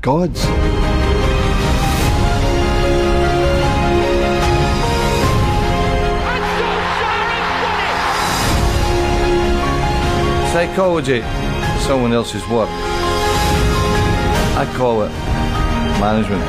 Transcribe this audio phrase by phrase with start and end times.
[0.00, 0.40] gods.
[10.52, 11.22] Psychology,
[11.80, 12.68] someone else's work.
[14.56, 15.10] I call it
[16.00, 16.42] management.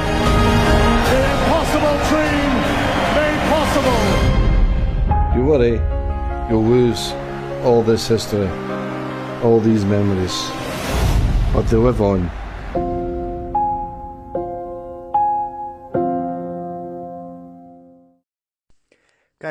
[1.11, 2.52] The impossible dream
[3.18, 3.99] made possible.
[5.36, 5.75] You worry,
[6.49, 7.11] you'll lose
[7.63, 8.49] all this history,
[9.43, 10.49] all these memories.
[11.54, 12.41] But they live on.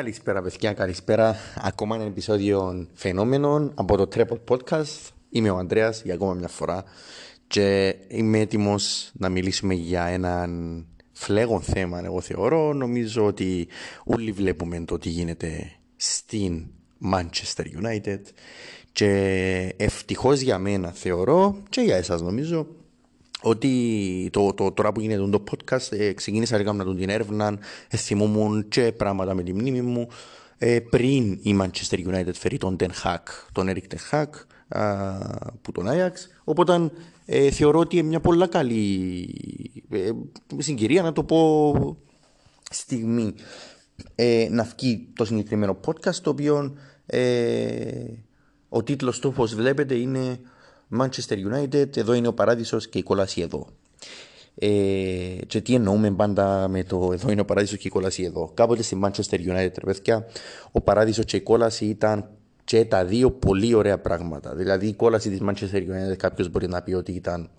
[0.01, 1.35] Καλησπέρα παιδιά, καλησπέρα.
[1.61, 5.09] Ακόμα ένα επεισόδιο φαινόμενων από το Treble Podcast.
[5.29, 6.83] Είμαι ο Ανδρέας για ακόμα μια φορά
[7.47, 12.73] και είμαι έτοιμος να μιλήσουμε για έναν φλέγον θέμα, εγώ θεωρώ.
[12.73, 13.67] Νομίζω ότι
[14.03, 16.65] όλοι βλέπουμε το τι γίνεται στην
[17.13, 18.21] Manchester United
[18.91, 22.67] και ευτυχώς για μένα θεωρώ και για εσάς νομίζω
[23.41, 27.57] ότι το, το, τώρα που γίνεται το podcast ε, ξεκίνησα να κάνω την έρευνα,
[27.87, 30.07] ε, θυμούμουν και πράγματα με τη μνήμη μου.
[30.57, 33.17] Ε, πριν η Manchester United φέρει τον Ten Hag,
[33.51, 34.27] τον Eric Ten Hag
[35.61, 36.11] που τον Ajax.
[36.43, 36.91] Οπότε
[37.25, 39.29] ε, θεωρώ ότι είναι μια πολύ καλή
[39.89, 40.09] ε,
[40.57, 41.97] συγκυρία να το πω
[42.69, 43.33] στιγμή
[44.15, 48.03] ε, να βγει το συγκεκριμένο podcast το οποίο ε,
[48.69, 50.39] ο τίτλος του όπως βλέπετε είναι
[50.99, 53.67] Manchester United, εδώ είναι ο παράδεισος και η κόλαση εδώ.
[54.55, 58.51] Ε, και τι εννοούμε πάντα με το εδώ είναι ο παράδεισος και η κόλαση εδώ.
[58.53, 60.25] Κάποτε στη Manchester United, παιδιά,
[60.71, 62.29] ο παράδεισος και η κόλαση ήταν
[62.63, 64.55] και τα δύο πολύ ωραία πράγματα.
[64.55, 67.49] Δηλαδή η κόλαση της Manchester United κάποιος μπορεί να πει ότι ήταν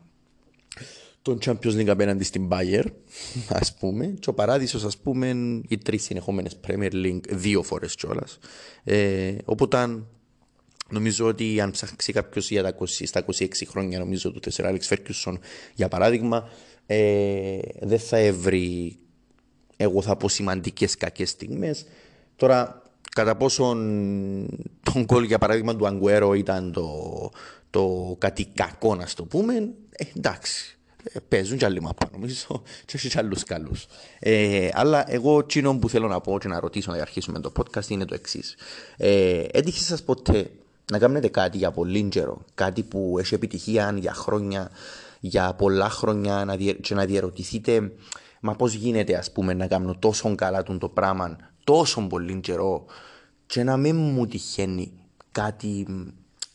[1.22, 2.84] τον Champions League απέναντι στην Bayer,
[3.60, 5.28] ας πούμε, και ο παράδεισος, ας πούμε,
[5.68, 8.38] οι τρεις συνεχόμενες Premier League, δύο φορές κιόλας.
[8.84, 10.02] Ε, οπότε
[10.92, 14.80] Νομίζω ότι αν ψάξει κάποιος για τα 20, στα 26 χρόνια, νομίζω του 4 Alex
[14.88, 15.34] Ferguson
[15.74, 16.48] για παράδειγμα,
[16.86, 18.96] ε, δεν θα έβρει,
[19.76, 21.86] εγώ θα πω σημαντικές κακές στιγμές.
[22.36, 22.82] Τώρα,
[23.14, 23.78] κατά πόσον
[24.92, 27.30] τον κόλ για παράδειγμα του Αγκουέρο ήταν το,
[27.70, 29.54] το κάτι κακό, να το πούμε,
[29.90, 30.76] ε, εντάξει.
[31.12, 33.86] Ε, παίζουν κι άλλοι μαπά νομίζω και όχι κι άλλους καλούς.
[34.18, 37.88] Ε, αλλά εγώ εκείνο που θέλω να πω και να ρωτήσω να αρχίσουμε το podcast
[37.88, 38.56] είναι το εξής.
[38.96, 40.50] Ε, έτυχε σας ποτέ
[40.90, 44.70] να κάνετε κάτι για πολύ καιρό, κάτι που έχει επιτυχία για χρόνια,
[45.20, 46.72] για πολλά χρόνια να διε...
[46.72, 47.92] και να διαρωτηθείτε
[48.40, 52.84] μα πώς γίνεται ας πούμε να κάνω τόσο καλά το πράγμα τόσο πολύ καιρό
[53.46, 54.92] και να μην μου τυχαίνει
[55.32, 55.86] κάτι,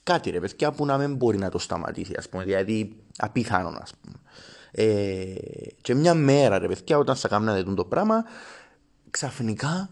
[0.03, 3.93] κάτι ρε παιδιά που να μην μπορεί να το σταματήσει ας πούμε, δηλαδή απίθανο ας
[4.01, 4.15] πούμε.
[4.71, 5.35] Ε,
[5.81, 8.23] και μια μέρα ρε παιδιά όταν θα κάνετε το πράγμα
[9.09, 9.89] ξαφνικά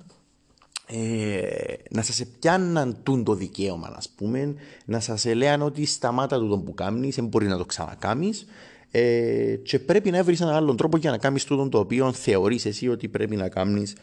[0.88, 6.58] ε, να σας πιάνναν τούν το δικαίωμα, ας πούμε, να σας έλεγαν ότι σταμάτα το
[6.58, 8.46] που κάνεις, δεν μπορείς να το ξανακάμεις
[8.92, 12.66] ε, και πρέπει να βρεις έναν άλλον τρόπο για να κάνεις τούτο το οποίο θεωρείς
[12.66, 13.96] εσύ ότι πρέπει να κάνεις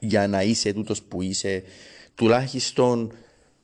[0.00, 1.62] για να είσαι τούτος που είσαι
[2.14, 3.12] τουλάχιστον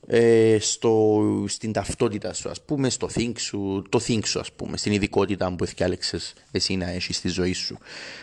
[0.06, 4.76] ε, στο, στην ταυτότητα σου, ας πούμε, στο think σου, το think σου, ας πούμε,
[4.76, 7.78] στην ειδικότητα που έφτιαξες εσύ να έχεις στη ζωή σου.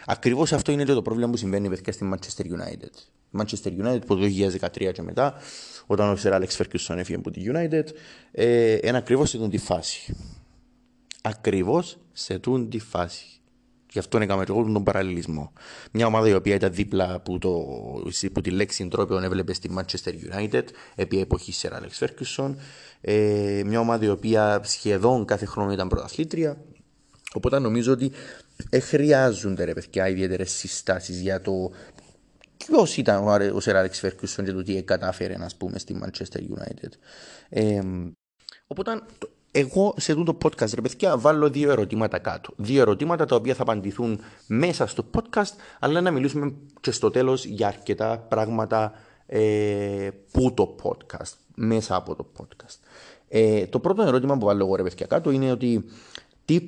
[0.06, 2.94] Ακριβώς αυτό είναι το πρόβλημα που συμβαίνει παιδιά στη Manchester United.
[3.38, 4.22] Manchester United από το
[4.86, 5.34] 2013 και μετά,
[5.86, 7.84] όταν ο Sir Alex Ferguson έφυγε από τη United,
[8.32, 10.16] ε, είναι ακριβώς σε τούτη φάση.
[11.22, 13.26] Ακριβώς σε τούτη φάση.
[13.92, 15.54] Γι' αυτό έκαμε εγώ τον παραλληλισμό.
[15.92, 17.66] Μια ομάδα η οποία ήταν δίπλα από, το,
[18.28, 20.64] από τη λέξη τρόπο έβλεπε στη Manchester United
[20.96, 22.56] επί εποχής Sir Alex Ferguson.
[23.02, 26.58] Ε, μια ομάδα η οποία σχεδόν κάθε χρόνο ήταν πρωταθλήτρια.
[27.34, 28.12] Οπότε νομίζω ότι
[28.70, 31.72] ε, χρειάζονται ρε παιδιά ιδιαίτερες συστάσεις για το
[32.66, 36.92] Ποιος ήταν ο Σερ Άλεξ Φέρκουσον και το τι κατάφερε να πούμε στη Manchester United;
[37.50, 37.82] Ε,
[38.68, 39.02] οπότε
[39.52, 42.54] εγώ σε αυτό το podcast ρε παιδιά βάλω δύο ερωτήματα κάτω.
[42.58, 47.46] Δύο ερωτήματα τα οποία θα απαντηθούν μέσα στο podcast αλλά να μιλήσουμε και στο τέλος
[47.46, 48.94] για αρκετά πράγματα
[49.26, 52.78] ε, που το podcast, μέσα από το podcast.
[53.28, 55.86] Ε, το πρώτο ερώτημα που βάλω εγώ ρε παιδιά κάτω είναι ότι
[56.46, 56.62] τι,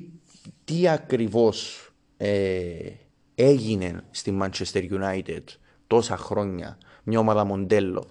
[0.64, 1.86] τι ακριβώς
[2.16, 2.90] ε,
[3.34, 5.44] έγινε στη Manchester United
[5.92, 8.04] τόσα χρόνια, μια ομάδα μοντέλο,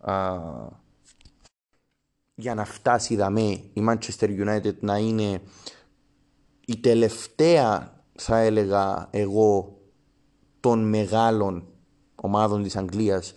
[0.00, 0.38] α,
[2.34, 5.40] για να φτάσει δαμέ η Manchester United να είναι
[6.66, 9.78] η τελευταία, θα έλεγα εγώ,
[10.60, 11.66] των μεγάλων
[12.14, 13.34] ομάδων της Αγγλίας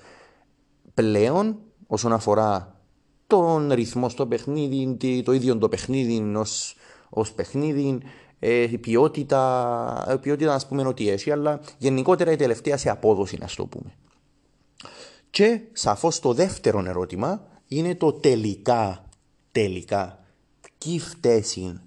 [0.94, 2.82] πλέον όσον αφορά
[3.28, 6.76] τον ρυθμό στο παιχνίδι, το ίδιο το παιχνίδι ως,
[7.10, 8.02] ως παιχνίδι,
[8.40, 13.38] ε, η ποιότητα, η ποιότητα να πούμε ότι έχει, αλλά γενικότερα η τελευταία σε απόδοση
[13.40, 13.94] να το πούμε.
[15.30, 19.06] Και σαφώς το δεύτερο ερώτημα είναι το τελικά,
[19.52, 20.20] τελικά,
[20.78, 21.80] τι φταίει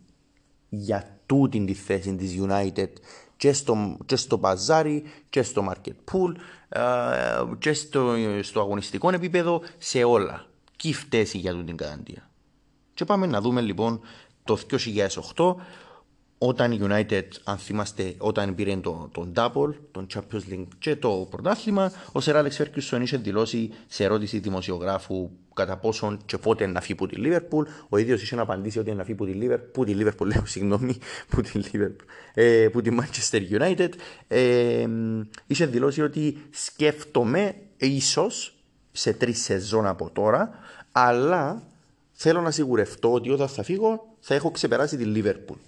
[0.68, 2.88] για τούτη τη θέση της United
[3.36, 6.32] και στο, και στο παζάρι και στο market pool
[7.58, 10.46] και στο, στο αγωνιστικό επίπεδο σε όλα.
[10.76, 12.30] Και φταίει για τούτη την καταντία.
[12.94, 14.00] Και πάμε να δούμε λοιπόν
[14.44, 14.58] το
[15.34, 15.54] 2008
[16.44, 21.26] όταν η United, αν θυμάστε, όταν πήρε τον το Double, τον Champions League και το
[21.30, 26.80] πρωτάθλημα, ο Σερ Άλεξ Φέρκιουσον είχε δηλώσει σε ερώτηση δημοσιογράφου κατά πόσον και πότε να
[26.80, 27.68] φύγει από τη Λίβερπουλ.
[27.88, 30.46] Ο ίδιος είχε να απαντήσει ότι να φύγει από τη Λίβερπουλ, που τη Λίβερπουλ, λέω
[30.54, 30.98] συγγνώμη,
[31.28, 32.04] που τη Λίβερπουλ,
[32.34, 33.90] ε, που τη Manchester United.
[34.28, 34.86] Ε,
[35.46, 38.54] είχε δηλώσει ότι σκέφτομαι ίσως
[38.92, 40.50] σε τρεις σεζόν από τώρα,
[40.92, 41.62] αλλά
[42.12, 45.58] θέλω να σιγουρευτώ ότι όταν θα φύγω θα έχω ξεπεράσει τη Λίβερπουλ.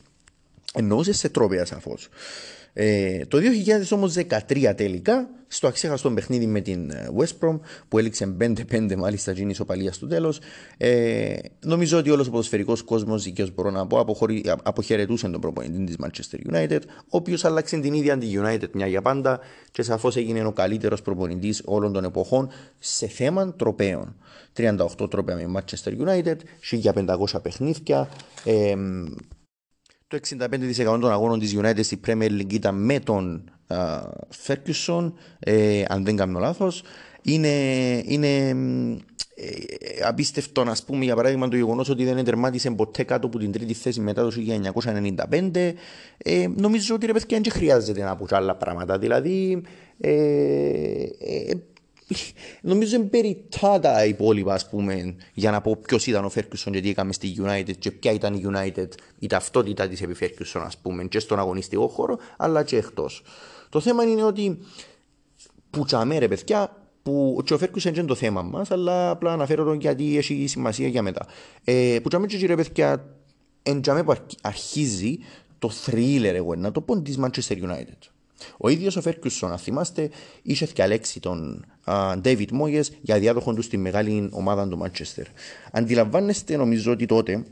[0.76, 2.08] Εννοούσες σε τρόπια σαφώς.
[2.76, 4.14] Ε, το 2000 όμως
[4.48, 9.50] 13 τελικά, στο αξέχαστο παιχνίδι με την ε, West Brom, που έληξε 5-5 μάλιστα γίνει
[9.50, 10.40] ισοπαλία στο τέλος,
[10.76, 15.84] ε, νομίζω ότι όλος ο ποδοσφαιρικός κόσμος, δικαίως μπορώ να πω, αποχωρη, αποχαιρετούσε τον προπονητή
[15.84, 20.16] της Manchester United, ο οποίος άλλαξε την ίδια τη United μια για πάντα και σαφώς
[20.16, 22.48] έγινε ο καλύτερος προπονητής όλων των εποχών
[22.78, 24.16] σε θέμα τροπέων.
[24.56, 28.08] 38 τρόπια με Manchester United, 1500 παιχνίδια,
[28.44, 28.74] ε,
[30.06, 30.18] το
[30.84, 33.50] 65% των αγώνων της United στη Premier League ήταν με τον
[34.46, 36.82] Ferguson, ε, αν δεν κάνω λάθος.
[37.22, 37.48] Είναι,
[38.04, 38.48] είναι
[39.36, 43.52] ε, απίστευτο να πούμε για παράδειγμα το γεγονός ότι δεν τερμάτισε ποτέ κάτω από την
[43.52, 44.32] τρίτη θέση μετά το
[45.52, 45.72] 1995.
[46.18, 48.98] Ε, νομίζω ότι ρε παιδιά δεν χρειάζεται να πω άλλα πράγματα.
[48.98, 49.62] Δηλαδή,
[50.00, 50.10] ε,
[51.18, 51.54] ε,
[52.70, 56.80] Νομίζω είναι περιττά τα υπόλοιπα, ας πούμε, για να πω ποιος ήταν ο Φέρκουσον και
[56.80, 58.88] τι έκαμε στη United και ποια ήταν η United,
[59.18, 63.22] η ταυτότητα της επί Φέρκουσον, ας πούμε, και στον αγωνιστικό χώρο, αλλά και εκτός.
[63.68, 64.58] Το θέμα είναι ότι
[65.70, 69.32] που τσαμέ, ρε παιδιά, που και ο Φέρκουσον δεν είναι το θέμα μας, αλλά απλά
[69.32, 71.26] αναφέρω τον γιατί έχει σημασία για μετά.
[71.64, 73.04] Ε, που τσαμέ, και ρε παιδιά,
[73.62, 75.18] εν που αρχίζει
[75.58, 78.13] το thriller, εγώ να το πω, της Manchester United.
[78.56, 80.10] Ο ίδιος ο Φέρκουσον, αν θυμάστε,
[80.42, 81.64] είχε διαλέξει τον
[82.18, 85.26] Ντέιβιτ Μόγε για διάδοχο του στη μεγάλη ομάδα του Μάντσεστερ.
[85.72, 87.44] Αντιλαμβάνεστε, νομίζω ότι τότε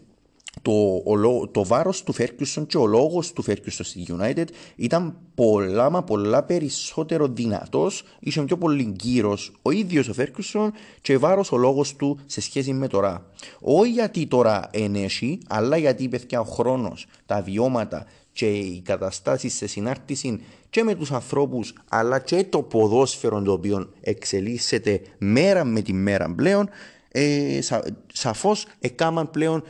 [0.62, 4.44] το, ο, το βάρος του Φέρκιουσον και ο λόγος του Φέρκιουσον στη United
[4.76, 11.18] ήταν πολλά μα πολλά περισσότερο δυνατός, είχε πιο πολύ γύρος ο ίδιος ο Φέρκιουσον και
[11.18, 13.26] βάρος ο λόγος του σε σχέση με τώρα.
[13.60, 19.66] Όχι γιατί τώρα ενέχει, αλλά γιατί παιδιά ο χρόνος, τα βιώματα και οι καταστάσεις σε
[19.66, 20.40] συνάρτηση
[20.70, 26.34] και με τους ανθρώπους αλλά και το ποδόσφαιρο το οποίο εξελίσσεται μέρα με τη μέρα
[26.34, 26.68] πλέον
[27.08, 27.82] ε, σα,
[28.12, 29.62] σαφώς εκάμαν πλέον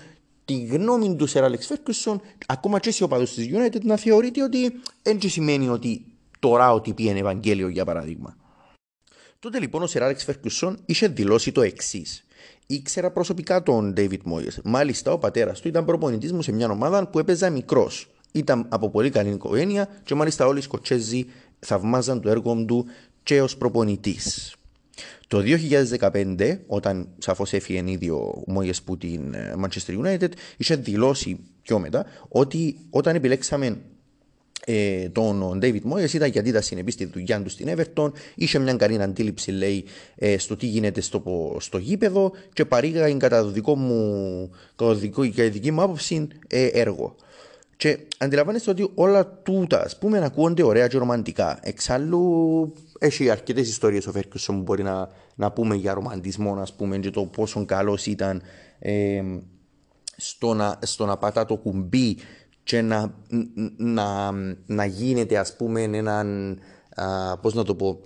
[0.45, 4.73] τη γνώμη τους Σερ Άλεξ Φέρκουσον ακόμα και σε οπαδούς της United να θεωρείται ότι
[5.03, 6.05] δεν σημαίνει ότι
[6.39, 8.37] τώρα ότι πήγαινε Ευαγγέλιο για παράδειγμα.
[9.39, 12.25] Τότε λοιπόν ο Σερ Άλεξ Φέρκουσον είχε δηλώσει το εξής.
[12.67, 14.63] Ήξερα προσωπικά τον David Moyes.
[14.65, 18.12] Μάλιστα, ο πατέρας του ήταν προπονητής μου σε μια ομάδα που έπαιζα μικρός.
[18.33, 21.27] Ήταν από πολύ καλή οικογένεια και μάλιστα όλοι οι Σκοτσέζοι
[21.59, 22.87] θαυμάζαν το έργο του
[23.23, 24.55] και ως προπονητής.
[25.29, 25.43] Το
[25.99, 31.79] 2015, όταν σαφώς έφυγε ήδη ο Μόγε που την ε, Manchester United, είχε δηλώσει πιο
[31.79, 33.79] μετά ότι όταν επιλέξαμε
[34.65, 38.75] ε, τον David Moyes ήταν γιατί ήταν συνεπής στη δουλειά του στην Everton, είχε μια
[38.75, 39.85] καλή αντίληψη λέει
[40.15, 45.31] ε, στο τι γίνεται στο, στο γήπεδο και παρήγαγε κατά το δικό μου, κατά, δικό,
[45.31, 47.17] κατά δική μου άποψη ε, έργο.
[47.77, 51.59] Και αντιλαμβάνεστε ότι όλα τούτα, ας πούμε, ακούγονται ωραία και ρομαντικά.
[51.63, 56.99] Εξάλλου, έχει αρκετές ιστορίες ο Φέρκουσον που μπορεί να, να πούμε για ρομαντισμό, ας πούμε,
[56.99, 58.43] και το πόσο καλός ήταν
[58.79, 59.23] ε,
[60.17, 62.17] στο, να, στο να πατά το κουμπί
[62.63, 63.15] και να,
[63.77, 64.31] να,
[64.67, 66.59] να γίνεται, ας πούμε, έναν.
[67.41, 68.01] Πώς να το πω,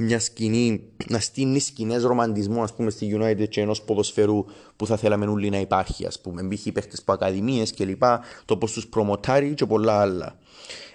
[0.00, 4.44] μια σκηνή, να στείλει σκηνές ρομαντισμού ας πούμε, στη United και ενός ποδοσφαιρού
[4.76, 6.42] που θα θέλαμε όλοι να υπάρχει, ας πούμε.
[6.42, 8.02] Μπήχε παίχτες από ακαδημίες κλπ.
[8.44, 10.38] Το πώς τους προμοτάρει και πολλά άλλα.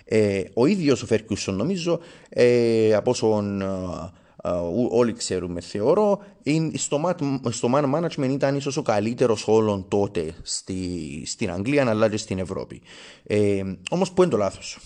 [0.05, 3.63] Ε, ο ίδιος ο Φέρκιουσον, νομίζω, ε, από όσον
[4.89, 6.19] όλοι ξέρουμε θεωρώ
[6.73, 7.15] στο,
[7.49, 12.39] στο man management ήταν ίσως ο καλύτερος όλων τότε στη, στην Αγγλία αλλά και στην
[12.39, 12.81] Ευρώπη.
[13.23, 14.79] Ε, όμως που είναι το λάθος.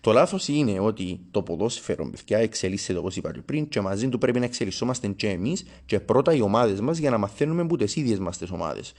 [0.00, 4.38] Το λάθος είναι ότι το ποδόσφαιρο παιδιά εξελίσσεται όπως είπα πριν και μαζί του πρέπει
[4.38, 8.18] να εξελισσόμαστε και εμείς και πρώτα οι ομάδες μας για να μαθαίνουμε που τις ίδιες
[8.18, 8.92] μας τις ομάδες.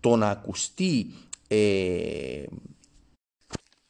[0.00, 1.06] Το να ακουστεί
[1.48, 2.42] ε,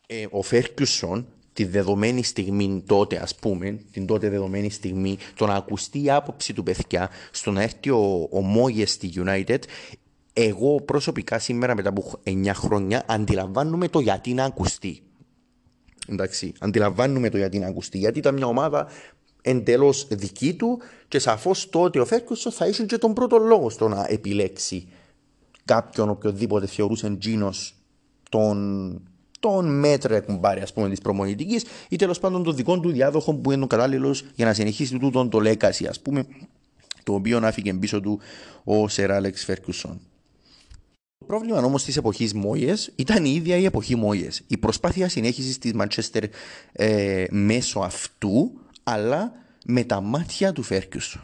[0.07, 1.27] ε, ο Φέρκιουσον
[1.61, 6.53] τη δεδομένη στιγμή τότε, ας πούμε, την τότε δεδομένη στιγμή, το να ακουστεί η άποψη
[6.53, 9.59] του παιδιά, στο να έρθει ο, ο Μόγε στη United,
[10.33, 15.03] εγώ προσωπικά σήμερα μετά από 9 χρόνια αντιλαμβάνομαι το γιατί να ακουστεί.
[16.09, 17.99] Εντάξει, αντιλαμβάνουμε το γιατί να ακουστεί.
[17.99, 18.89] Γιατί ήταν μια ομάδα
[19.43, 23.89] εντελώς δική του και σαφώς τότε ο Φέρκουσο θα είχε και τον πρώτο λόγο στο
[23.89, 24.89] να επιλέξει
[25.65, 27.75] κάποιον οποιοδήποτε θεωρούσε τζίνος
[28.29, 29.10] των,
[29.41, 33.53] των μέτρων κουμπάρι, ας πούμε, της προμονητικής ή τέλος πάντων των δικών του διάδοχων που
[33.53, 36.27] είναι ο κατάλληλος για να συνεχίσει τούτον το legacy, ας πούμε,
[37.03, 38.21] το οποίο άφηκε πίσω του
[38.65, 40.01] ο Σερ Άλεξ Φέρκουσον.
[41.19, 44.43] Το πρόβλημα όμως της εποχής Μόιες ήταν η ίδια η εποχή Μόιες.
[44.47, 46.25] Η προσπάθεια συνέχισης της Μαντσέστερ
[46.73, 48.51] ε, μέσω αυτού,
[48.83, 49.33] αλλά
[49.65, 51.23] με τα μάτια του Φέρκουσον.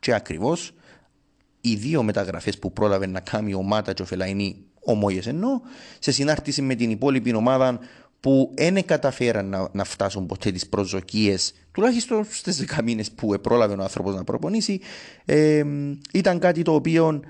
[0.00, 0.72] Και ακριβώς
[1.60, 5.60] οι δύο μεταγραφές που πρόλαβε να κάνει ο Μάτα και ο Φελαϊνή, ο Μόιε εννοώ,
[5.98, 7.78] σε συνάρτηση με την υπόλοιπη ομάδα
[8.20, 13.74] που δεν καταφέραν να, να φτάσουν ποτέ τις προσδοκίες, τουλάχιστον στις 10 μήνες που πρόλαβε
[13.74, 14.80] ο άνθρωπος να προπονήσει,
[15.24, 15.64] ε,
[16.12, 17.20] ήταν κάτι το οποίο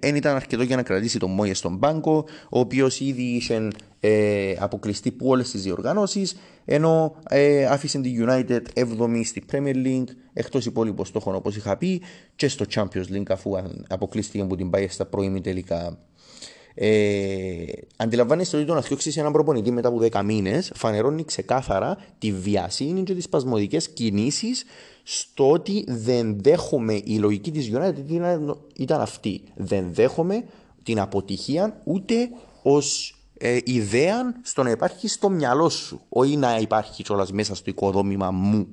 [0.00, 3.68] δεν ε, ήταν αρκετό για να κρατήσει τον Μόιες στον πάγκο, ο οποίος ήδη είχε
[4.00, 10.08] ε, αποκλειστεί από όλες τις διοργανώσεις, ενώ ε, άφησε τη United 7η στη Premier League,
[10.32, 12.02] εκτός υπόλοιπων στόχων όπως είχα πει,
[12.36, 13.52] και στο Champions League αφού
[13.88, 15.98] αποκλείστηκε από την πάει στα πρώιμη τελικά.
[16.80, 17.64] Ε,
[17.96, 23.02] αντιλαμβάνεστε ότι το να φτιάξεις έναν προπονητή μετά από 10 μήνες φανερώνει ξεκάθαρα τη βιασύνη
[23.02, 24.64] και τις σπασμωδικές κινήσεις
[25.02, 28.20] στο ότι δεν δέχομαι η λογική της United
[28.76, 29.40] ήταν αυτή.
[29.54, 30.44] Δεν δέχομαι
[30.82, 32.14] την αποτυχία ούτε
[32.62, 37.70] ως ε, ιδέα στο να υπάρχει στο μυαλό σου, όχι να υπάρχει κιόλας μέσα στο
[37.70, 38.66] οικοδόμημα μου.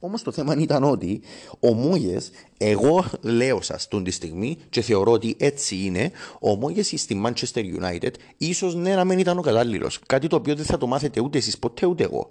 [0.00, 1.20] Όμως το θέμα ήταν ότι
[1.60, 6.92] ο Μόγες, εγώ λέω σας τον τη στιγμή και θεωρώ ότι έτσι είναι, ο Μόγες
[6.96, 10.00] στη Manchester United ίσως ναι να μην ήταν ο κατάλληλος.
[10.06, 12.30] Κάτι το οποίο δεν θα το μάθετε ούτε εσείς ποτέ ούτε εγώ.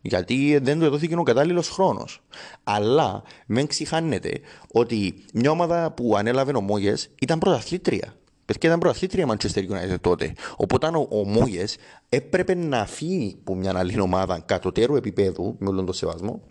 [0.00, 2.22] Γιατί δεν του δόθηκε ο κατάλληλος χρόνος.
[2.64, 4.40] Αλλά μην ξεχάνετε
[4.72, 8.14] ότι μια ομάδα που ανέλαβε ο Μόγες ήταν πρωταθλήτρια.
[8.44, 10.32] Παιδιά ήταν πρωταθλήτρια Manchester United τότε.
[10.56, 11.76] Οπότε ο, ο Μόγες
[12.08, 16.42] έπρεπε να φύγει από μια άλλη ομάδα κατωτέρου επίπεδου, με όλον τον σεβασμό,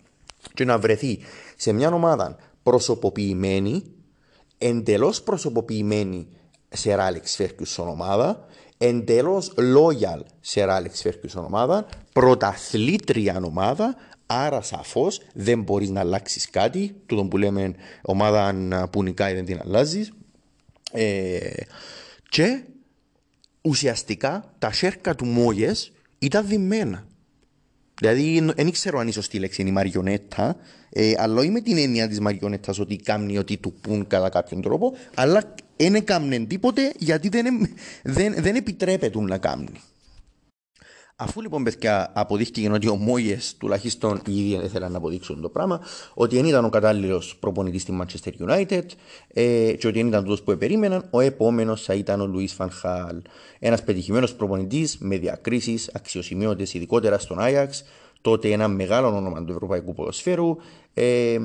[0.54, 1.18] και να βρεθεί
[1.56, 3.82] σε μια ομάδα προσωποποιημένη,
[4.58, 6.26] εντελώς προσωποποιημένη
[6.68, 8.46] σε Ράλεξ Φέρκιουσον ομάδα,
[8.78, 16.96] εντελώς loyal σε Ράλεξ Φέρκιουσον ομάδα, πρωταθλήτρια ομάδα, άρα σαφώς δεν μπορείς να αλλάξεις κάτι.
[17.06, 18.54] Τούτο που λέμε ομάδα
[18.90, 20.12] που νικάει δεν την αλλάζεις.
[20.92, 21.38] Ε,
[22.28, 22.64] και
[23.60, 27.06] ουσιαστικά τα σέρκα του Μόγες ήταν διμένα.
[28.00, 30.56] Δηλαδή, δεν ξέρω αν η σωστή λέξη είναι η μαριονέτα,
[30.90, 34.62] ε, αλλά όχι με την έννοια της μαριονέτας ότι κάνει ότι του πουν κατά κάποιον
[34.62, 37.68] τρόπο, αλλά δεν έκαμνε τίποτε γιατί δεν,
[38.02, 39.68] δεν, δεν επιτρέπεται να κάνει.
[41.18, 45.80] Αφού λοιπόν παιδιά αποδείχτηκε ότι ο Μόγε τουλάχιστον ήδη ήθελαν να αποδείξουν το πράγμα,
[46.14, 48.82] ότι δεν ήταν ο κατάλληλος προπονητής στη Manchester United
[49.32, 53.22] ε, και ότι δεν ήταν τούτος που περίμεναν, ο επόμενος θα ήταν ο Λουίς Φανχάλ.
[53.58, 57.84] Ένας πετυχημένος προπονητής με διακρίσεις αξιοσημείωτες, ειδικότερα στον Άγιαξ,
[58.20, 60.56] τότε ένα μεγάλο όνομα του ευρωπαϊκού ποδοσφαίρου.
[60.94, 61.38] Ε,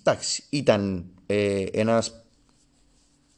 [0.00, 2.21] εντάξει, ήταν ε, ένας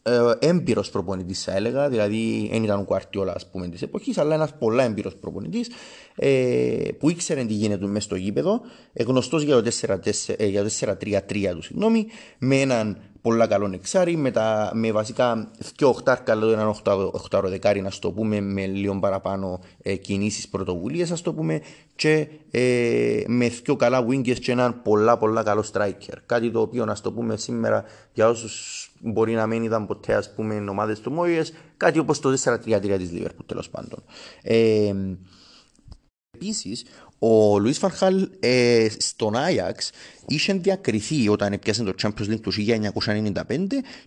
[0.06, 1.88] ε, έμπειρος προπονητής, θα έλεγα.
[1.88, 5.70] Δηλαδή, δεν ήταν ο Κουαρτιόλα ας πούμε της εποχής, αλλά ένας πολλά έμπειρος προπονητής
[6.14, 8.60] ε, που ήξερε τι γίνεται μέσα στο γήπεδο,
[8.92, 12.06] ε, γνωστός για το 4-3-3 του, συγγνώμη,
[12.38, 16.68] με έναν πολλά καλό εξάρι, με, τα, με βασικά δύο οχτάρκα, αλλά έναν
[17.12, 21.60] οχτάρο δεκάρι, να το πούμε, με λίγο παραπάνω ε, κινήσεις πρωτοβουλίες, ας το πούμε,
[21.94, 26.16] και ε, με δύο καλά wingers και έναν πολλά πολλά καλό striker.
[26.26, 30.34] Κάτι το οποίο, να το πούμε σήμερα, για όσους μπορεί να μην είδαν ποτέ, ας
[30.34, 34.02] πούμε, ομάδες του Μόιες, κάτι όπως το 4-3-3 της Λίβερπουλ, τέλος πάντων.
[34.42, 34.92] Ε,
[36.34, 36.84] Επίσης,
[37.26, 39.90] ο Λουίς Φαρχάλ ε, στον Άγιαξ
[40.26, 43.42] είχε διακριθεί όταν έπιασε το Champions League του 1995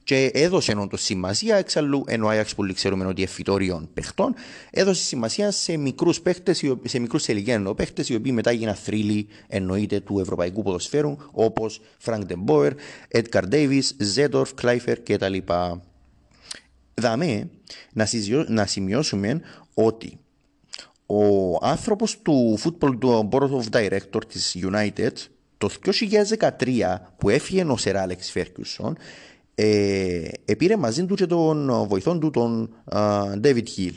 [0.03, 4.33] και έδωσε το σημασία εξαλλού ενώ ο Άγιαξ που ξέρουμε ότι εφητόριων παιχτών
[4.71, 9.99] έδωσε σημασία σε μικρούς παίχτες, σε μικρούς ηλικία παίχτες οι οποίοι μετά έγιναν θρύλοι εννοείται
[9.99, 12.73] του ευρωπαϊκού ποδοσφαίρου όπως Φρανκ Ντεμπόερ,
[13.07, 15.37] Έντκαρ Ντέιβι, Ζέτορφ, Κλάιφερ κτλ.
[16.93, 17.49] Δαμέ
[18.47, 19.41] να σημειώσουμε
[19.73, 20.19] ότι
[21.07, 25.11] ο άνθρωπος του football του Board of Director της United
[25.57, 25.69] το
[26.59, 28.97] 2013 που έφυγε ο Σερ Άλεξ Φέρκιουσον
[29.55, 32.75] ε, επήρε μαζί του και τον βοηθόν του τον
[33.43, 33.93] David Hill.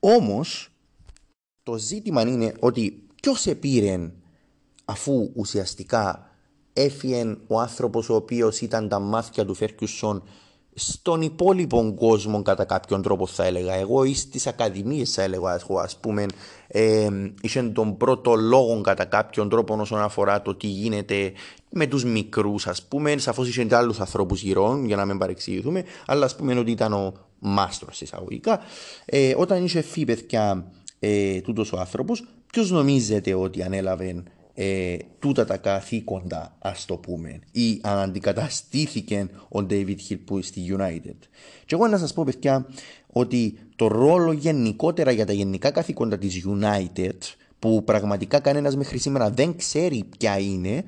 [0.00, 0.68] Όμως
[1.62, 4.10] το ζήτημα είναι ότι ποιος επήρε
[4.84, 6.30] αφού ουσιαστικά
[6.72, 10.22] έφυγε ο άνθρωπος ο οποίος ήταν τα μάτια του Φέρκιουσον
[10.74, 13.74] στον υπόλοιπο κόσμο κατά κάποιον τρόπο θα έλεγα.
[13.74, 16.26] Εγώ ή στις ακαδημίες θα έλεγα ας πούμε
[16.66, 17.08] ε,
[17.40, 21.32] είχε τον πρώτο λόγο κατά κάποιον τρόπο όσον αφορά το τι γίνεται
[21.70, 23.18] με τους μικρούς ας πούμε.
[23.18, 26.92] Σαφώς είχε και άλλους ανθρώπους γύρω για να μην παρεξηγηθούμε αλλά ας πούμε ότι ήταν
[26.92, 28.60] ο μάστρος εισαγωγικά.
[29.04, 34.22] Ε, όταν είχε φύγει παιδιά ε, τούτος ο άνθρωπος ποιος νομίζετε ότι ανέλαβε
[34.54, 40.76] ε, τούτα τα καθήκοντα, ας το πούμε, ή αν αντικαταστήθηκε ο David Hill που στη
[40.78, 41.16] United.
[41.66, 42.66] Και εγώ να σας πω, παιδιά,
[43.06, 47.18] ότι το ρόλο γενικότερα για τα γενικά καθήκοντα της United
[47.58, 50.84] που πραγματικά κανένας μέχρι σήμερα δεν ξέρει ποια είναι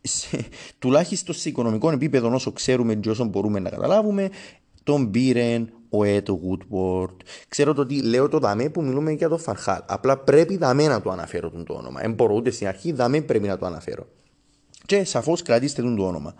[0.00, 0.44] σε,
[0.78, 4.30] τουλάχιστον σε οικονομικό επίπεδο όσο ξέρουμε και όσο μπορούμε να καταλάβουμε
[4.82, 7.16] τον πήρε ο Έτο Woodward.
[7.48, 9.80] Ξέρω το ότι λέω το δαμέ που μιλούμε για το Φαρχάλ.
[9.86, 12.00] Απλά πρέπει δαμέ να το αναφέρω τον το όνομα.
[12.00, 14.06] Δεν μπορώ ούτε στην αρχή, δαμέ πρέπει να το αναφέρω.
[14.86, 16.34] Και σαφώς κρατήστε τον το όνομα.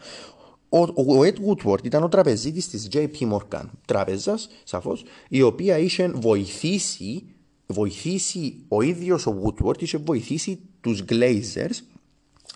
[0.68, 6.08] Ο, ο Ed Woodward ήταν ο τραπεζίτης της JP Morgan, τράπεζας, σαφώς, η οποία είχε
[6.14, 7.24] βοηθήσει,
[7.66, 11.82] βοηθήσει ο ίδιος ο Woodward, είχε βοηθήσει τους Glazers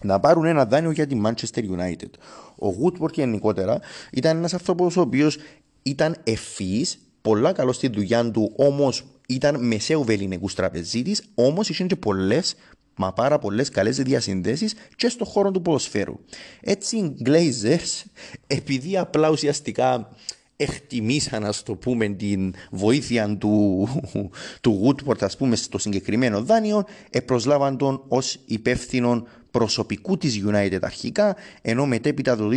[0.02, 2.10] να πάρουν ένα δάνειο για τη Manchester United.
[2.58, 3.80] Ο Woodward γενικότερα
[4.12, 5.36] ήταν ένας άνθρωπος ο οποίος
[5.82, 11.96] ήταν ευφύης, πολλά καλό στη δουλειά του, όμως ήταν μεσαίου βεληνικού τραπεζίτης, όμως είχε και
[11.96, 12.54] πολλές
[12.96, 16.18] μα πάρα πολλές καλές διασυνδέσεις και στον χώρο του ποδοσφαίρου.
[16.60, 18.04] Έτσι οι Glazers,
[18.46, 20.08] επειδή απλά ουσιαστικά
[20.56, 23.88] εκτιμήσαν, ας το πούμε, την βοήθεια του,
[24.60, 26.84] του Woodward, ας πούμε, στο συγκεκριμένο δάνειο,
[27.24, 32.48] προσλάβαν τον ως υπεύθυνο προσωπικού της United αρχικά, ενώ μετέπειτα το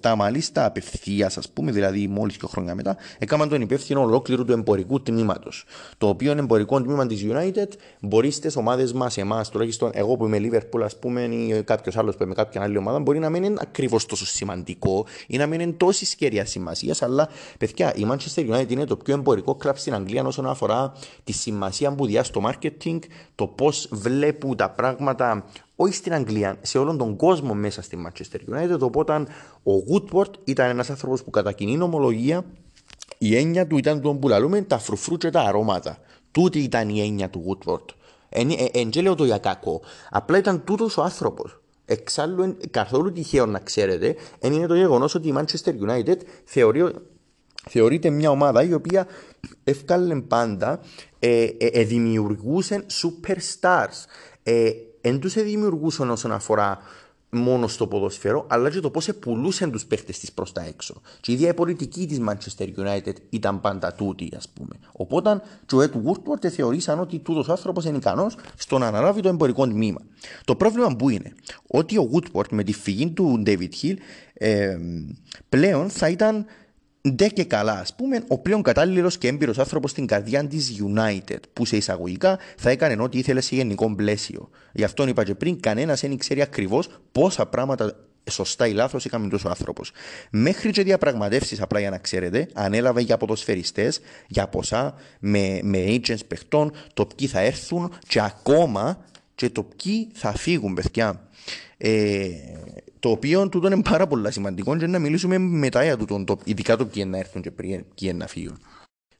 [0.00, 4.52] 2007 μάλιστα απευθείας, ας πούμε, δηλαδή μόλις και χρόνια μετά, έκαναν τον υπεύθυνο ολόκληρου του
[4.52, 5.64] εμπορικού τμήματος.
[5.98, 7.68] Το οποίο εμπορικό τμήμα της United
[8.00, 12.16] μπορείς στι ομάδες μας, εμάς, τουλάχιστον εγώ που είμαι Liverpool, ας πούμε, ή κάποιος άλλος
[12.16, 15.60] που είμαι κάποια άλλη ομάδα, μπορεί να μην είναι ακριβώς τόσο σημαντικό ή να μην
[15.60, 19.94] είναι τόση κέρια σημασίας, αλλά παιδιά, η Manchester United είναι το πιο εμπορικό κλαμπ στην
[19.94, 20.92] Αγγλία όσον αφορά
[21.24, 22.98] τη σημασία που διά στο marketing,
[23.34, 25.44] το πώς βλέπουν τα πράγματα
[25.82, 28.78] όχι στην Αγγλία, σε όλον τον κόσμο μέσα στη Manchester United.
[28.80, 29.12] Οπότε
[29.62, 32.44] ο Woodward ήταν ένας άνθρωπος που κατά κοινή νομολογία
[33.18, 35.98] η έννοια του ήταν τον που λαλούμε τα φρουφρού και τα αρώματα.
[36.30, 37.84] Τούτη ήταν η έννοια του Woodward.
[38.28, 39.80] Εν, εν, εν λέω το για κακό.
[40.10, 41.60] Απλά ήταν τούτος ο άνθρωπος.
[41.84, 46.94] Εξάλλου, καθόλου τυχαίο να ξέρετε, είναι το γεγονός ότι η Manchester United θεωρεί,
[47.68, 49.06] θεωρείται μια ομάδα η οποία
[49.64, 50.80] ευκάλε πάντα,
[51.18, 54.04] ε, ε, ε, δημιουργούσε superstars.
[55.02, 56.78] Ε, δεν του δημιουργούσαν όσον αφορά
[57.34, 61.00] μόνο στο ποδοσφαίρο, αλλά και το πώς πουλούσαν τους παίχτες της προς τα έξω.
[61.20, 64.74] Και η ίδια η πολιτική της Manchester United ήταν πάντα τούτη, ας πούμε.
[64.92, 69.28] Οπότε, και ο Ed Woodward θεωρήσαν ότι τούτος άνθρωπος είναι ικανός στο να αναλάβει το
[69.28, 70.00] εμπορικό τμήμα.
[70.44, 71.32] Το πρόβλημα που είναι
[71.66, 73.94] ότι ο Woodward με τη φυγή του David Hill
[74.34, 74.78] ε,
[75.48, 76.46] πλέον θα ήταν
[77.10, 81.38] ντε και καλά, ας πούμε, ο πλέον κατάλληλος και έμπειρος άνθρωπος στην καρδιά της United,
[81.52, 84.50] που σε εισαγωγικά θα έκανε ό,τι ήθελε σε γενικό πλαίσιο.
[84.72, 87.96] Γι' αυτό είπα και πριν, κανένας δεν ξέρει ακριβώς πόσα πράγματα
[88.30, 89.92] σωστά ή λάθος είχαμε τόσος άνθρωπος.
[90.30, 96.26] Μέχρι και διαπραγματεύσεις, απλά για να ξέρετε, ανέλαβε για ποδοσφαιριστές, για ποσά, με, με agents
[96.28, 101.28] παιχτών, το ποιοι θα έρθουν και ακόμα και το ποιοι θα φύγουν, παιδιά.
[101.76, 102.28] Ε,
[103.02, 106.76] το οποίο τούτο είναι πάρα πολύ σημαντικό και να μιλήσουμε μετά για τούτο, το, ειδικά
[106.76, 108.58] το ποιοι να έρθουν και ποιοι να φύγουν.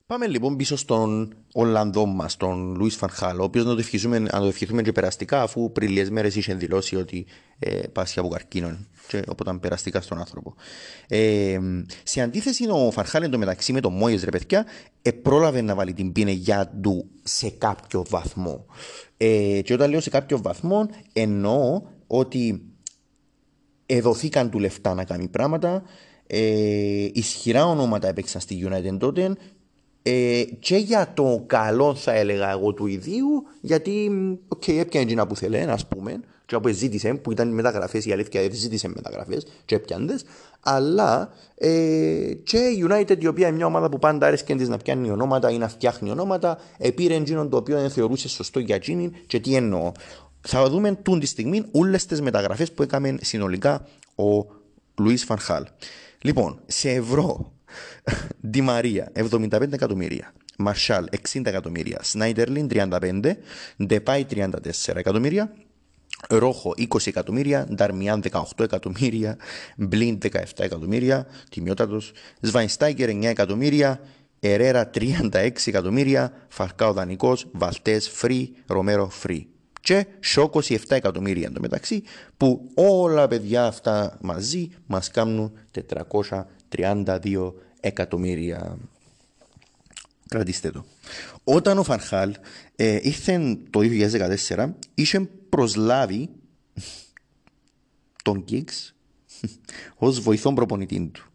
[0.07, 3.65] Πάμε λοιπόν πίσω στον Ολλανδό μας, τον Λουίς Φανχάλ, ο οποίος
[4.05, 7.27] να, να το ευχηθούμε και περαστικά, αφού πριν λίγες μέρες είχε δηλώσει ότι
[7.59, 8.77] ε, πάσχει από καρκίνο.
[9.09, 10.55] Και οπότε περαστικά στον άνθρωπο.
[11.09, 11.59] Ε,
[12.03, 14.67] σε αντίθεση, ο Φανχάλ εντωμεταξύ με τον Μόιες, ρε παιδιά,
[15.03, 18.67] ε, πρόλαβε να βάλει την πίνεγιά του σε κάποιο βαθμό.
[19.17, 22.72] Ε, και όταν λέω σε κάποιο βαθμό, εννοώ ότι
[23.87, 25.83] εδωθήκαν του λεφτά να κάνει πράγματα.
[26.27, 29.37] Ε, ισχυρά ονόματα έπαιξαν στη United τότε
[30.03, 34.11] ε, και για το καλό θα έλεγα εγώ του ιδίου γιατί
[34.49, 36.21] OK, okay, έπιανε εκείνα που θέλει ας πούμε
[36.53, 40.25] και που ζήτησε, που ήταν μεταγραφές, η αλήθεια δεν ζήτησε μεταγραφές, και έπιανες,
[40.61, 41.69] αλλά ε,
[42.43, 45.51] και η United, η οποία είναι μια ομάδα που πάντα άρεσε της να πιάνει ονόματα
[45.51, 49.55] ή να φτιάχνει ονόματα, επήρε εκείνον το οποίο δεν θεωρούσε σωστό για εκείνη και τι
[49.55, 49.93] εννοώ
[50.43, 54.47] θα δούμε τούν τη στιγμή όλες τις μεταγραφές που έκαμε συνολικά ο
[55.01, 55.67] Λουίς Φανχάλ.
[56.23, 57.53] Λοιπόν, σε ευρώ,
[58.49, 63.33] Ντι Μαρία 75 εκατομμύρια, Μαρσάλ 60 εκατομμύρια, Σνάιντερλιν 35,
[63.85, 64.51] Ντεπάι 34
[64.95, 65.55] εκατομμύρια,
[66.29, 69.37] Ρόχο 20 εκατομμύρια, Νταρμιάν 18 εκατομμύρια,
[69.77, 74.01] Μπλίν 17 εκατομμύρια, τιμιότατος, Σβαϊνστάγκερ 9 εκατομμύρια,
[74.41, 79.53] Ερέρα 36 εκατομμύρια, Φαρκάο δανεικός, Βαλτές φρύ, Ρομέρο φρύ
[79.83, 82.03] και 27 εκατομμύρια εντωμεταξύ
[82.37, 85.53] που όλα παιδιά αυτά μαζί μας κάνουν
[86.71, 88.79] 432 εκατομμύρια.
[90.29, 90.85] Κρατήστε το.
[91.45, 92.35] Όταν ο Φαρχάλ
[92.77, 93.81] ε, ήρθε το
[94.49, 96.29] 2014 είχε προσλάβει
[98.23, 98.95] τον Κίξ
[99.97, 101.27] ως βοηθόν προπονητή του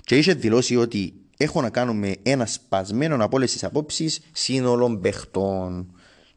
[0.00, 4.98] και είχε δηλώσει ότι έχω να κάνω με ένα σπασμένο από όλες τις απόψεις σύνολο
[4.98, 5.93] παιχτών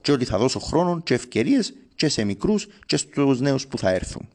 [0.08, 3.90] και ότι θα δώσω χρόνο και ευκαιρίες και σε μικρούς και στους νέους που θα
[3.90, 4.28] έρθουν.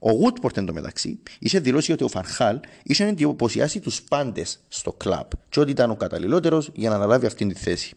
[0.00, 5.60] Ο Woodport εντωμεταξύ είχε δηλώσει ότι ο Φανχάλ είχε εντυπωσιάσει τους πάντες στο κλαμπ και
[5.60, 7.94] ότι ήταν ο καταλληλότερος για να αναλάβει αυτή τη θέση.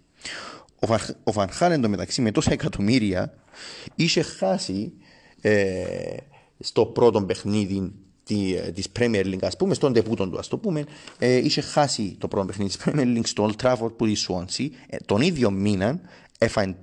[0.79, 3.33] Ο, Φαρ, ο Φανχάλ εντωμεταξύ με τόσα εκατομμύρια
[3.95, 4.93] είχε χάσει
[5.41, 5.83] ε,
[6.59, 7.93] στο πρώτο παιχνίδι
[8.73, 10.83] τη Premier League, ας πούμε, στον τεπούτον του, ας το πούμε,
[11.17, 14.67] ε, είχε χάσει το πρώτο παιχνίδι της Premier League στο Old Trafford που η Swansea.
[14.87, 15.99] Ε, τον ίδιο μήνα
[16.41, 16.75] έφανε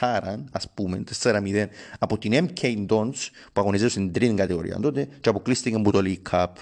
[0.00, 1.66] 4, ας πούμε, 4-0
[1.98, 6.30] από την MK Dons που αγωνιζόταν στην τρίτη κατηγορία τότε και αποκλείστηκε από το League
[6.30, 6.52] Cup.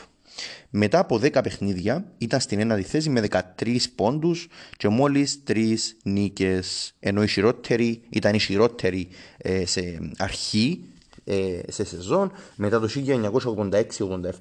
[0.71, 6.95] Μετά από 10 παιχνίδια ήταν στην ένατη θέση με 13 πόντους και μόλις 3 νίκες
[7.01, 10.85] ενώ η χειρότερη ήταν η χειρότερη ε, σε αρχή
[11.25, 12.89] ε, σε σεζόν μετά το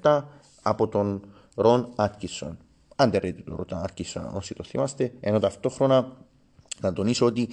[0.02, 0.22] 1986-87
[0.62, 2.58] από τον Ρον Άτκισον.
[2.96, 6.16] Underrated τον Ρον Άτκισον όσοι το θυμάστε ενώ ταυτόχρονα
[6.80, 7.48] να τονίσω ότι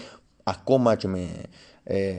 [0.49, 1.27] ακόμα και, με,
[1.83, 2.17] ε,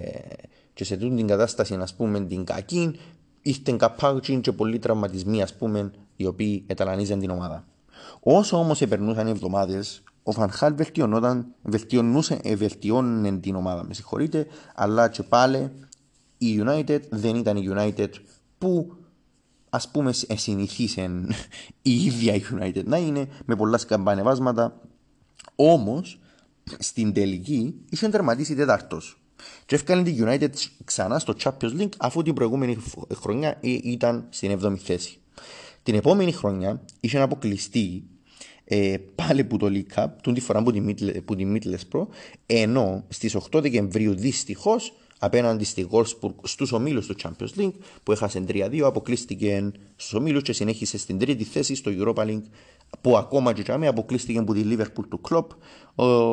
[0.75, 2.99] και σε τούτη την κατάσταση να πούμε την κακή
[3.43, 7.65] ήρθαν καπάουτσι και πολλοί τραυματισμοί ας πούμε οι οποίοι εταλανίζαν την ομάδα.
[8.21, 14.47] Όσο όμως επερνούσαν οι εβδομάδες, ο Φανχάλ βελτιωνόταν, βελτιωνούσε, ε, βελτιώνε την ομάδα, με συγχωρείτε,
[14.75, 15.71] αλλά και πάλι
[16.39, 18.09] η United δεν ήταν η United
[18.59, 18.93] που
[19.71, 21.33] ας πούμε συνηθίσαν
[21.83, 24.81] η ίδια η United να είναι με πολλά σκαμπανεβάσματα
[25.57, 26.21] όμως
[26.79, 29.21] στην τελική είχε τερματίσει τέταρτος
[29.67, 30.51] και έφκανε την United
[30.85, 32.77] ξανά στο Champions League αφού την προηγούμενη
[33.15, 35.19] χρονιά ήταν στην 7η θέση.
[35.83, 38.05] Την επόμενη χρονιά είχε αποκλειστεί
[38.65, 40.63] ε, πάλι που το League Cup, τον τη φορά
[41.25, 42.07] που τη Middlesbrough,
[42.47, 44.93] ενώ στις 8 Δεκεμβρίου δυστυχώς
[45.23, 50.53] απέναντι στη Wolfsburg στους ομίλους του Champions League που έχασε 3-2, αποκλείστηκε στους ομίλους και
[50.53, 52.45] συνέχισε στην τρίτη θέση στο Europa League
[53.01, 55.47] που ακόμα και τζαμί αποκλείστηκε από τη Liverpool του Klopp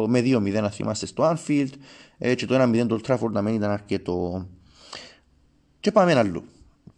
[0.08, 1.69] με 2-0 να θυμάστε στο Anfield
[2.17, 4.47] ε, και το 1-0 το Trafford να μην ήταν αρκετό.
[5.80, 6.43] Και πάμε αλλού.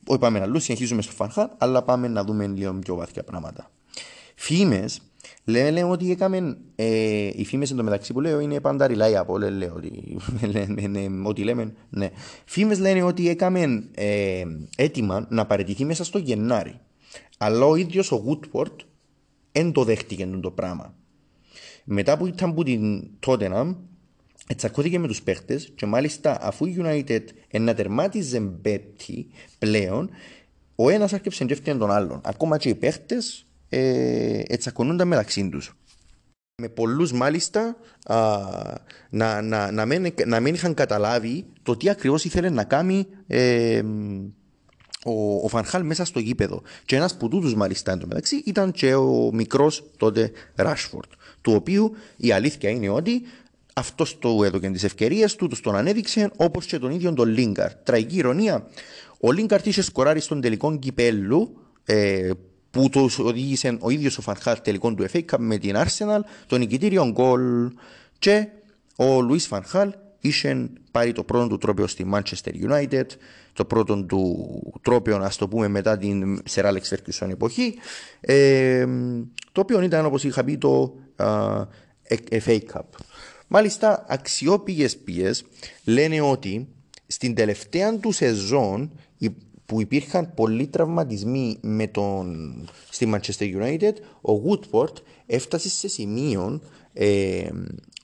[0.07, 3.71] Όχι πάμε αλλού, συνεχίζουμε στο Φανχάν, αλλά πάμε να δούμε λίγο πιο βαθιά πράγματα.
[4.35, 5.01] Φήμες
[5.49, 9.73] Λένε, λένε ότι έκαμε, ε, οι φήμες εντωμεταξύ που λέω είναι πάντα reliable, λένε, λέω
[9.75, 10.17] ότι,
[10.75, 12.09] λένε, ότι λέμε, ναι.
[12.45, 14.43] Φήμες λένε ότι έκαμε ε,
[14.75, 16.79] έτοιμα να παραιτηθεί μέσα στο Γενάρη.
[17.37, 18.75] Αλλά ο ίδιος ο Woodward
[19.51, 20.93] δεν το δέχτηκε το πράγμα.
[21.83, 23.75] Μετά που ήταν που την Tottenham,
[24.55, 29.27] τσακώθηκε με τους παίχτες και μάλιστα αφού η United ενατερμάτιζε μπέτη
[29.59, 30.09] πλέον,
[30.75, 32.21] ο ένας άρχισε να τον άλλον.
[32.23, 35.73] Ακόμα και οι παίχτες ε, ετσακωνούνταν μεταξύ τους.
[36.61, 38.39] Με πολλούς μάλιστα α,
[39.09, 43.81] να, να, να, μην, να μην είχαν καταλάβει το τι ακριβώς ήθελε να κάνει ε,
[45.05, 46.61] ο, ο Φανχάλ μέσα στο γήπεδο.
[46.85, 51.11] Και ένας που τούτου μάλιστα εντωμεταξύ ήταν και ο μικρός τότε Ράσφορντ.
[51.41, 53.21] Του οποίου η αλήθεια είναι ότι
[53.73, 57.77] αυτός το έδωκε τις ευκαιρίες του, τους τον ανέδειξε όπως και τον ίδιο τον Λίγκαρτ.
[57.83, 58.67] Τραγική ηρωνία.
[59.19, 62.29] Ο Λίγκαρτ είχε σκοράρει στον τελικό κυπέλου ε,
[62.71, 66.57] που το οδήγησε ο ίδιος ο Φανχάλ τελικών του FA Cup με την Arsenal, το
[66.57, 67.71] νικητήριο γκολ
[68.19, 68.47] και
[68.95, 73.05] ο Λουίς Φανχάλ είχε πάρει το πρώτο του τρόπαιο στη Manchester United,
[73.53, 77.73] το πρώτο του τρόπαιο, ας το πούμε, μετά την Sir Alex Ferguson εποχή,
[78.19, 78.85] ε,
[79.51, 81.61] το οποίο ήταν, όπως είχα πει, το uh,
[82.29, 82.81] FA Cup.
[83.47, 85.45] Μάλιστα, αξιόπηγες ποιες
[85.83, 86.67] λένε ότι
[87.07, 88.91] στην τελευταία του σεζόν
[89.69, 94.93] που υπήρχαν πολλοί τραυματισμοί με τον, στη Manchester United, ο Woodward
[95.25, 96.61] έφτασε σε σημείο
[96.93, 97.49] ε,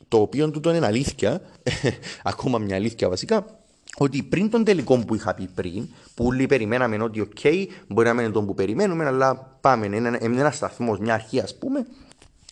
[0.08, 1.42] το οποίο του είναι αλήθεια,
[2.24, 3.60] ακόμα μια αλήθεια βασικά,
[3.98, 8.14] ότι πριν τον τελικό που είχα πει πριν, που όλοι περιμέναμε ότι οκ, okay, μπορεί
[8.14, 11.86] να είναι τον που περιμένουμε, αλλά πάμε, είναι ένα, ένα σταθμός, μια αρχή ας πούμε,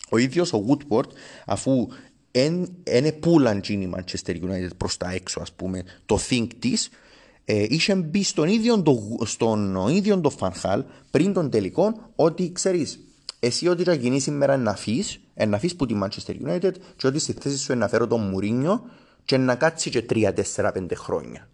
[0.08, 1.08] ο ίδιος ο Woodward,
[1.46, 1.88] αφού
[2.30, 6.90] είναι πουλαν η Manchester United προς τα έξω, ας πούμε, το think της,
[7.44, 12.98] ε, είχε μπει στον ίδιο, το, στον ίδιο το Φανχάλ πριν τον τελικό ότι ξέρεις,
[13.40, 17.18] εσύ ότι θα γίνει σήμερα να φύγεις, να φύγεις που τη Manchester United και ότι
[17.18, 18.82] στη θέση σου να φέρω τον Μουρίνιο
[19.24, 21.48] και να κάτσει και 3-4-5 χρόνια.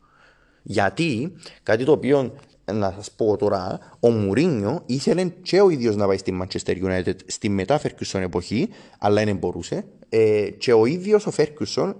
[0.62, 2.34] Γιατί, κάτι το οποίο
[2.72, 7.14] να σας πω τώρα, ο Μουρίνιο ήθελε και ο ίδιος να πάει στη Manchester United
[7.26, 9.84] στη μετά Φέρκουσον εποχή, αλλά δεν μπορούσε.
[10.08, 11.96] Ε, και ο ίδιος ο Φέρκουσον,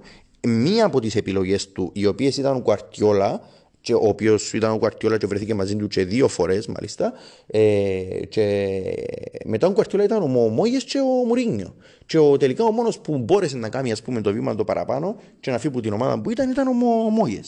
[0.47, 3.41] μία από τις επιλογές του, οι οποίες ήταν ο Κουαρτιόλα,
[3.81, 7.13] και ο οποίος ήταν ο Γκουαρντιόλα και βρέθηκε μαζί του και δύο φορές μάλιστα.
[7.47, 7.61] Ε,
[8.29, 8.85] και
[9.45, 11.75] μετά ο Γκουαρντιόλα ήταν ο Μόγιες και ο Μουρίνιο.
[12.07, 15.17] Και ο, τελικά ο μόνος που μπόρεσε να κάνει ας πούμε, το βήμα το παραπάνω
[15.41, 16.73] και να φύγει από την ομάδα που ήταν ήταν ο,
[17.11, 17.41] Μόγιες.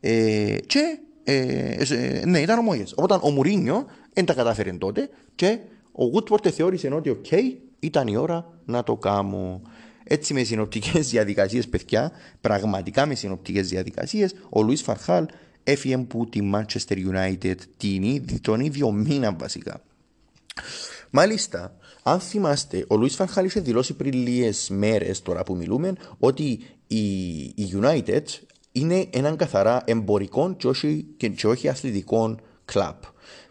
[0.00, 2.84] Ε, και ε, ε, ναι, ήταν ο Μόγιες.
[2.94, 5.58] Οπότε ο Μουρίνιο δεν τα κατάφερε τότε και
[5.92, 7.42] ο Woodward θεώρησε ότι OK, okay,
[7.78, 9.62] ήταν η ώρα να το κάνω.
[10.04, 15.26] Έτσι με συνοπτικές διαδικασίες, παιδιά, πραγματικά με συνοπτικές διαδικασίες, ο Λουίς Φαρχάλ
[15.64, 19.82] έφυγε που τη Manchester United την, τον ίδιο μήνα βασικά.
[21.10, 26.60] Μάλιστα, αν θυμάστε, ο Λουίς Φανχάλ είχε δηλώσει πριν λίγες μέρες τώρα που μιλούμε ότι
[26.86, 28.22] η, η United
[28.72, 33.02] είναι έναν καθαρά εμπορικό και όχι, και, όχι αθλητικό κλαμπ.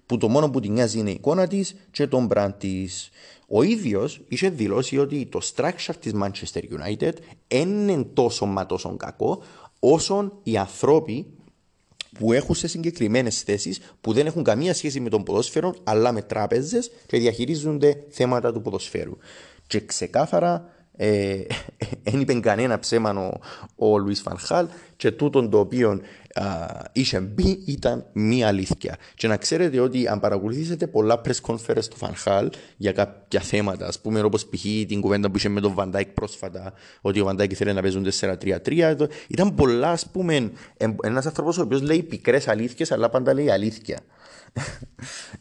[0.06, 3.10] Που το μόνο που την νοιάζει είναι η εικόνα της και τον brand της.
[3.48, 7.14] Ο ίδιος είχε δηλώσει ότι το structure της Manchester United
[7.48, 9.44] είναι τόσο μα τόσο κακό
[9.80, 11.26] όσο οι άνθρωποι
[12.20, 16.22] που έχουν σε συγκεκριμένες θέσεις που δεν έχουν καμία σχέση με τον ποδόσφαιρο αλλά με
[16.22, 19.18] τράπεζες και διαχειρίζονται θέματα του ποδοσφαίρου.
[19.68, 21.40] Και ξεκάθαρα δεν
[22.04, 23.40] ε, είπε κανένα ψέμα ο,
[23.76, 26.02] ο Λουίς Φανχάλ και τούτον το οποίο
[26.34, 26.44] α,
[26.92, 28.98] είχε μπει ήταν μία αλήθεια.
[29.16, 34.00] Και να ξέρετε ότι αν παρακολουθήσετε πολλά press conference του Φανχάλ για κάποια θέματα, ας
[34.00, 34.62] πούμε όπως π.χ.
[34.88, 38.96] την κουβέντα που είχε με τον Βαντάικ πρόσφατα, ότι ο Βαντάικ ήθελε να παίζουν 4-3-3,
[39.28, 40.52] ήταν πολλά, ας πούμε,
[41.02, 44.00] ένας άνθρωπος ο οποίος λέει πικρές αλήθειες, αλλά πάντα λέει αλήθεια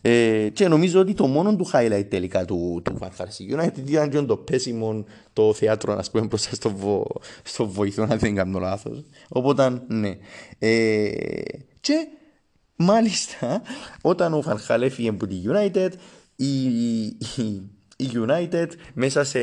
[0.00, 4.20] ε, και νομίζω ότι το μόνο του highlight τελικά του, του Van United ήταν και
[4.20, 7.06] το πέσιμο το θέατρο να πούμε μπροστά στο, βο,
[7.42, 9.04] στο βοηθό αν δεν κάνω λάθος.
[9.28, 10.16] Οπότε ναι.
[10.58, 11.10] Ε,
[11.80, 12.06] και
[12.76, 13.62] μάλιστα
[14.00, 15.90] όταν ο Φανχάλ έφυγε από τη United
[16.36, 19.38] η, η, η United μέσα σε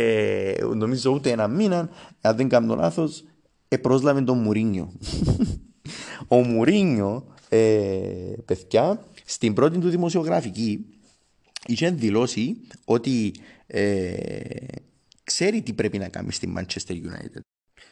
[0.75, 1.89] νομίζω ούτε ένα μήνα
[2.21, 3.23] αν δεν κάνω λάθος
[3.67, 4.91] επρόσλαβε τον Μουρίνιο
[6.27, 7.57] ο Μουρίνιο ε,
[8.45, 10.85] παιδιά στην πρώτη του δημοσιογραφική
[11.65, 13.33] είχε δηλώσει ότι
[13.67, 14.65] ε,
[15.23, 17.39] ξέρει τι πρέπει να κάνει στη Manchester United.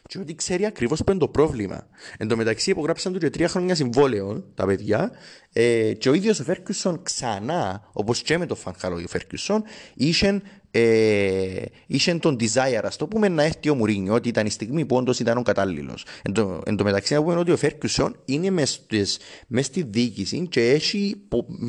[0.08, 1.86] Και ότι ξέρει ακριβώς που είναι το πρόβλημα.
[2.18, 5.10] Εν τω μεταξύ, υπογράψαν του και τρία χρόνια συμβόλαιο τα παιδιά.
[5.52, 9.62] Ε, και ο ίδιος ο Φέρκιουσον ξανά, όπως και με τον Φανχάλο ο Φέρκιουσον,
[9.94, 14.50] είχε ε, είχε τον desire, ας το πούμε, να έρθει ο Μουρίνιο, ότι ήταν η
[14.50, 16.04] στιγμή που όντως ήταν ο κατάλληλος.
[16.22, 20.70] Εν, τω, εν τω μεταξύ, να πούμε ότι ο Φέρκιουσον είναι μες στη διοίκηση και
[20.70, 21.14] έχει,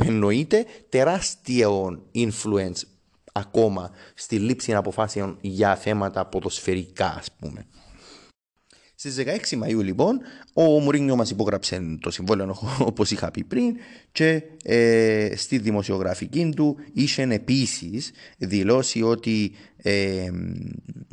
[0.05, 2.81] εννοείται, τεράστιο influence
[3.31, 7.65] ακόμα στη λήψη αποφάσεων για θέματα ποδοσφαιρικά, ας πούμε.
[9.01, 9.15] Στις
[9.53, 10.19] 16 Μαου, λοιπόν,
[10.53, 12.55] ο Μουρίνιο μας υπόγραψε το συμβόλαιο
[12.89, 13.75] όπως είχα πει πριν
[14.11, 20.29] και ε, στη δημοσιογραφική του είχε επίσης δηλώσει ότι ε,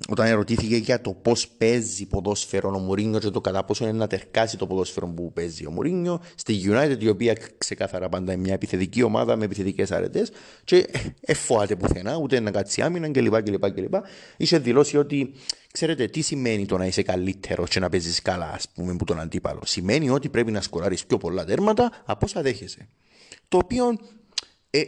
[0.08, 4.06] όταν ερωτήθηκε για το πώς παίζει ποδόσφαιρο ο Μουρίνιο και το κατά πόσο είναι να
[4.06, 8.54] τερκάσει το ποδόσφαιρο που παίζει ο Μουρίνιο στη United, η οποία ξεκάθαρα πάντα είναι μια
[8.54, 10.30] επιθετική ομάδα με επιθετικές αρετές
[10.64, 10.86] και
[11.20, 13.42] εφοάται πουθενά, ούτε να κάτσει άμυνα κλπ.
[13.42, 13.94] κλπ, κλπ.
[14.36, 15.32] Είχε δηλώσει ότι
[15.76, 19.20] Ξέρετε τι σημαίνει το να είσαι καλύτερο και να παίζεις καλά, ας πούμε, που τον
[19.20, 22.88] αντίπαλο; Σημαίνει ότι πρέπει να σκοράρεις πιο πολλά τέρματα από όσα δέχεσαι.
[23.48, 23.98] Το οποίο,
[24.70, 24.82] ε,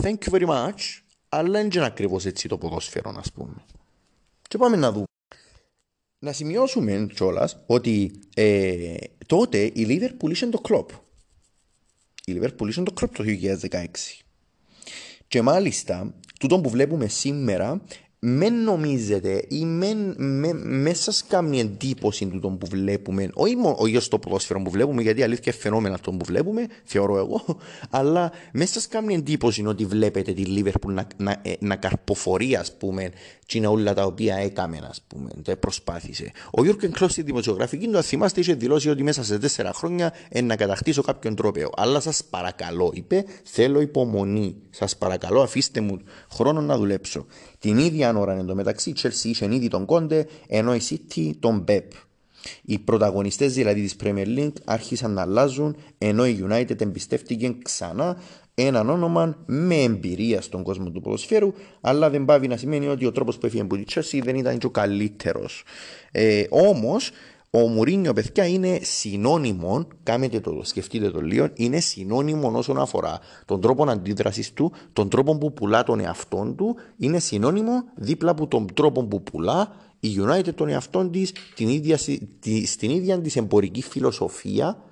[0.00, 3.64] thank you very much, αλλά δεν είναι ακριβώς έτσι το ποδόσφαιρο, ας πούμε.
[4.48, 5.04] Και πάμε να δούμε.
[6.18, 8.94] Να σημειώσουμε κιόλας ότι ε,
[9.26, 10.90] τότε η Liverpool είχε το κλοπ.
[12.24, 13.24] Η Liverpool είχε το κλοπ το
[13.70, 13.86] 2016.
[15.28, 17.82] Και μάλιστα, τούτο που βλέπουμε σήμερα
[18.22, 23.76] μεν νομίζετε ή μεν, με, μέσα σε καμία εντύπωση του τον που βλέπουμε, όχι μόνο
[24.00, 27.44] στο ποδόσφαιρο που βλέπουμε, γιατί αλήθεια φαινόμενα αυτό που βλέπουμε, θεωρώ εγώ,
[27.90, 32.76] αλλά μέσα σε καμία εντύπωση ότι βλέπετε τη Λίβερπουλ να, να, ε, να καρποφορεί, ας
[32.76, 33.10] πούμε,
[33.46, 36.32] και είναι όλα τα οποία έκαμε, ας πούμε, το προσπάθησε.
[36.50, 40.40] Ο Γιώργο Κλώ στη δημοσιογραφική του, θυμάστε, είχε δηλώσει ότι μέσα σε τέσσερα χρόνια ε,
[40.40, 41.70] να κατακτήσω κάποιον τρόπεο.
[41.76, 44.56] Αλλά σας παρακαλώ, είπε, θέλω υπομονή.
[44.70, 47.26] Σας παρακαλώ, αφήστε μου χρόνο να δουλέψω.
[47.60, 51.82] Την ίδια ώρα εντωμεταξύ η Chelsea είχε ήδη τον Κόντε ενώ η City τον Pep.
[52.62, 58.16] Οι πρωταγωνιστές δηλαδή της Premier League άρχισαν να αλλάζουν ενώ η United εμπιστεύτηκε ξανά
[58.54, 63.12] έναν όνομα με εμπειρία στον κόσμο του ποδοσφαίρου, αλλά δεν πάβει να σημαίνει ότι ο
[63.12, 65.64] τρόπος που έφυγε από τη Chelsea δεν ήταν και ο καλύτερος.
[66.12, 67.10] Ε, Όμως
[67.52, 73.60] ο Μουρίνιο, παιδιά, είναι συνώνυμο, κάνετε το, σκεφτείτε το λίγο, είναι συνώνυμο όσον αφορά τον
[73.60, 78.66] τρόπο αντίδρασης του, τον τρόπο που πουλά τον εαυτό του, είναι συνώνυμο δίπλα από τον
[78.74, 81.32] τρόπο που πουλά η United τον εαυτό της,
[82.64, 84.82] στην ίδια της εμπορική φιλοσοφία.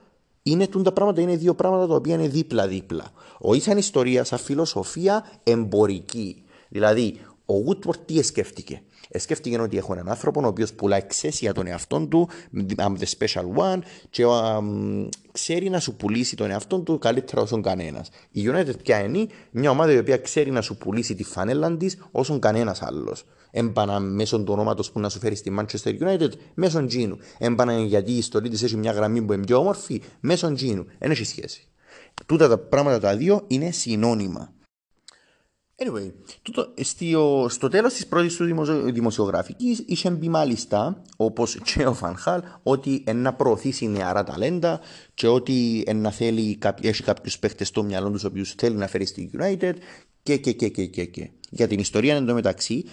[0.43, 3.05] Είναι τα πράγματα, είναι δύο πράγματα τα οποία είναι δίπλα-δίπλα.
[3.39, 6.43] Ο σαν ιστορία, σαν φιλοσοφία εμπορική.
[6.69, 8.83] Δηλαδή, ο Woodward τι σκέφτηκε.
[9.11, 12.29] Σκέφτηκε ότι έχω έναν άνθρωπο ο οποίος πουλά εξαίσια τον εαυτό του,
[12.77, 13.79] I'm the special one,
[14.11, 18.11] και um, ξέρει να σου πουλήσει τον εαυτό του καλύτερα όσο κανένας.
[18.31, 21.99] Η United πια είναι μια ομάδα η οποία ξέρει να σου πουλήσει τη φανέλα της
[22.11, 23.25] όσο κανένας άλλος.
[23.51, 27.19] Έμπανα μέσω του ονόματος που να σου φέρει στη Manchester United, μέσω Τζίνου.
[27.39, 30.87] Έμπανα γιατί η ιστορία της έχει μια γραμμή που είναι πιο όμορφη, μέσω Τζίνου.
[30.99, 31.69] Δεν έχει σχέση.
[32.27, 34.53] Τούτα τα πράγματα τα δύο είναι συνώνυμα.
[35.85, 36.13] Anyway,
[36.43, 41.95] τούτο, στο, στο τέλος της πρώτης του δημοσιο, δημοσιογραφικής είχε μπει μάλιστα, όπως και ο
[41.95, 44.81] Φανχάλ, ότι να προωθήσει νεαρά ταλέντα
[45.15, 49.31] και ότι να θέλει, έχει κάποιους παίχτες στο μυαλό τους οποίους θέλει να φέρει στη
[49.39, 49.75] United
[50.23, 51.31] και, και, και, και, και, και.
[51.51, 52.85] Για την ιστορία εντωμεταξύ,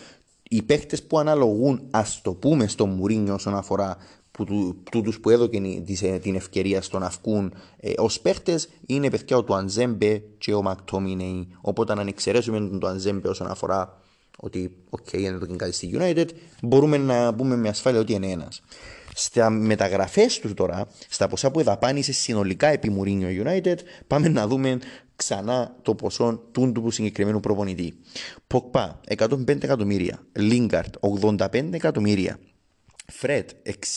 [0.49, 3.97] οι παίχτες που αναλογούν, ας το πούμε, στο Μουρίνιο όσον αφορά
[4.35, 5.61] που, τούτους που έδωκε
[6.01, 11.47] ε, την ευκαιρία στο να βγουν ε, ως παίχτες είναι παιδιά Τουανζέμπε και ο Μακτόμινεϊ
[11.61, 14.01] οπότε αν εξαιρέσουμε Τουανζέμπε όσον αφορά
[14.37, 16.27] ότι OK, okay, είναι το κάτι στη United
[16.61, 18.61] μπορούμε να πούμε με ασφάλεια ότι είναι ένας.
[19.13, 23.75] Στα μεταγραφές του τώρα, στα ποσά που εδαπάνησε συνολικά επί Μουρίνιο United,
[24.07, 24.79] πάμε να δούμε
[25.15, 27.93] ξανά το ποσό του του συγκεκριμένου προπονητή.
[28.47, 32.39] Ποκπά 105 εκατομμύρια, Λίγκαρτ 85 εκατομμύρια,
[33.11, 33.49] Φρέτ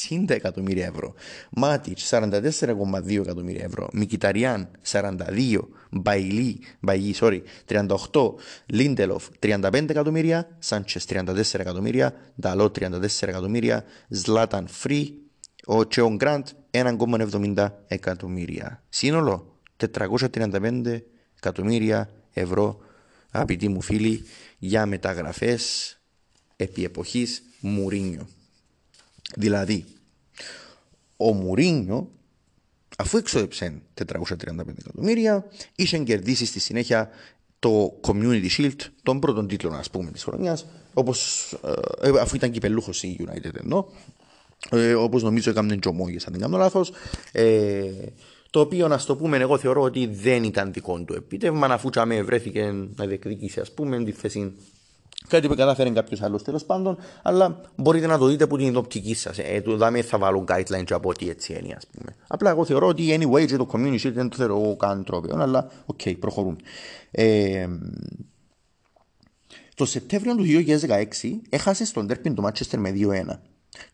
[0.09, 1.14] 60 εκατομμύρια ευρώ.
[1.51, 3.88] Μάτιτς 44,2 εκατομμύρια ευρώ.
[3.92, 5.59] Μικηταριάν 42.
[5.90, 8.35] Μπαϊλί, Μπαϊλί, sorry, 38.
[8.66, 10.49] Λίντελοφ 35 εκατομμύρια.
[10.59, 12.14] Σάντσες 34 εκατομμύρια.
[12.40, 13.85] Νταλό 34 εκατομμύρια.
[14.09, 15.23] Ζλάταν Φρι.
[15.64, 18.83] Ο Τσέον Γκραντ 1,70 εκατομμύρια.
[18.88, 21.01] Σύνολο 435
[21.37, 22.79] εκατομμύρια ευρώ,
[23.31, 24.25] αγαπητοί μου φίλοι,
[24.59, 25.92] για μεταγραφές
[26.57, 28.29] επί εποχής Μουρίνιο.
[29.37, 29.85] Δηλαδή,
[31.17, 32.11] ο Μουρίνιο,
[32.99, 37.11] αφού εξόδεψε 435 εκατομμύρια, είχε κερδίσει στη συνέχεια
[37.59, 41.53] το Community Shield, τον πρώτον τίτλο, ας πούμε, της χρονιάς, όπως,
[42.03, 43.88] ε, αφού ήταν κυπελούχο η United ενώ,
[44.71, 46.93] ε, όπως νομίζω έκαμε τζομόγες αν δεν κάνω λάθος,
[47.33, 47.83] ε,
[48.51, 52.23] το οποίο να το πούμε εγώ θεωρώ ότι δεν ήταν δικό του επίτευγμα αφού τσάμε
[52.23, 54.53] βρέθηκε να διεκδικήσει ας πούμε τη θέση
[55.26, 59.14] Κάτι που κατάφερε κάποιος άλλος τέλος πάντων, αλλά μπορείτε να το δείτε από την οπτική
[59.14, 59.38] σας.
[59.38, 62.16] Ε, του δάμε θα βάλουν guidelines από ό,τι έτσι είναι, ας πούμε.
[62.26, 66.00] Απλά εγώ θεωρώ ότι anyway και το community δεν το θεωρώ καν τρόπο, αλλά οκ,
[66.04, 66.61] okay, προχωρούν.
[67.11, 67.68] Ε,
[69.74, 71.04] το Σεπτέμβριο του 2016
[71.48, 73.38] έχασε στον Τέρπιν το Manchester με 2-1.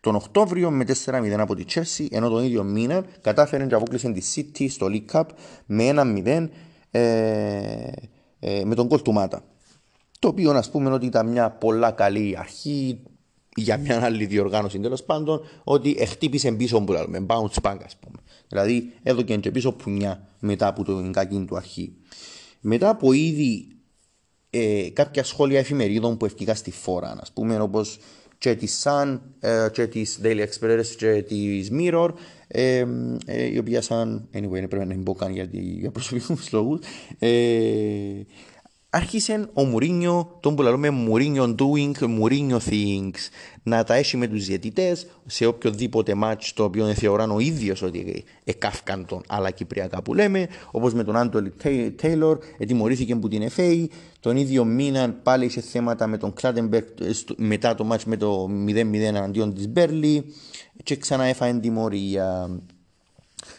[0.00, 4.22] Τον Οκτώβριο με 4-0 από τη Chelsea, ενώ τον ίδιο μήνα κατάφερε να αποκλείσει τη
[4.34, 5.24] City στο League Cup
[5.66, 5.92] με
[6.24, 6.48] 1-0
[6.90, 7.00] ε,
[8.40, 9.42] ε, με τον κολ του Μάτα.
[10.24, 13.00] Το οποίο α πούμε ότι ήταν μια πολλά καλή αρχή
[13.56, 18.16] για μια άλλη διοργάνωση τέλος πάντων, ότι χτύπησε πίσω που λέμε, bounce back ας πούμε.
[18.48, 21.92] Δηλαδή έδωκε και πίσω πουνιά μετά από την κακή του αρχή.
[22.60, 23.68] Μετά από ήδη
[24.50, 27.98] ε, κάποια σχόλια εφημερίδων που ευκήκα στη φόρα, α πούμε, όπως
[28.38, 32.08] και της Sun, ε, και της Daily Express και της Mirror,
[32.46, 32.84] ε,
[33.26, 36.80] ε, η οποία σαν, anyway, πρέπει να μην πω καν για, για προσωπικούς λόγους,
[37.18, 37.30] ε,
[38.94, 43.28] άρχισε ο Μουρίνιο, τον που λέμε Μουρίνιο doing, Μουρίνιο things,
[43.62, 48.24] να τα έχει με τους διαιτητές σε οποιοδήποτε match το οποίο θεωράν ο ίδιος ότι
[48.44, 51.52] εκάφκαν τον άλλα Κυπριακά που λέμε, όπως με τον Άντολι
[51.96, 53.87] Τέιλορ, ετοιμορήθηκε από την FA.
[54.20, 56.87] Τον ίδιο μήνα πάλι είχε θέματα με τον Κλάτεμπεργκ
[57.37, 60.24] μετά το match με το 0-0 αντίον της Μπέρλι
[60.83, 62.50] και ξανά έφαγε τιμωρία.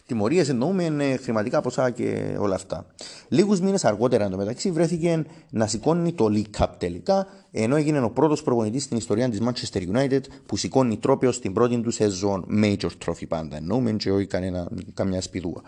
[0.07, 2.85] Τιμωρίες εννοούμε ε, χρηματικά ποσά και όλα αυτά.
[3.27, 8.43] Λίγους μήνες αργότερα εντωμεταξύ βρέθηκε να σηκώνει το League Cup τελικά, ενώ έγινε ο πρώτος
[8.43, 12.45] προπονητής στην ιστορία της Manchester United που σηκώνει τρόπαιο στην πρώτη του σεζόν.
[12.63, 15.61] Major trophy πάντα εννοούμε, και όχι κανένα, καμιά σπιδούα.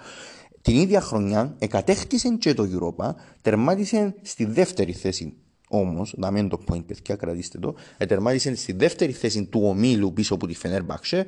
[0.62, 5.34] Την ίδια χρονιά εκατέχτησε και το Europa, τερμάτισε στη δεύτερη θέση
[5.69, 7.76] Όμως, να μην το point, παιδιά, κρατήστε το,
[8.08, 11.23] τερμάτισε στη δεύτερη θέση του ομίλου πίσω από τη Fenerbahce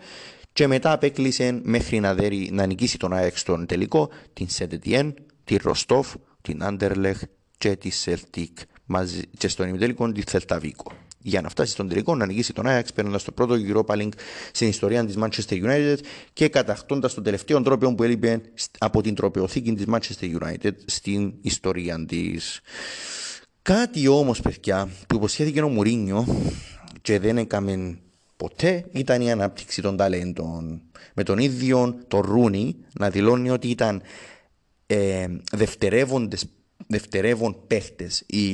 [0.54, 5.14] και μετά απέκλεισε μέχρι να, δέρει, να νικήσει τον ΑΕΚ στον τελικό την Σεντ Ετιέν,
[5.44, 7.22] τη Ροστόφ, την Άντερλεχ
[7.58, 10.92] και τη Σελτικ μαζί, και στον ημιτελικό τη Θέλτα Βίγο.
[11.22, 14.14] Για να φτάσει στον τελικό να νικήσει τον Ajax παίρνοντας το πρώτο Europa League
[14.52, 15.98] στην ιστορία της Manchester United
[16.34, 18.42] και κατακτώντας τον τελευταίο τρόπο που έλειπε
[18.78, 22.62] από την τροπεοθήκη της Manchester United στην ιστορία της.
[23.62, 26.26] Κάτι όμως, παιδιά, που υποσχέθηκε ο Μουρίνιο
[27.02, 28.00] και δεν έκαμε
[28.40, 30.82] ποτέ ήταν η ανάπτυξη των ταλέντων.
[31.14, 34.02] Με τον ίδιο τον Ρούνι να δηλώνει ότι ήταν
[34.86, 35.28] ε,
[36.88, 38.48] δευτερεύον παίχτες οι,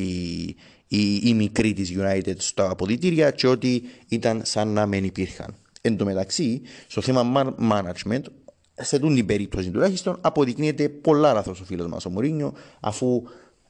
[0.87, 5.55] οι, οι μικροί της United στα αποδητήρια και ότι ήταν σαν να μην υπήρχαν.
[5.81, 8.21] Εν τω μεταξύ, στο θέμα management,
[8.73, 13.23] σε τούν την περίπτωση τουλάχιστον, αποδεικνύεται πολλά λάθος ο φίλος μας ο Μωρίνιο, αφού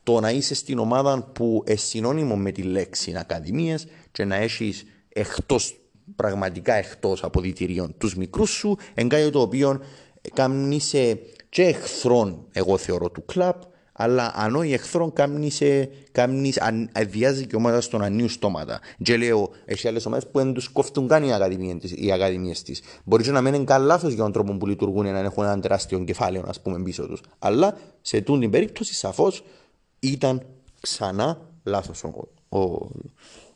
[0.04, 4.86] το να είσαι στην ομάδα που είναι συνώνυμο με τη λέξη Ακαδημίες και να έχεις
[5.10, 5.80] εκτός
[6.16, 9.80] πραγματικά εκτός αποδητηρίων τους μικρούς σου, εγκάει το οποίο
[10.34, 13.62] κάνει σε και εχθρόν, εγώ θεωρώ, του κλαπ,
[13.98, 15.90] αλλά αν όχι εχθρόν, κάνει σε,
[16.92, 18.80] αδειάζει και ομάδα στον ανίου στόματα.
[19.04, 21.34] Και λέω, έχει άλλες ομάδες που δεν τους κόφτουν καν οι
[22.12, 22.82] ακαδημίες της.
[23.04, 26.44] Μπορεί να μένουν καλά λάθος για τον τρόπο που λειτουργούν να έχουν ένα τεράστιο κεφάλαιο,
[26.48, 27.22] ας πούμε, πίσω τους.
[27.40, 29.44] Αλλά σε τούν την περίπτωση, σαφώς
[30.00, 30.46] ήταν
[30.82, 32.28] ξανά λάθος ο,
[32.60, 32.90] ο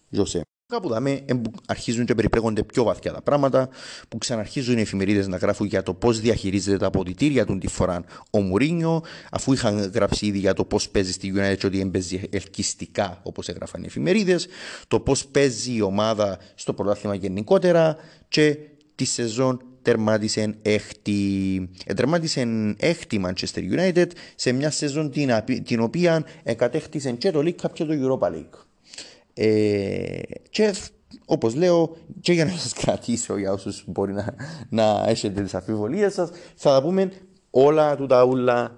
[0.10, 0.42] Ζωσέ.
[0.72, 1.26] Κάπου δάμε
[1.68, 3.70] αρχίζουν και περιπλέγονται πιο βαθιά τα πράγματα,
[4.10, 8.04] που ξαναρχίζουν οι εφημερίδες να γράφουν για το πώς διαχειρίζεται τα αποδητήρια του τη φορά
[8.32, 9.02] ο Μουρίνιο,
[9.32, 13.48] αφού είχαν γράψει ήδη για το πώς παίζει στη United και ότι έμπαιζε ελκυστικά, όπως
[13.48, 14.48] έγραφαν οι εφημερίδες,
[14.88, 17.96] το πώς παίζει η ομάδα στο πρωτάθλημα γενικότερα
[18.28, 18.58] και
[18.96, 25.30] τη σεζόν τερμάτισε έχτη, ε, τερμάτισε έχτη Manchester United σε μια σεζόν την,
[25.64, 28.69] την οποία εκατέχτησε και το League Cup και το Europa League.
[29.42, 30.76] Ε, και
[31.26, 34.36] όπως λέω, και για να σας κρατήσω για όσους μπορεί να,
[34.70, 37.12] να έχετε τις αμφιβολίες σας, θα τα πούμε
[37.50, 38.78] όλα του τα ούλα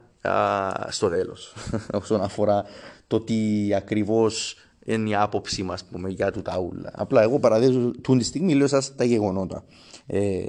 [0.89, 1.53] στο τέλος.
[2.01, 2.64] όσον αφορά
[3.07, 4.55] το τι ακριβώς
[4.86, 6.91] είναι η άποψή μας για του τα ούλα.
[6.93, 9.64] Απλά εγώ παραδέχομαι τη στιγμή λέω σας τα γεγονότα.
[10.05, 10.43] Ε,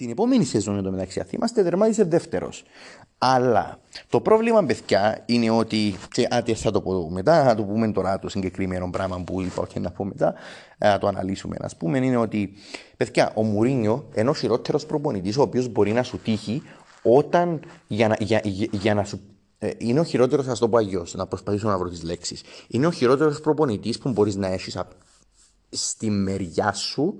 [0.00, 2.64] την επόμενη σεζόν εντωμεταξύ, θυμάστε, δερμάτισε δεύτερος.
[3.18, 3.78] Αλλά
[4.08, 5.94] το πρόβλημα, παιδιά, είναι ότι.
[6.10, 9.66] Και άτι θα το πω μετά, θα το πούμε τώρα το συγκεκριμένο πράγμα που είπα
[9.72, 10.34] και να πω μετά,
[10.78, 12.52] να το αναλύσουμε, ας πούμε, είναι ότι,
[12.96, 16.62] παιδιά, ο Μουρίνιο, ενώ χειρότερος προπονητής, ο οποίος μπορεί να σου τύχει
[17.02, 19.20] όταν για να, για, για, για να σου
[19.58, 22.42] ε, είναι ο χειρότερος, ας το πω αλλιώς, να προσπαθήσω να βρω τις λέξεις.
[22.68, 24.78] Είναι ο χειρότερος προπονητής που μπορείς να έχεις
[25.70, 27.14] στη μεριά σου,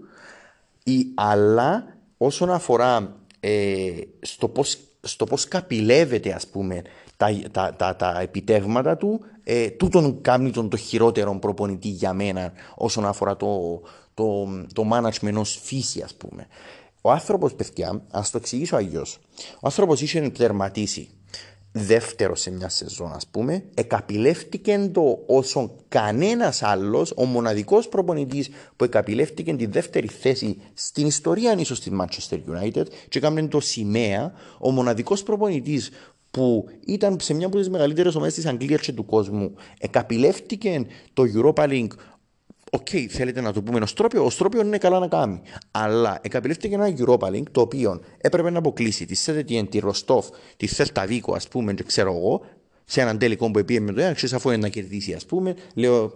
[0.85, 3.91] ή, αλλά όσον αφορά ε,
[4.21, 6.83] στο πώς στο πώς καπηλεύεται ας πούμε
[7.17, 12.53] τα, τα, τα, τα επιτεύγματα του ε, τούτον κάνει τον το χειρότερο προπονητή για μένα
[12.75, 13.81] όσον αφορά το,
[14.15, 16.47] το, το management ενός φύση ας πούμε.
[17.01, 19.19] Ο άνθρωπος παιδιά, ας το εξηγήσω αλλιώς,
[19.55, 21.09] ο άνθρωπος είχε τερματίσει
[21.73, 28.85] δεύτερο σε μια σεζόν, ας πούμε, εκαπηλεύτηκε το όσο κανένας άλλος, ο μοναδικός προπονητής που
[28.85, 34.71] εκαπηλεύτηκε τη δεύτερη θέση στην ιστορία, ίσως της Manchester United, και έκανε το σημαία, ο
[34.71, 35.91] μοναδικός προπονητής
[36.31, 41.23] που ήταν σε μια από τις μεγαλύτερες ομάδες της Αγγλίας και του κόσμου, εκαπηλεύτηκε το
[41.35, 41.93] Europa League
[42.71, 45.41] OK, okay, θέλετε να το πούμε ως τρόπαιο, ως τρόπαιο είναι καλά να κάνει.
[45.71, 50.29] Αλλά εκαπηλεύτηκε ένα Europa League το οποίο έπρεπε να αποκλείσει τη Σεντ Ετιέν, τη Ροστόφ,
[50.57, 52.45] τη Θέλτα Βίγο, ας πούμε, και ξέρω εγώ,
[52.85, 55.55] σε έναν τελικό που πήγε με το ένα, ξέρεις αφού είναι να κερδίσει, ας πούμε.
[55.75, 56.13] Λέω,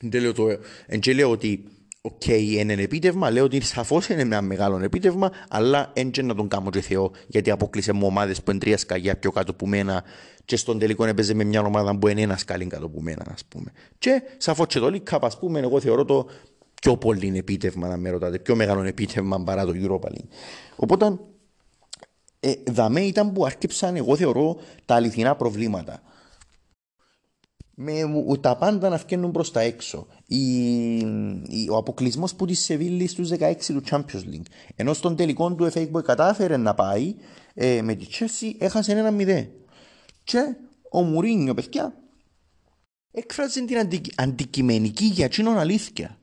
[0.00, 0.46] δεν λέω το,
[1.00, 1.64] και λέω ότι
[2.04, 6.34] OK, okay, είναι ένα επίτευγμα, λέω ότι σαφώς είναι ένα μεγάλο επίτευγμα, αλλά έτσι να
[6.34, 9.66] τον κάνω και Θεό, γιατί αποκλείσε μου ομάδες που είναι τρία σκαλιά πιο κάτω από
[9.66, 10.04] μένα
[10.44, 13.44] και στον τελικό έπαιζε με μια ομάδα που είναι ένα σκαλί κάτω από μένα, ας
[13.44, 13.72] πούμε.
[13.98, 16.26] Και σαφώς και το League ας πούμε, εγώ θεωρώ το
[16.80, 20.28] πιο πολύ επίτευγμα, να με ρωτάτε, πιο μεγάλο επίτευγμα παρά το Europa League.
[20.76, 21.18] Οπότε,
[22.40, 26.02] ε, δαμέ ήταν που άρχιψαν, εγώ θεωρώ, τα αληθινά προβλήματα
[27.74, 28.02] με
[28.40, 30.06] τα πάντα να βγαίνουν προς τα έξω.
[30.26, 30.96] Η,
[31.48, 34.46] η, ο αποκλεισμός που της Σεβίλης στους 16 του Champions League.
[34.76, 37.14] Ενώ στον τελικό του FA που κατάφερε να πάει
[37.54, 39.50] ε, με τη Chelsea έχασε ένα μηδέ.
[40.24, 40.56] Και
[40.90, 41.94] ο Μουρίνιο, παιδιά,
[43.10, 46.18] έκφραζε την αντι, αντικειμενική για τσίνον αλήθεια.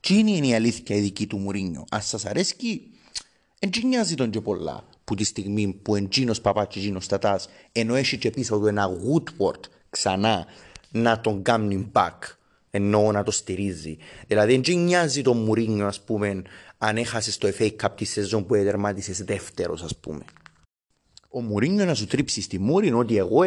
[0.00, 1.84] Τι είναι η αλήθεια η δική του Μουρίνιο.
[1.90, 2.90] Αν σας αρέσει,
[3.58, 7.94] δεν νοιάζει τον και πολλά που τη στιγμή που εντζίνο παπά και εντζίνο τατάς, ενώ
[7.94, 9.60] έχει και πίσω του ένα Woodward
[9.90, 10.46] ξανά
[10.90, 12.18] να τον κάνει back
[12.70, 13.96] ενώ να το στηρίζει.
[14.26, 16.42] Δηλαδή δεν νοιάζει τον Μουρίνιο ας πούμε
[16.78, 20.24] αν έχασες το FA Cup τη σεζόν που έδερματισε δεύτερος, ας πούμε.
[21.30, 23.44] Ο Μουρίνιο να σου τρίψει στη μούρη ότι εγώ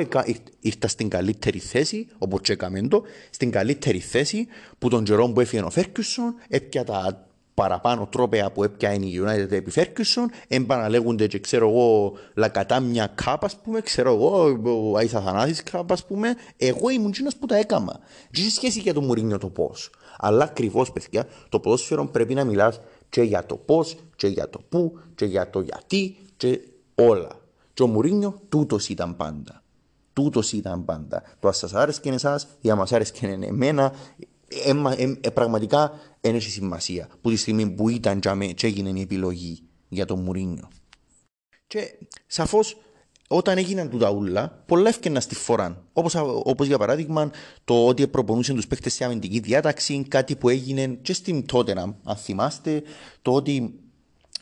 [0.59, 4.47] ήρθα στην καλύτερη θέση, όπως τσέκαμε το, στην καλύτερη θέση
[4.79, 9.51] που τον Τζερόμ που έφυγε ο Φέρκιουσον, έπια τα παραπάνω τρόπια που έπιανε η United
[9.51, 14.59] επί Ferguson, εμπαναλέγονται και ξέρω εγώ λακατάμια κάπα, ας πούμε, ξέρω εγώ,
[14.91, 17.99] ο Άισα Θανάσης κάπα, ας πούμε, εγώ ήμουν τσίνος που τα έκαμα.
[18.31, 19.89] Και σχέση για το Μουρίνιο το πώς.
[20.17, 22.79] Αλλά ακριβώς, παιδιά, το ποδόσφαιρο πρέπει να μιλάς
[23.09, 26.59] και για το πώς, και για το πού, και για το γιατί, και
[26.95, 27.29] όλα.
[27.73, 29.63] Και ο Μουρίνιο τούτος ήταν πάντα.
[30.13, 31.23] Τούτος ήταν πάντα.
[31.39, 33.93] Το ας σας άρεσε και εσάς, ή αν μα άρεσε και εμένα,
[34.65, 35.91] ε, ε, ε, πραγματικά
[36.21, 38.19] δεν έχει σημασία που τη στιγμή που ήταν
[38.53, 40.67] και έγινε η επιλογή για τον Μουρίνιο.
[41.67, 41.97] Και
[42.27, 42.77] σαφώς
[43.27, 45.85] όταν έγιναν του ούλα, πολλά έφτιαναν στη φορά.
[46.43, 47.31] Όπως για παράδειγμα
[47.63, 51.71] το ότι προπονούσαν τους παίχτε σε αμυντική διάταξη, κάτι που έγινε και στην τότε,
[52.03, 52.83] αν θυμάστε,
[53.21, 53.80] το ότι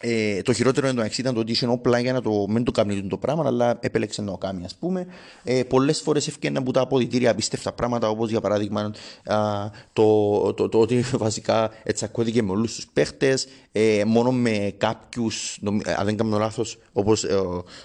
[0.02, 3.08] ε, το χειρότερο εντάξει ήταν το ότι είχε όπλα για να το, μην το κάνει
[3.08, 5.08] το πράγμα, αλλά επέλεξε να το κάνει, ας πούμε.
[5.44, 8.92] Ε, Πολλές φορές ευκαιρναν από τα αποδητήρια απίστευτα πράγματα, όπως για παράδειγμα
[9.24, 14.74] α, το, το, το, το, ότι βασικά τσακώθηκε με όλους τους παίχτες, ε, μόνο με
[14.78, 15.60] κάποιους,
[15.98, 17.26] αν δεν κάνω λάθος, όπως.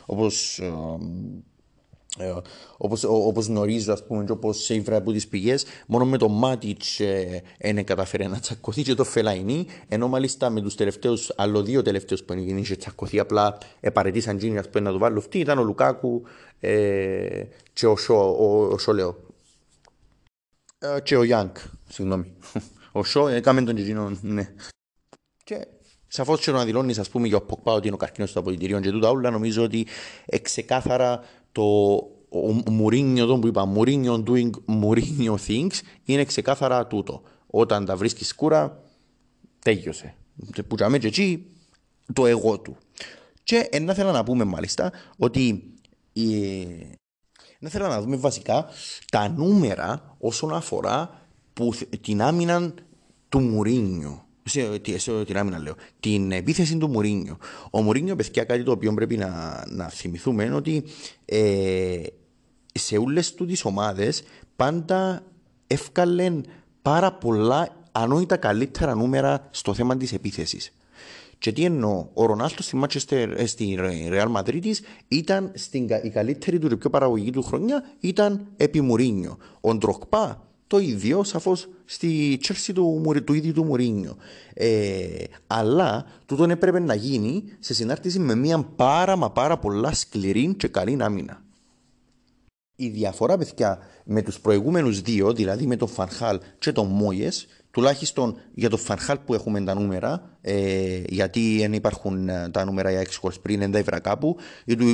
[0.07, 0.61] όπως,
[2.19, 2.35] ε, ε,
[2.77, 7.01] όπως, όπως γνωρίζω ας πούμε και όπως ήβρα από τις πηγές μόνο με το Μάτιτς
[7.01, 11.83] ε, είναι καταφέρει να τσακωθεί και το Φελαϊνί ενώ μάλιστα με τους τελευταίους άλλο δύο
[11.83, 15.59] τελευταίους που είναι και τσακωθεί απλά επαρετήσαν γίνει ας πούμε να το βάλω αυτή ήταν
[15.59, 16.23] ο Λουκάκου
[16.61, 19.17] ε, και ο, Σο, ο, ο Σολέο
[20.79, 21.57] Ε, και ο Γιάνκ,
[21.89, 22.33] συγγνώμη.
[22.93, 24.55] Ο Σο έκαμε τον Τζιτζίνο, ναι.
[25.45, 25.67] Και
[26.15, 28.83] σαφώς και να δηλώνεις ας πούμε για ο Ποκπά ότι είναι ο καρκίνος των αποδητηρίων
[28.83, 29.87] και τούτα όλα νομίζω ότι
[30.27, 31.21] εξεκάθαρα
[31.53, 31.62] το
[32.29, 37.23] ο Μουρίνιο που είπα, Μουρίνιο doing Μουρίνιο things είναι ξεκάθαρα τούτο.
[37.47, 38.83] Όταν τα βρίσκεις σκούρα,
[39.59, 40.15] τέλειωσε.
[40.69, 41.47] Που και εκεί
[42.12, 42.77] το εγώ του.
[43.43, 45.75] Και ένα θέλω να πούμε μάλιστα ότι
[47.59, 48.67] να θέλω να δούμε βασικά
[49.11, 52.75] τα νούμερα όσον αφορά που, την άμυνα
[53.29, 54.24] του Μουρίνιο.
[54.45, 55.74] Σε, σε, την άμυνα λέω.
[56.01, 57.36] Την επίθεση του Μουρίνιο.
[57.70, 60.84] Ο Μουρίνιο, παιδιά, κάτι το οποίο πρέπει να, να θυμηθούμε είναι ότι
[61.24, 62.03] ε,
[62.72, 64.12] σε όλε του τι ομάδε
[64.57, 65.22] πάντα
[65.66, 66.45] εύκαλεν
[66.82, 70.72] πάρα πολλά ανόητα καλύτερα νούμερα στο θέμα τη επίθεση.
[71.38, 73.78] Και τι εννοώ, ο Ρονάλτο στη Manchester, στη
[74.11, 74.72] Real Madrid
[75.09, 79.36] ήταν στην, η καλύτερη του και πιο παραγωγική του χρονιά ήταν επί Μουρίνιο.
[79.61, 84.17] Ο Ντροκπά το ίδιο σαφώς στη Chelsea του, του ίδιου του Μουρίνιο.
[84.55, 90.55] Ε, αλλά τούτον έπρεπε να γίνει σε συνάρτηση με μια πάρα μα πάρα πολλά σκληρή
[90.55, 91.43] και καλή άμυνα.
[92.77, 98.37] Η διαφορά, παιδιά, με τους προηγούμενους δύο, δηλαδή με τον Φανχάλ και τον Μόιες, τουλάχιστον
[98.55, 103.07] για τον Φανχάλ που έχουμε τα νούμερα, ε, γιατί δεν υπάρχουν ε, τα νούμερα για
[103.22, 104.37] 6 πριν, δεν τα ήβρα κάπου,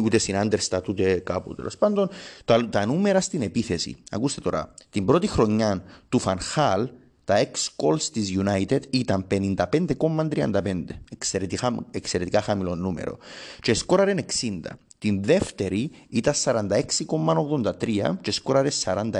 [0.04, 2.08] ούτε στην Άντερστατ ούτε κάπου τέλος πάντων,
[2.44, 3.96] τα, τα νούμερα στην επίθεση.
[4.10, 6.88] Ακούστε τώρα, την πρώτη χρονιά του Φανχάλ,
[7.24, 10.84] τα 6 calls της United ήταν 55,35.
[11.12, 13.18] Εξαιρετικά, εξαιρετικά χαμηλό νούμερο.
[13.60, 14.60] Και σκόραρε 60.
[14.98, 19.10] Την δεύτερη ήταν 46,83 και σκόραρε 46.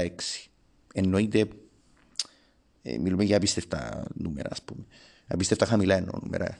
[0.94, 1.48] Εννοείται,
[2.82, 4.84] ε, μιλούμε για απίστευτα νούμερα, ας πούμε.
[5.26, 6.58] Απίστευτα χαμηλά εννοώ νούμερα.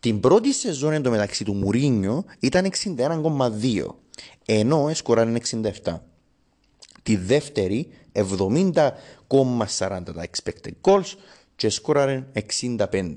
[0.00, 3.86] Την πρώτη σεζόν εντωμεταξύ του Μουρίνιο ήταν 61,2
[4.46, 5.32] ενώ σκόραρε
[5.84, 5.98] 67.
[7.02, 8.74] Τη δεύτερη 70,40
[9.78, 11.14] τα expected goals
[11.56, 12.26] και σκόραρε
[12.58, 13.14] 65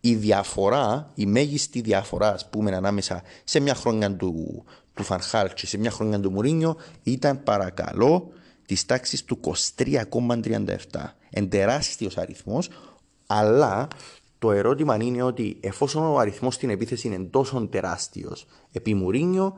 [0.00, 4.64] η διαφορά, η μέγιστη διαφορά, ας πούμε, ανάμεσα σε μια χρόνια του,
[4.94, 8.28] του Φανχάλ και σε μια χρόνια του Μουρίνιο ήταν παρακαλώ
[8.66, 9.40] της τάξης του
[9.76, 11.14] 23,37.
[11.38, 12.68] Εν τεράστιος αριθμός,
[13.26, 13.88] αλλά
[14.38, 19.56] το ερώτημα είναι ότι εφόσον ο αριθμός στην επίθεση είναι τόσο τεράστιος επί Μουρίνιο,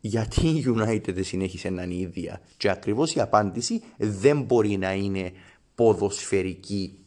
[0.00, 2.40] γιατί η United δεν συνέχισε να είναι ίδια.
[2.56, 5.32] Και ακριβώς η απάντηση δεν μπορεί να είναι
[5.74, 6.98] ποδοσφαιρική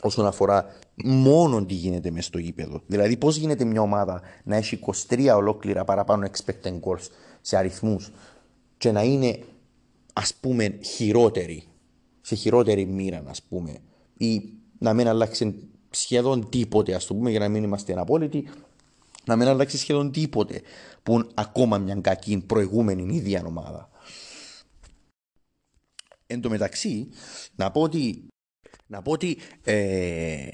[0.00, 0.66] όσον αφορά
[1.04, 2.82] μόνο τι γίνεται μέσα στο γήπεδο.
[2.86, 4.78] Δηλαδή, πώς γίνεται μια ομάδα να έχει
[5.08, 7.06] 23 ολόκληρα παραπάνω expected goals
[7.40, 8.12] σε αριθμούς
[8.78, 9.38] και να είναι
[10.12, 11.67] ας πούμε χειρότερη,
[12.28, 13.78] σε χειρότερη μοίρα, ας πούμε,
[14.16, 18.48] ή να μην αλλάξει σχεδόν τίποτε, ας το πούμε, για να μην είμαστε απόλυτοι,
[19.24, 20.60] να μην αλλάξει σχεδόν τίποτε
[21.02, 23.90] που είναι ακόμα μια κακή προηγούμενη ίδια ομάδα.
[26.26, 27.08] Εν τω μεταξύ,
[27.56, 28.26] να πω ότι
[28.86, 30.46] να πω ότι ε,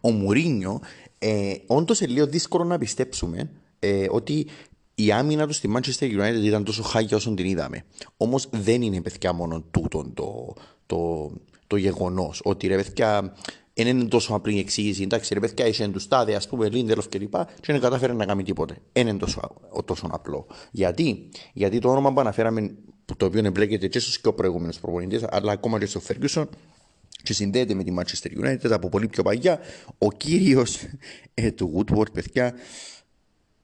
[0.00, 0.80] ο Μουρίνιο
[1.18, 4.46] ε, όντως είναι λίγο δύσκολο να πιστέψουμε ε, ότι
[4.94, 7.84] η άμυνα του στη Manchester United ήταν τόσο χάγια όσο την είδαμε.
[8.16, 10.54] Όμως δεν είναι παιδιά μόνο τούτο το,
[10.86, 11.32] το,
[11.66, 12.40] το γεγονός.
[12.44, 13.34] Ότι ρε παιδιά
[13.74, 15.02] δεν είναι τόσο απλή η εξήγηση.
[15.02, 17.30] Εντάξει, ρε παιδιά, είσαι του τάδε, ας πούμε, Λίντεροφ κλπ.
[17.30, 18.76] Και, και δεν κατάφερε να κάνει τίποτε.
[18.92, 20.46] Δεν είναι τόσο, τόσο απλό.
[20.70, 22.74] Γιατί; Γιατί το όνομα που αναφέραμε,
[23.16, 26.44] το οποίο εμπλέκεται και στους και ο προηγούμενος προπονητής, αλλά ακόμα και στο Ferguson,
[27.22, 29.60] και συνδέεται με τη Manchester United από πολύ πιο παγιά.
[29.98, 30.78] Ο κύριος
[31.34, 32.54] ε, του Woodward, παιδιά,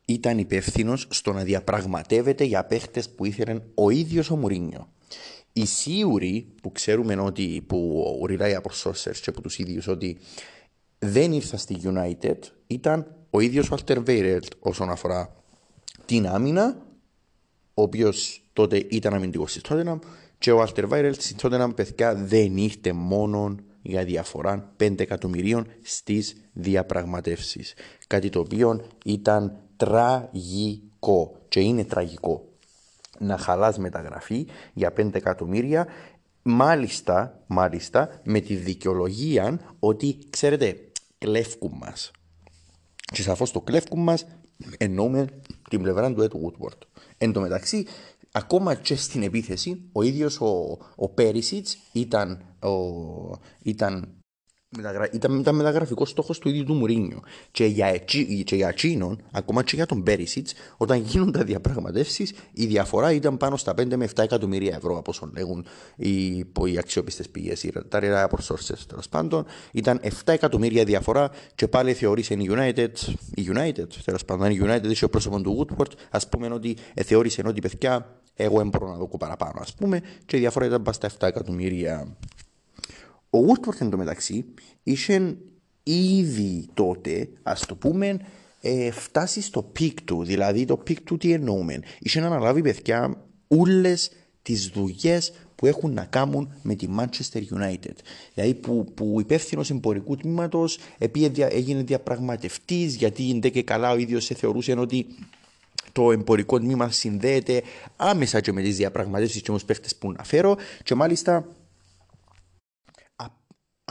[0.05, 4.89] ήταν υπεύθυνος στο να διαπραγματεύεται για παίχτες που ήθελαν ο ίδιος ο Μουρίνιο.
[5.53, 10.19] Οι σίγουροι που ξέρουμε ότι που ουριλάει από sources και από τους ίδιους ότι
[10.99, 15.35] δεν ήρθα στη United ήταν ο ίδιος ο Alter Weireld όσον αφορά
[16.05, 16.87] την άμυνα,
[17.75, 19.99] ο οποίος τότε ήταν αμυντικός της Tottenham
[20.39, 26.37] και ο Walter Βάιρελ στην τότε παιδιά δεν ήρθε μόνο για διαφορά 5 εκατομμυρίων στις
[26.53, 27.75] διαπραγματεύσεις.
[28.07, 32.52] Κάτι το οποίο ήταν τραγικό και είναι τραγικό
[33.23, 35.87] να χαλάς μεταγραφή για 5 εκατομμύρια
[36.43, 40.77] μάλιστα, μάλιστα με τη δικαιολογία ότι ξέρετε
[41.19, 42.11] κλέφκουν μας
[43.13, 44.27] και σαφώς το κλέφκουν μας
[44.79, 45.27] εννοούμε
[45.71, 46.79] την πλευρά του Ed Woodward.
[47.19, 47.87] Εν τω μεταξύ
[48.33, 52.71] ακόμα και στην επίθεση, ο ίδιος ο, ο Πέρισιτς ήταν, ο,
[53.63, 54.22] ήταν
[55.13, 57.21] ήταν, ήταν μεταγραφικός στόχος του ίδιου του Μουρίνιο.
[57.51, 57.97] Και για,
[58.45, 63.57] και για εκείνον, ακόμα και για τον Πέρισιτ, όταν γίνονται διαπραγματεύσεις, η διαφορά ήταν πάνω
[63.57, 65.67] στα 5 με 7 εκατομμύρια ευρώ, από όσο λέγουν
[65.97, 69.45] οι, οι αξιόπιστες πηγές, τα reliable sources τέλος πάντων.
[69.73, 72.93] Ήταν 7 εκατομμύρια διαφορά και πάλι θεώρησε η United,
[73.35, 77.03] η United τέλος πάντων, η United είχε ο πρόσωπος του Woodward, ας πούμε ότι ε,
[77.03, 80.83] θεώρησε ότι παιδιά, εγώ δεν μπορώ να δω παραπάνω, ας πούμε, και η διαφορά ήταν
[80.83, 82.17] πάνω στα 7 εκατομμύρια
[83.35, 84.45] Ο Woodward εντωμεταξύ
[84.83, 85.37] είχε
[85.83, 88.17] ήδη τότε, ας το πούμε,
[88.61, 90.25] ε, φτάσει στο peak του.
[90.25, 91.81] Δηλαδή το peak του τι εννοούμε.
[91.99, 93.95] Είχε αναλάβει παιδιά όλες
[94.43, 97.95] τις δουλειές που έχουν να κάνουν με τη Manchester United.
[98.35, 100.79] Δηλαδή που, που υπεύθυνος εμπορικού τμήματος
[101.37, 105.07] έγινε διαπραγματευτής, γιατί δεν και καλά ο ίδιος σε θεωρούσε ότι
[105.93, 107.63] το εμπορικό τμήμα συνδέεται
[107.97, 111.47] άμεσα και με τις διαπραγματεύσεις και με τους παίχτε που να φέρω και μάλιστα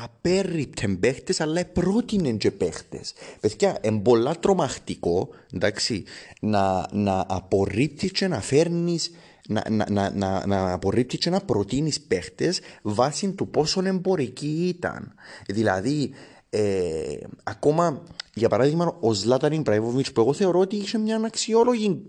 [0.03, 3.13] απέρριπτε παίχτες, αλλά πρότεινε και παίχτες.
[3.39, 6.03] Παιδιά, είναι πολλά τρομακτικό εντάξει,
[6.41, 9.11] να, να απορρίπτεις και να φέρνεις
[9.47, 15.13] να, να, να, να, να απορρίπτεις και να προτείνεις παίχτες βάσει του πόσο εμπορικοί ήταν.
[15.47, 16.11] Δηλαδή,
[16.49, 22.01] ε, ακόμα για παράδειγμα, ο Ζλάταν Ιμπραήμοβιτ που εγώ θεωρώ ότι είχε μια αξιόλογη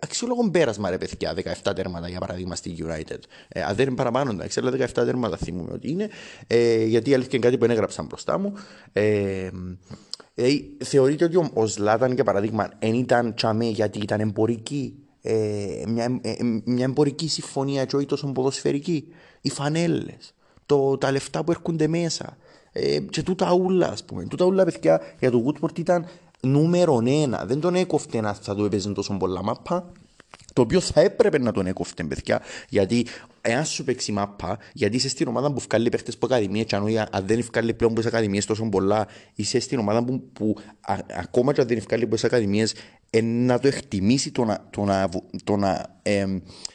[0.00, 1.34] αξιόλογο πέρασμα ρε παιδιά,
[1.64, 3.18] 17 τέρματα για παράδειγμα στη United.
[3.48, 6.08] Ε, αν δεν είναι παραπάνω, εντάξει, αλλά 17 τέρματα θυμούμαι ότι είναι,
[6.46, 8.52] ε, γιατί αλήθεια είναι κάτι που έγραψαν μπροστά μου.
[8.92, 9.48] Ε,
[10.34, 10.48] ε,
[10.84, 16.20] θεωρείτε ότι ο, ο Ζλάταν για παράδειγμα δεν ήταν τσαμέ γιατί ήταν εμπορική, ε, μια,
[16.22, 19.06] ε, μια εμπορική συμφωνία και όχι τόσο ποδοσφαιρική.
[19.40, 20.34] Οι φανέλες,
[20.98, 22.36] τα λεφτά που έρχονται μέσα.
[22.72, 24.24] Ε, και τούτα ούλα, ας πούμε.
[24.24, 26.06] Τούτα ούλα, παιδιά, για το Woodward ήταν
[26.40, 27.44] νούμερο ένα.
[27.46, 29.92] Δεν τον έκοφτε να θα του έπαιζε τόσο πολλά μάπα.
[30.52, 32.40] Το οποίο θα έπρεπε να τον έκοφτε, παιδιά.
[32.68, 33.06] Γιατί
[33.40, 37.26] εάν σου παίξει μάπα, γιατί είσαι στην ομάδα που βγάλει παίχτες από ακαδημία, και αν
[37.26, 41.60] δεν βγάλει πλέον από ακαδημίες τόσο πολλά, είσαι στην ομάδα που, που α, ακόμα και
[41.60, 42.74] αν δεν βγάλει από ακαδημίες,
[43.22, 45.08] να το εκτιμήσει το να, το να,
[45.44, 46.26] το να, ε,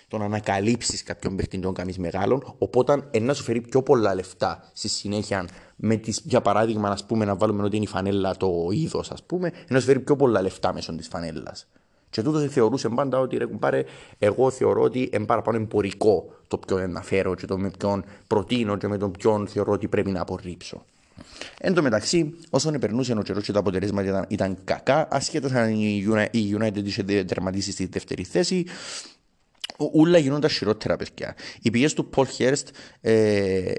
[0.08, 2.56] το να ανακαλύψεις κάποιον παίχτη τον κάνεις μεγάλων.
[2.58, 7.26] Οπότε να σου φέρει πιο πολλά λεφτά στη συνέχεια με τις, για παράδειγμα, ας πούμε,
[7.26, 10.42] να βάλουμε ότι είναι η φανέλα το είδος, ας πούμε, να σου φέρει πιο πολλά
[10.42, 11.68] λεφτά μέσω της φανέλας.
[12.10, 13.84] Και τούτο θεωρούσε πάντα ότι ρε κουμπάρε,
[14.20, 18.78] εγώ θεωρώ ότι είναι παραπάνω εμπορικό το ποιον να φέρω και το με ποιον προτείνω
[18.78, 20.86] και με τον ποιον θεωρώ ότι πρέπει να απορρίψω.
[21.60, 25.70] Εν τω μεταξύ, όσον περνούσε ο καιρός και τα αποτελέσματα ήταν, ήταν κακά, ασχέτως αν
[26.32, 28.66] η United είχε τερματίσει στη δεύτερη θέση,
[29.94, 31.36] Ούλα γίνονταν χειρότερα παιδιά.
[31.62, 32.70] Οι πηγές του Πολ Χέρστ
[33.02, 33.74] ε,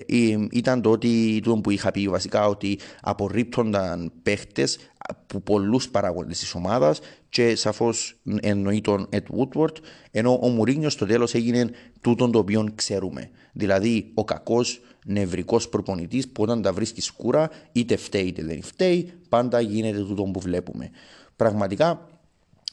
[0.51, 6.55] ήταν το ότι το που είχα πει βασικά ότι απορρίπτονταν παίχτες από πολλούς παράγοντε της
[6.55, 9.74] ομάδας και σαφώς εννοεί τον Ed Woodward,
[10.11, 11.70] ενώ ο Μουρίνιο στο τέλος έγινε
[12.01, 13.30] τούτον το οποίο ξέρουμε.
[13.53, 19.12] Δηλαδή ο κακός νευρικός προπονητής που όταν τα βρίσκει σκούρα, είτε φταίει είτε δεν φταίει,
[19.28, 20.91] πάντα γίνεται τούτο που βλέπουμε.
[21.37, 22.09] Πραγματικά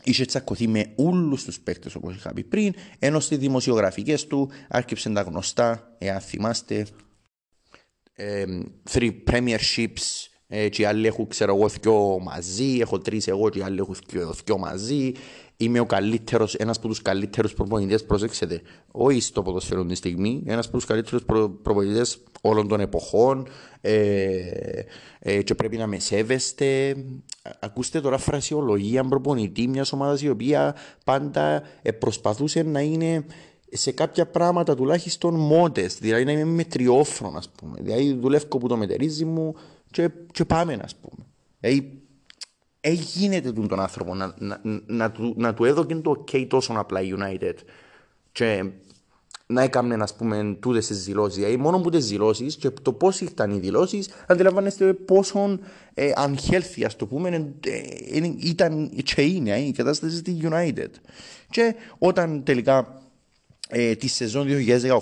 [0.04, 5.14] είχε τσακωθεί με όλους τους παίκτες όπως είχα πει πριν, ενώ στις δημοσιογραφικές του άρχιψαν
[5.14, 6.88] τα γνωστά, εάν θυμάστε,
[8.14, 8.46] ε,
[8.90, 13.60] three premierships, ε, και οι άλλοι έχουν ξέρω εγώ δυο μαζί, έχω τρεις εγώ και
[13.60, 13.96] οι άλλοι έχουν
[14.46, 15.12] δυο μαζί.
[15.58, 20.66] Είμαι ο καλύτερος, ένας από τους καλύτερους προπονητές, προσέξτε, όχι στο ποδοσφαίρο τη στιγμή, ένας
[20.66, 23.48] από τους καλύτερους προ, προπονητές όλων των εποχών
[23.82, 23.94] ε,
[25.20, 26.96] ε, και πρέπει να με σέβεστε.
[27.60, 30.76] Ακούστε τώρα φρασιολογία προπονητή μιας ομάδας η οποία
[31.06, 33.26] πάντα ε, προσπαθούσε να είναι
[33.72, 37.78] σε κάποια πράγματα τουλάχιστον μόντε, δηλαδή να είμαι μετριόφρον, ας πούμε.
[37.82, 39.56] Δηλαδή δουλεύω που το μετερίζει μου
[39.94, 41.26] και, και πάμε, ας πούμε.
[41.60, 42.02] Δηλαδή,
[42.82, 47.56] έγινε τον άνθρωπο να, να, να, του, να του έδωκε το OK τόσο απλά United
[48.32, 48.64] και
[49.46, 51.36] να έκανε ας πούμε τούτες τις δηλώσεις.
[51.36, 55.60] Δηλαδή μόνο που τις δηλώσεις και το πώς ήταν οι δηλώσεις αντιλαμβάνεστε πόσο
[55.94, 60.90] ε, unhealthy ας το πούμε ε, ήταν και είναι η κατάσταση στη United.
[61.50, 63.03] Και όταν τελικά
[63.76, 64.48] ε, τη σεζόν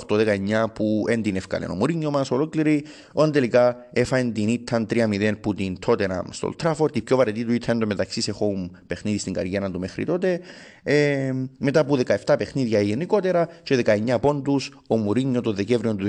[0.07, 5.34] 2018-19 που δεν την ευκάλε ο Μουρίνιο μας ολόκληρη όταν τελικά έφαγε την ήταν 3-0
[5.41, 8.69] που την τότε να στο Τράφορτ η πιο βαρετή του ήταν το μεταξύ σε home
[8.88, 10.39] παιχνίδι στην καριέρα του μέχρι τότε.
[10.84, 16.07] Ε, μετά από 17 παιχνίδια γενικότερα και 19 πόντους ο Μουρίνιο το Δεκέμβριο του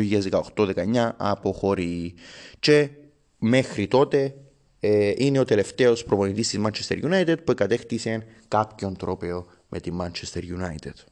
[0.55, 2.15] 2018-19 αποχωρεί.
[2.59, 2.89] Και
[3.39, 4.35] μέχρι τότε
[4.81, 10.41] ε, είναι ο τελευταίος προπονητής της Manchester United που κατέκτησε κάποιον τρόπο με τη Manchester
[10.41, 11.12] United.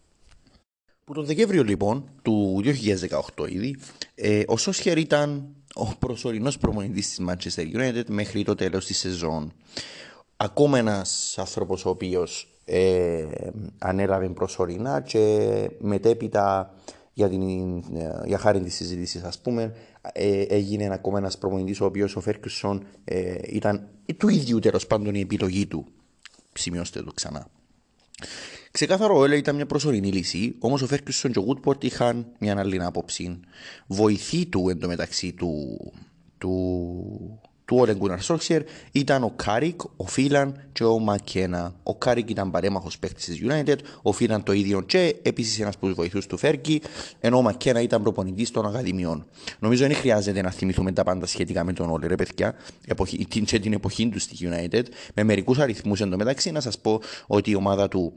[1.11, 2.63] Που τον Δεκέμβριο λοιπόν του
[3.37, 3.77] 2018 ήδη,
[4.15, 9.53] ε, ο Σόσχερ ήταν ο προσωρινός προμονητής της Manchester United μέχρι το τέλος της σεζόν.
[10.37, 13.25] Ακόμα ένας άνθρωπος ο οποίος ε,
[13.79, 16.75] ανέλαβε προσωρινά και μετέπειτα
[17.13, 19.75] για, την, ε, για χάρη της συζήτησης, ας πούμε,
[20.13, 25.15] ε, έγινε ακόμα ένας προμονητής ο οποίος ο Φέρκουσον ε, ήταν του ίδιου τέλος πάντων
[25.15, 25.87] η επιλογή του.
[26.53, 27.47] Σημειώστε το ξανά.
[28.73, 32.85] Ξεκάθαρο όλα ήταν μια προσωρινή λύση, όμως ο Φέρκισον και ο Γουτπορτ είχαν μια άλλη
[32.85, 33.41] άποψη.
[33.87, 35.79] Βοηθή του εντωμεταξύ του,
[36.39, 38.63] του, του Όλε Γκούναρ Σόλσκιερ
[38.93, 41.75] ήταν ο Κάρικ, ο Φίλαν και ο Μακένα.
[41.83, 45.87] Ο Κάρικ ήταν παρέμαχος παίκτης της United, ο Φίλαν το ίδιο και επίσης ένας από
[45.87, 46.83] τους βοηθούς του Φέργκι,
[47.21, 49.27] ενώ ο Μακένα ήταν προπονητής των Ακαδημιών.
[49.59, 52.55] Νομίζω δεν χρειάζεται να θυμηθούμε τα πάντα σχετικά με τον Όλε, ρε παιδιά,
[52.87, 54.83] εποχή, και την εποχή τους στη United,
[55.15, 58.13] με μερικούς αριθμούς εντωμεταξύ να σας πω ότι η ομάδα του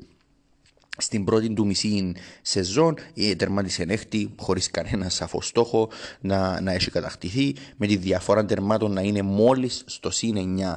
[0.98, 5.90] στην πρώτη του μισή σεζόν η τερμάτισε έκτη χωρίς κανένα σαφό στόχο
[6.20, 10.76] να, να έχει κατακτηθεί με τη διαφορά τερμάτων να είναι μόλις στο συν 9.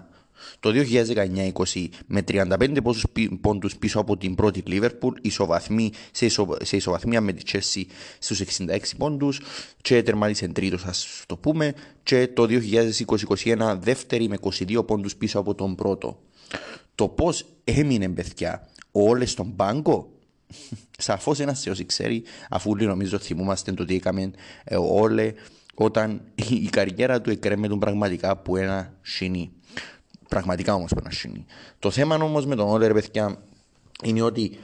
[0.60, 0.70] Το
[1.74, 2.76] 2019-20 με 35
[3.40, 7.86] πόντους πίσω από την πρώτη Λίβερπουλ ισοβαθμί, σε, ισο, σε ισοβαθμία με τη Τσέσσι
[8.18, 9.40] στους 66 πόντους
[9.82, 12.46] και τερμάτισε τρίτος ας το πούμε και το
[13.44, 16.18] 2020-2021 δεύτερη με 22 πόντους πίσω από τον πρώτο.
[16.94, 18.68] Το πώς έμεινε παιδιά
[19.05, 20.11] όλες στον πάγκο.
[20.99, 24.30] Σαφώς ένας Θεός ξέρει, αφού όλοι νομίζω θυμούμαστε το τι έκαμε
[24.64, 25.32] ε, όλε
[25.74, 29.51] όταν η καριέρα του εκρέμεται πραγματικά από ένα σινί.
[30.28, 31.44] Πραγματικά όμως από ένα σινί.
[31.78, 33.42] Το θέμα όμως με τον Όλερ, παιδιά,
[34.03, 34.59] είναι ότι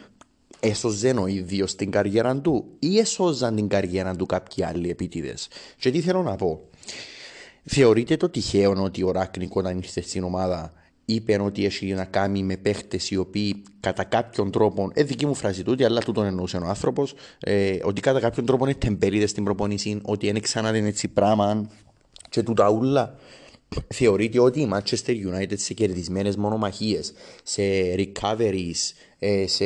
[0.61, 5.49] έσωζε ο ίδιος την καριέρα του ή έσωζαν την καριέρα του κάποιοι άλλοι επίτηδες.
[5.79, 6.69] Και τι θέλω να πω.
[7.65, 10.73] Θεωρείτε το τυχαίο ότι ο Ράκνικ όταν ήρθε στην ομάδα
[11.15, 15.35] είπε ότι έχει να κάνει με παίχτες οι οποίοι κατά κάποιον τρόπο, ε, δική μου
[15.35, 19.45] φράση τούτη, αλλά τούτον εννοούσε ο άνθρωπος, ε, ότι κατά κάποιον τρόπο είναι τεμπερίδες στην
[19.45, 21.71] προπονήση, ότι είναι ξανά δεν έτσι πράγμα
[22.29, 23.19] και τούτα ούλα.
[23.89, 27.63] Θεωρείται ότι η Manchester United σε κερδισμένες μονομαχίες, σε
[27.97, 29.65] recoveries, ε, σε,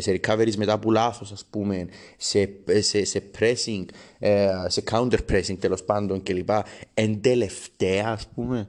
[0.00, 3.84] σε recoveries μετά από λάθος, ας πούμε, σε, σε, σε pressing,
[4.18, 6.50] ε, σε counter pressing τέλος πάντων κλπ.
[6.94, 8.68] Εν τελευταία, ας πούμε,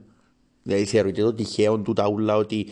[0.68, 2.68] Δηλαδή θεωρείται το τυχαίο του ταούλα ότι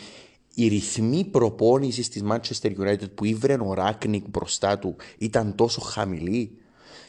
[0.56, 6.58] οι ρυθμοί προπόνησης της Manchester United που ήβρε ο Ράκνικ μπροστά του ήταν τόσο χαμηλοί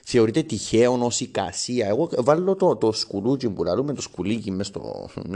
[0.08, 1.86] θεωρείται τυχαίο ως εικασία.
[1.86, 4.72] Εγώ βάλω το, το σκουλούτσι που λαλούμε, το σκουλίκι μέσα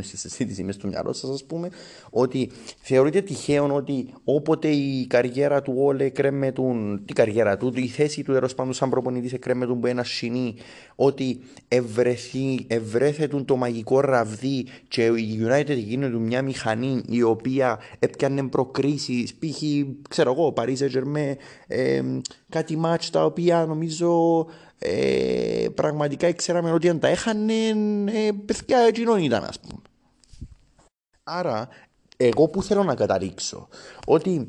[0.01, 1.69] στη συζήτηση, μέσα στο μυαλό σας, ας πούμε,
[2.11, 2.51] ότι
[2.81, 8.41] θεωρείται τυχαίο ότι όποτε η καριέρα του όλε κρέμετουν, την καριέρα του, η θέση του
[8.57, 10.55] πάντων σαν προπονητής εκρέμετουν από ένα σινί,
[10.95, 18.49] ότι ευρεθεί, ευρέθετουν το μαγικό ραβδί και η United γίνεται μια μηχανή η οποία έπιανε
[18.49, 19.63] προκρίσεις, π.χ.
[20.09, 22.03] ξέρω εγώ, Παρίζε Τζερμέ, ε,
[22.51, 24.47] κάτι μάτς τα οποία νομίζω
[24.79, 27.55] ε, πραγματικά ήξεραμε ότι αν τα έχανε
[28.07, 29.83] ε, παιδιά εκείνον ήταν ας πούμε.
[31.23, 31.69] Άρα
[32.17, 33.69] εγώ που θέλω να καταρρίξω
[34.07, 34.49] ότι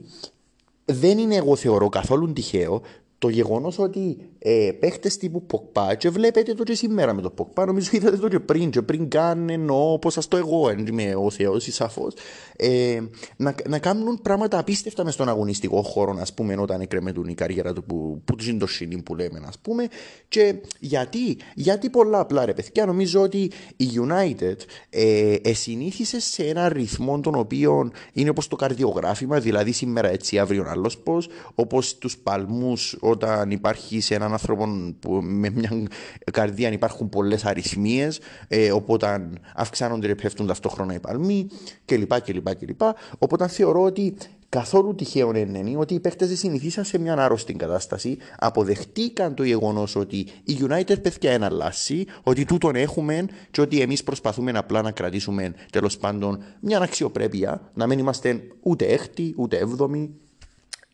[0.86, 2.82] δεν είναι εγώ θεωρώ καθόλου τυχαίο
[3.18, 7.66] το γεγονός ότι ε, παίχτες τύπου Ποκπά και βλέπετε το και σήμερα με το Ποκπά,
[7.66, 11.16] νομίζω είδατε το και πριν, και πριν καν εννοώ πώ σας το εγώ, εν είμαι
[11.16, 12.14] ο Θεός ή σαφώς,
[12.56, 13.02] ε,
[13.38, 17.74] να, να κάνουν πράγματα απίστευτα μες στον αγωνιστικό χώρο, ας πούμε, όταν εκρεμετούν η καριέρα
[17.74, 19.88] του που, που τους είναι το σινί που λέμε, ας πούμε.
[20.28, 24.56] Και γιατί, γιατί πολλά απλά ρε παιδιά, νομίζω ότι η United
[24.90, 30.66] ε, συνήθισε σε ένα ρυθμό τον οποίο είναι όπως το καρδιογράφημα, δηλαδή σήμερα έτσι, αύριο
[30.68, 34.68] άλλος πώς, όπως τους παλμούς όταν υπάρχει σε έναν άνθρωπο
[35.00, 35.88] που με μια
[36.32, 41.48] καρδία υπάρχουν πολλές αριθμίες, ε, οπότε αυξάνονται και πέφτουν ταυτόχρονα οι παλμοί
[41.86, 42.22] κλπ.
[42.22, 42.82] κλπ, κλπ.
[43.18, 44.16] Οπότε θεωρώ ότι
[44.52, 50.18] καθόλου τυχαίο είναι ότι οι παίχτε συνηθίσαν σε μια άρρωστη κατάσταση, αποδεχτήκαν το γεγονός ότι
[50.44, 55.54] η United παιδιά είναι αλλάσει, ότι τούτον έχουμε και ότι εμείς προσπαθούμε απλά να κρατήσουμε
[55.72, 60.10] τέλος πάντων μια αξιοπρέπεια, να μην είμαστε ούτε έκτη, ούτε έβδομη,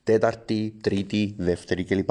[0.03, 2.09] τέταρτη, τρίτη, δεύτερη κλπ.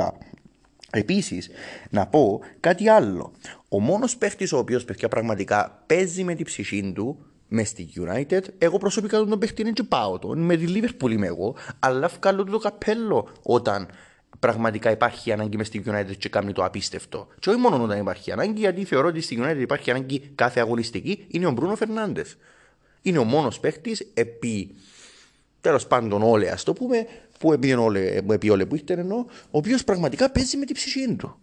[0.91, 1.51] Επίσης,
[1.91, 3.33] να πω κάτι άλλο.
[3.69, 7.19] Ο μόνος παίχτης ο οποίος παιδιά πραγματικά παίζει με την ψυχή του
[7.49, 10.39] μες στη United, εγώ προσωπικά τον παίχτη είναι και πάω τον.
[10.39, 13.89] Με τη Liverpool είμαι εγώ, αλλά βγάλω το καπέλο όταν
[14.39, 17.27] πραγματικά υπάρχει ανάγκη μες στη United και κάνει το απίστευτο.
[17.39, 21.25] Και όχι μόνο όταν υπάρχει ανάγκη, γιατί θεωρώ ότι στη United υπάρχει ανάγκη κάθε αγωνιστική,
[21.29, 22.37] είναι ο Μπρούνο Φερνάντες.
[23.03, 24.75] Είναι ο μόνος παίχτης επί
[25.61, 27.07] τέλος πάντων όλε, ας το πούμε,
[27.39, 31.17] που επί όλε, επί όλε που ήρθε εννοώ, ο οποίος πραγματικά παίζει με την ψυχή
[31.17, 31.39] του.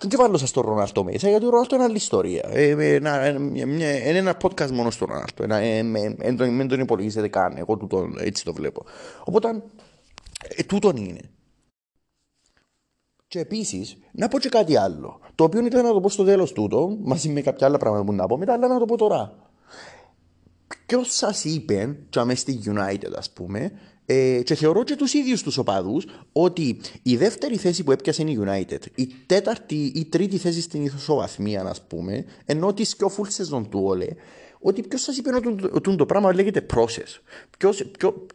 [0.00, 2.48] Δεν βάλω σας το Ρονάλτο μέσα, γιατί ο Ρονάλτο είναι άλλη ιστορία.
[2.52, 5.46] Ε, είναι ένα podcast μόνο στο Ρονάλτο.
[6.56, 7.56] Δεν τον υπολογίζετε καν.
[7.56, 8.84] Εγώ τούτο, έτσι το βλέπω.
[9.24, 9.62] Οπότε,
[10.56, 11.20] ε, τούτον είναι.
[13.28, 15.20] Και επίσης, να πω και κάτι άλλο.
[15.34, 18.12] Το οποίο ήταν να το πω στο τέλος τούτο, μαζί με κάποια άλλα πράγματα που
[18.12, 19.50] να πω μετά, αλλά να το πω τώρα.
[20.86, 23.72] Ποιος σας είπε, και στη United, ας πούμε,
[24.10, 28.30] ε, και θεωρώ και τους ίδιους τους οπαδούς ότι η δεύτερη θέση που έπιασε είναι
[28.30, 33.56] η United, η τέταρτη ή τρίτη θέση στην ισοβαθμία, α πούμε, ενώ τη πιο full
[33.56, 34.06] season του όλε,
[34.58, 35.30] ότι ποιος σας είπε
[35.72, 37.20] ότι το πράγμα λέγεται process.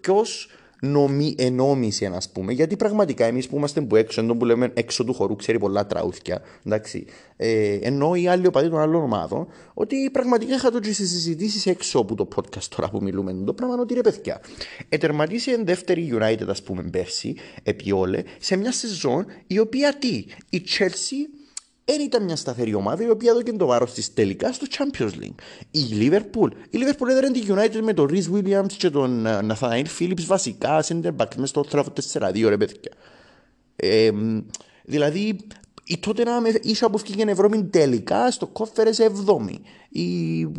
[0.01, 0.49] Ποιος
[0.83, 2.53] νομι, ενόμησε, α πούμε.
[2.53, 5.85] Γιατί πραγματικά εμείς που είμαστε που έξω, ενώ που λέμε έξω του χορού, ξέρει πολλά
[5.85, 6.41] τραούθια.
[6.65, 7.05] Εντάξει.
[7.37, 11.99] Ε, ενώ οι άλλοι οπαδοί των άλλων ομάδων, ότι πραγματικά είχα το στις συζητήσεις έξω
[11.99, 13.33] από το podcast τώρα που μιλούμε.
[13.45, 14.41] Το πράγμα ότι ρε παιδιά.
[14.89, 20.61] Ετερματίσε δεύτερη United, ας πούμε, πέρσι, επί όλε, σε μια σεζόν η οποία τι, η
[20.77, 21.42] Chelsea
[21.85, 25.41] δεν ήταν μια σταθερή ομάδα η οποία έδωκε το βάρος της τελικά στο Champions League.
[25.71, 29.85] Η Liverpool, η Liverpool έδερε την United με τον Rhys Williams και τον ε, Nathaniel
[29.99, 31.65] Phillips βασικά center back μέσα στο
[32.13, 32.91] 4-4-2 ρε παιδιά.
[33.75, 34.11] Ε,
[34.83, 35.35] δηλαδή
[35.85, 36.31] η τότε να
[36.61, 39.57] ίσω που βγήκε Ευρώπη τελικά στο κόφερες 7η.
[39.89, 40.07] Η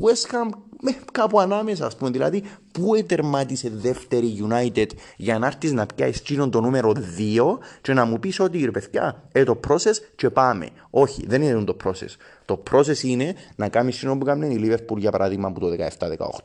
[0.01, 0.49] West Ham
[0.85, 2.11] με κάπου ανάμεσα, ας πούμε.
[2.11, 7.93] Δηλαδή, πού ετερμάτισε δεύτερη United για να έρθεις να πιάσεις τσίνον το νούμερο 2 και
[7.93, 10.69] να μου πεις ότι ρε παιδιά, ε, το process και πάμε.
[10.91, 12.17] Όχι, δεν είναι το process.
[12.45, 15.67] Το process είναι να κάνεις τσίνον που κάνει η Liverpool για παράδειγμα από το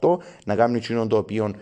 [0.02, 1.54] 17-18, να κάνει τσίνον το οποίο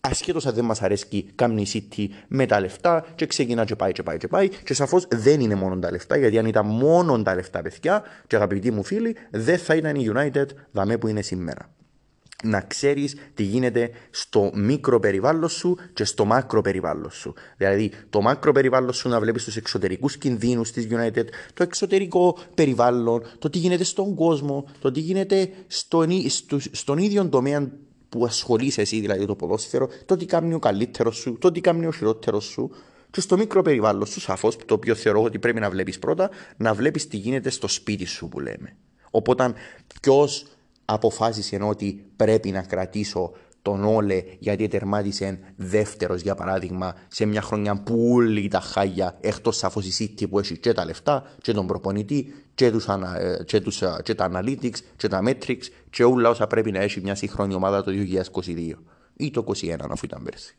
[0.00, 3.92] ασχέτως αν δεν μας αρέσει, κάνει η City με τα λεφτά και ξεκινά και πάει
[3.92, 4.48] και πάει και πάει.
[4.48, 8.36] Και σαφώς δεν είναι μόνο τα λεφτά, γιατί αν ήταν μόνο τα λεφτά, παιδιά, και
[8.36, 11.68] αγαπητοί μου φίλοι, δεν θα ήταν η United δαμέ που είναι σήμερα
[12.44, 17.34] να ξέρεις τι γίνεται στο μικρό περιβάλλον σου και στο μάκρο περιβάλλον σου.
[17.56, 21.24] Δηλαδή, το μάκρο περιβάλλον σου να βλέπεις τους εξωτερικούς κινδύνους της United,
[21.54, 27.28] το εξωτερικό περιβάλλον, το τι γίνεται στον κόσμο, το τι γίνεται στον, στο, στον ίδιο
[27.28, 27.70] τομέα
[28.08, 31.86] που ασχολείσαι εσύ, δηλαδή το ποδόσφαιρο, το τι κάνει ο καλύτερος σου, το τι κάνει
[31.86, 32.70] ο χειρότερος σου.
[33.10, 36.74] Και στο μικρό περιβάλλον σου, σαφώς, το οποίο θεωρώ ότι πρέπει να βλέπεις πρώτα, να
[36.74, 38.76] βλέπεις τι γίνεται στο σπίτι σου που λέμε.
[39.10, 39.52] Οπότε,
[40.00, 40.46] ποιος
[40.84, 43.32] αποφάσισε ότι πρέπει να κρατήσω
[43.64, 49.56] τον Όλε γιατί τερμάτισε δεύτερος για παράδειγμα σε μια χρονιά που όλοι τα χάγια εκτός
[49.56, 53.60] σαφώ η City που έχει και τα λεφτά και τον προπονητή και, τους, ε, και,
[53.60, 57.14] τους, ε, και τα analytics και τα metrics και όλα όσα πρέπει να έχει μια
[57.14, 57.92] σύγχρονη ομάδα το
[58.34, 58.72] 2022
[59.16, 60.56] ή το 2021 αφού ήταν πέρσι.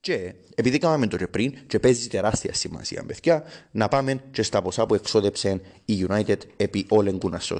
[0.00, 4.62] Και επειδή κάναμε το και πριν και παίζει τεράστια σημασία παιδιά να πάμε και στα
[4.62, 7.58] ποσά που εξόδεψε η United επί All Gunnar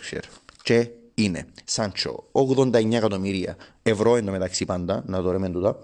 [0.63, 0.89] Και
[1.19, 5.79] είναι Σάντσο 89 εκατομμύρια ευρώ εντωμεταξύ πάντα, να το ρέμε τούτα.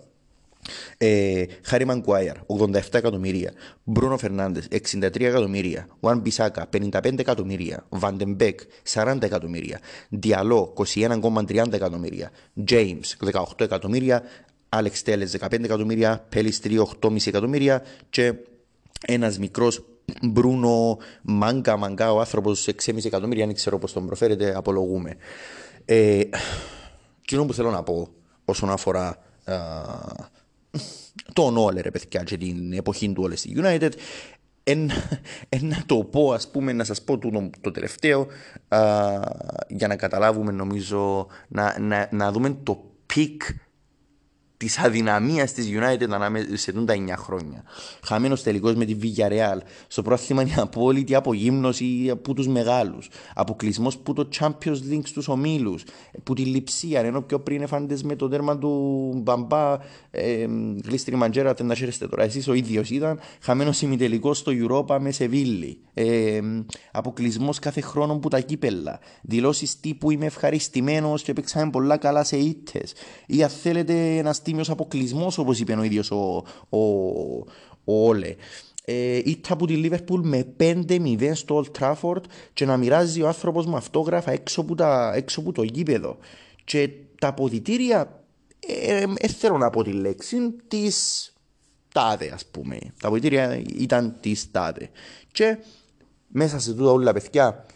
[0.99, 3.53] Ε, Χάρι Μανκουάιαρ 87 εκατομμύρια.
[3.85, 5.87] Μπρούνο Φερνάντες 63 εκατομμύρια.
[6.01, 7.87] Ουάν Μπισάκα 55 εκατομμύρια.
[7.89, 8.61] Βαντεμπέκ
[8.93, 9.81] 40 εκατομμύρια.
[10.09, 12.31] Διαλό 21,30 εκατομμύρια.
[12.71, 14.23] James 18 εκατομμύρια.
[14.69, 16.27] Άλεξ Τέλες 15 εκατομμύρια.
[16.29, 17.83] Πέλιστρι 8,5 εκατομμύρια.
[18.11, 18.35] Και
[19.07, 19.85] ένας μικρός
[20.23, 25.17] Μπρούνο Μάγκα, Μάγκα, ο άνθρωπος 6,5 εκατομμύρια, δεν ξέρω πώς τον προφέρετε, απολογούμε.
[25.85, 26.21] Ε,
[27.25, 28.09] κοινό που θέλω να πω
[28.45, 29.57] όσον αφορά α,
[31.33, 33.91] τον Όλε, ρε παιδιά, και την εποχή του Όλες στη United,
[34.65, 34.91] εν,
[35.49, 38.27] εν, να το πω, ας πούμε, να σας πω το, το τελευταίο,
[38.69, 39.21] α,
[39.69, 43.43] για να καταλάβουμε, νομίζω, να, να, να δούμε το peak
[44.63, 47.65] της αδυναμίας της United ανάμεσα σε τα 9 χρόνια.
[48.03, 49.59] Χαμένος τελικός με τη Villarreal.
[49.87, 53.09] Στο πρόθυμα η απόλυτη απογύμνωση από τους μεγάλους.
[53.35, 55.85] Αποκλεισμός που το Champions League στους ομίλους.
[56.23, 57.01] Που τη λειψία.
[57.01, 59.77] Ενώ πιο πριν έφαντες με το τέρμα του Μπαμπά.
[60.11, 60.47] Ε,
[60.85, 62.23] γλίστρι μαντζέρα, δεν τα χαίρεστε τώρα.
[62.23, 63.21] Εσείς ο ίδιος ήταν.
[63.41, 65.79] Χαμένος ημιτελικός στο Europa με Σεβίλη.
[65.95, 66.41] Ε,
[66.93, 68.99] Αποκλεισμός κάθε χρόνο που τα κύπελα.
[69.23, 72.93] Δηλώσεις τύπου είμαι ευχαριστημένος και παίξαμε πολλά καλά σε ήττες.
[73.27, 76.79] Ή αν θέλετε ένας τίμιος αποκλεισμός, όπως είπε ο ίδιος ο, ο,
[77.85, 78.35] ο Όλε.
[78.85, 82.23] Ε, ήττα από τη Λίβερπουλ με 5-0 στο Old Trafford
[82.53, 86.19] και να μοιράζει ο άνθρωπος με αυτόγραφα έξω από, τα, έξω από το γήπεδο.
[86.65, 88.25] Και τα αποδητήρια,
[88.67, 90.37] ε, ε, θέλω να πω τη λέξη,
[90.69, 91.27] της
[91.93, 92.79] τάδε, ας πούμε.
[93.01, 94.91] Τα αποδητήρια ήταν της τάδε.
[95.33, 95.59] Και
[96.29, 97.67] μέσα σε τούτα όλα παιδιά,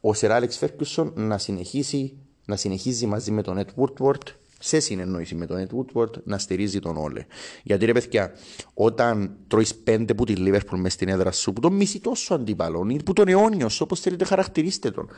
[0.00, 4.22] ο Σερ Άλεξ Φέρκουσον να συνεχίσει να συνεχίζει μαζί με τον Ed Woodward
[4.66, 7.26] σε συνεννόηση με τον Ed Woodward να στηρίζει τον Όλε.
[7.62, 8.32] Γιατί ρε παιδιά,
[8.74, 12.86] όταν τρώεις πέντε που τη Liverpool μες στην έδρα σου, που τον μισεί τόσο αντίπαλο,
[12.88, 15.08] ή που τον αιώνιος, όπως θέλετε χαρακτηρίστε τον,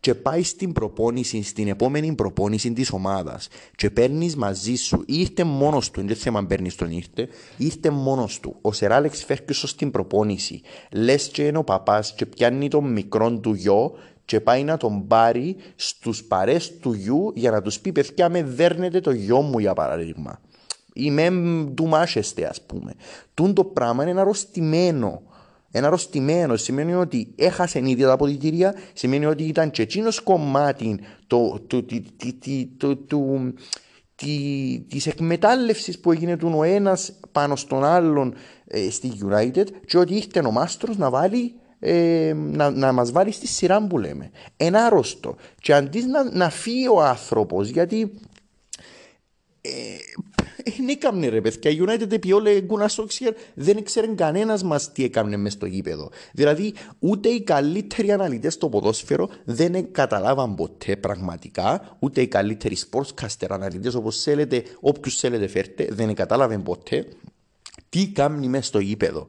[0.00, 5.44] και πάει στην προπόνηση, στην επόμενη προπόνηση της ομάδας, και παίρνεις μαζί σου, ή ήρθε
[5.44, 8.56] μόνος του, δεν θέμα αν παίρνεις τον ήρθε, ήρθε μόνος του.
[8.60, 10.60] Ο Σερ Άλεξ Φέρκουσο στην προπόνηση,
[10.92, 13.92] λες και είναι ο παπάς, και πιάνει τον μικρόν του γιο,
[14.24, 18.42] και πάει να τον πάρει στους παρές του γιου για να τους πει παιδιά με
[18.42, 20.40] δέρνετε το γιο μου για παράδειγμα.
[20.92, 21.30] Είμαι
[21.74, 22.94] του μάσεστε ας πούμε.
[23.34, 25.22] Τούν το πράγμα είναι ένα αρρωστημένο.
[25.70, 31.60] Ένα αρρωστημένο σημαίνει ότι έχασε ήδη τα αποδητήρια, σημαίνει ότι ήταν και εκείνος κομμάτι το,
[31.66, 31.84] το,
[32.76, 33.52] το, το,
[34.88, 38.34] της εκμετάλλευσης που έγινε του ο ένας πάνω στον άλλον
[38.66, 41.54] ε, στη United και ότι ήρθε ο Μάστρος να βάλει
[41.86, 44.30] ε, να, να μας βάλει στη σειρά που λέμε.
[44.56, 45.36] Ένα άρρωστο.
[45.60, 48.10] Και αντί να, να φύγει ο άνθρωπος, γιατί
[49.60, 49.70] ε,
[50.76, 51.70] Δεν έκαμνε ρε παιδιά.
[51.70, 56.10] Η United επί όλε γκούνα Σόξιερ δεν ήξερε κανένας μας τι έκαμνε μες στο γήπεδο.
[56.32, 63.46] Δηλαδή, ούτε οι καλύτεροι αναλυτές στο ποδόσφαιρο δεν καταλάβαν ποτέ πραγματικά, ούτε οι καλύτεροι sportscaster
[63.48, 67.06] αναλυτές όπως θέλετε, όποιου θέλετε φέρτε, δεν κατάλαβαν ποτέ
[67.88, 69.28] τι κάνει μέσα στο γήπεδο.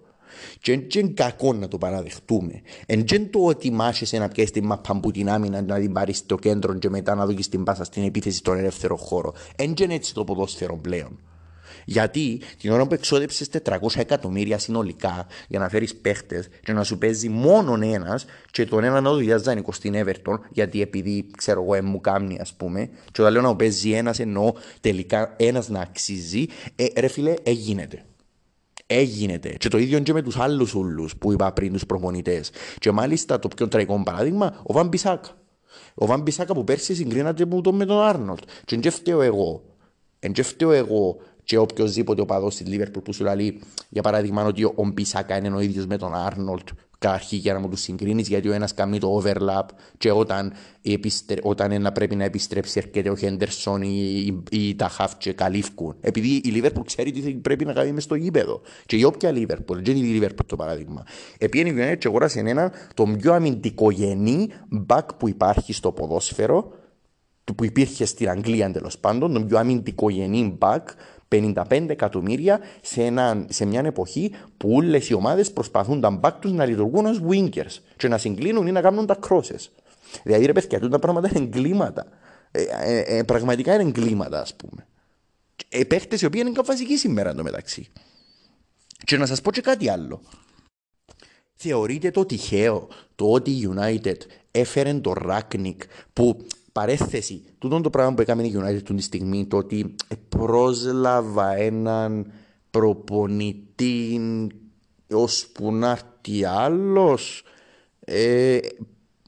[0.60, 2.62] Και δεν κακό να το παραδεχτούμε.
[2.86, 6.18] Εν δεν το ότι μάχεσαι να πιέσεις την μαπά που την άμυνα να την πάρεις
[6.18, 9.34] στο κέντρο και μετά να δώσεις την πάσα στην επίθεση στον ελεύθερο χώρο.
[9.56, 11.20] Εν δεν έτσι το ποδόσφαιρο πλέον.
[11.86, 16.98] Γιατί την ώρα που εξόδεψες 400 εκατομμύρια συνολικά για να φέρεις παίχτες και να σου
[16.98, 21.84] παίζει μόνο ένας και τον ένα να το διαζάνει στην Everton, γιατί επειδή ξέρω εγώ
[21.84, 26.46] μου κάνει ας πούμε, και όταν λέω να παίζει ένας εννοώ τελικά ένας να αξίζει,
[26.76, 28.06] ε, ρε φίλε, εγίνεται.
[28.88, 29.38] Έγινε.
[29.38, 32.52] Και το ίδιο και με τους άλλους ούλους που είπα πριν, τους προπονητές.
[32.80, 35.30] Και μάλιστα το πιο τραγικό παράδειγμα, ο Βαν Μπισάκα.
[35.94, 38.44] Ο Βαν Μπισάκα που πέρσι συγκρίνατε με τον, με τον Άρνολτ.
[38.66, 39.64] Και δεν φταίω εγώ.
[40.20, 44.92] Δεν φταίω εγώ και οποιοδήποτε οπαδός στη Λίβερπουλ που σου λέει, για παράδειγμα, ότι ο
[44.94, 46.70] Μπισάκα είναι ο ίδιος με τον Άρνολτ
[47.00, 49.66] καταρχήν για να μου τους συγκρίνεις, γιατί ο ένας κάνει το overlap
[49.98, 51.40] και όταν, επιστρε...
[51.44, 55.96] όταν ένα πρέπει να επιστρέψει, έρχεται ο Χέντερσον ή, ή, ή τα Χαφ και καλύφκουν.
[56.02, 58.62] Επειδή η Λίβερπουλ ξέρει τι πρέπει να κάνει μες στο γήπεδο.
[58.86, 61.04] Και η όποια Λίβερπουλ, δεν είναι η Λίβερπουλ το παράδειγμα.
[61.38, 64.48] Επειδή η United και αγοράσει έναν τον πιο αμυντικογενή
[64.88, 66.74] back που υπάρχει στο ποδόσφαιρο,
[67.56, 70.84] που υπήρχε στην Αγγλία τέλο πάντων, τον πιο αμυντικογενή back
[71.42, 76.52] 55 εκατομμύρια σε, ένα, σε μια εποχή που όλε οι ομάδες προσπαθούν τα μπακ τους
[76.52, 79.70] να λειτουργούν ως winkers και να συγκλίνουν ή να κάνουν τα crosses.
[80.24, 82.08] Δηλαδή, ρε παιδιά, τα πράγματα είναι εγκλήματα.
[82.52, 84.88] Ε, ε, ε, πραγματικά είναι εγκλήματα, ας πούμε.
[85.70, 87.88] Ε, Παίχτες οι οποίοι είναι βασικοί σήμερα εντωμεταξύ.
[89.04, 90.22] Και να σας πω και κάτι άλλο.
[91.56, 94.18] Θεωρείτε το τυχαίο το ότι η United
[94.52, 95.82] έφερε το Ράκνικ
[96.14, 99.96] που παρέθεση, τούτο το πράγμα που έκαμε η United τη στιγμή, το ότι
[100.30, 102.32] πρόσλαβα έναν
[102.72, 104.22] προπονητή
[105.12, 107.44] ώσπου να έρθει άλλος,
[108.00, 108.58] ε,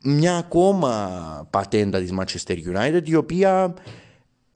[0.04, 3.82] μια ακόμα πατέντα της Manchester United, η οποία ε,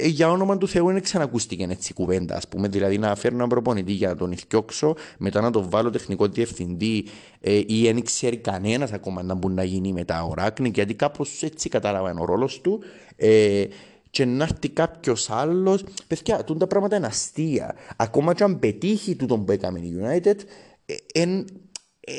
[0.07, 2.67] για όνομα του Θεού δεν ξανακούστηκε έτσι κουβέντα, ας πούμε.
[2.67, 7.05] Δηλαδή να φέρω έναν προπονητή για να τον ηθιώξω, μετά να τον βάλω τεχνικό διευθυντή
[7.39, 11.43] ε, ή δεν ξέρει κανένας ακόμα να μπορεί να γίνει μετά ο Ράκνη, γιατί κάπως
[11.43, 12.83] έτσι κατάλαβα ο ρόλος του.
[13.15, 13.65] Ε,
[14.09, 15.83] και να έρθει κάποιος άλλος.
[16.07, 17.75] Παιδιά, τα πράγματα είναι αστεία.
[17.95, 20.35] Ακόμα και αν πετύχει τούτο που έκαμε η United,
[20.85, 21.45] ε, εν,
[21.99, 22.13] ε,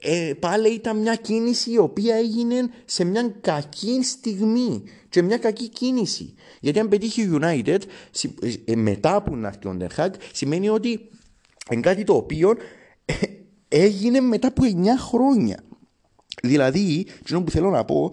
[0.00, 5.68] ε, πάλι ήταν μια κίνηση η οποία έγινε σε μια κακή στιγμή και μια κακή
[5.68, 6.34] κίνηση.
[6.60, 7.78] Γιατί αν πετύχει η United
[8.64, 11.08] ε, μετά που να έρθει ο Ντερχάκ σημαίνει ότι
[11.70, 12.54] είναι κάτι το οποίο
[13.04, 13.14] ε,
[13.68, 15.62] έγινε μετά από 9 χρόνια.
[16.42, 18.12] Δηλαδή, το που θέλω να πω,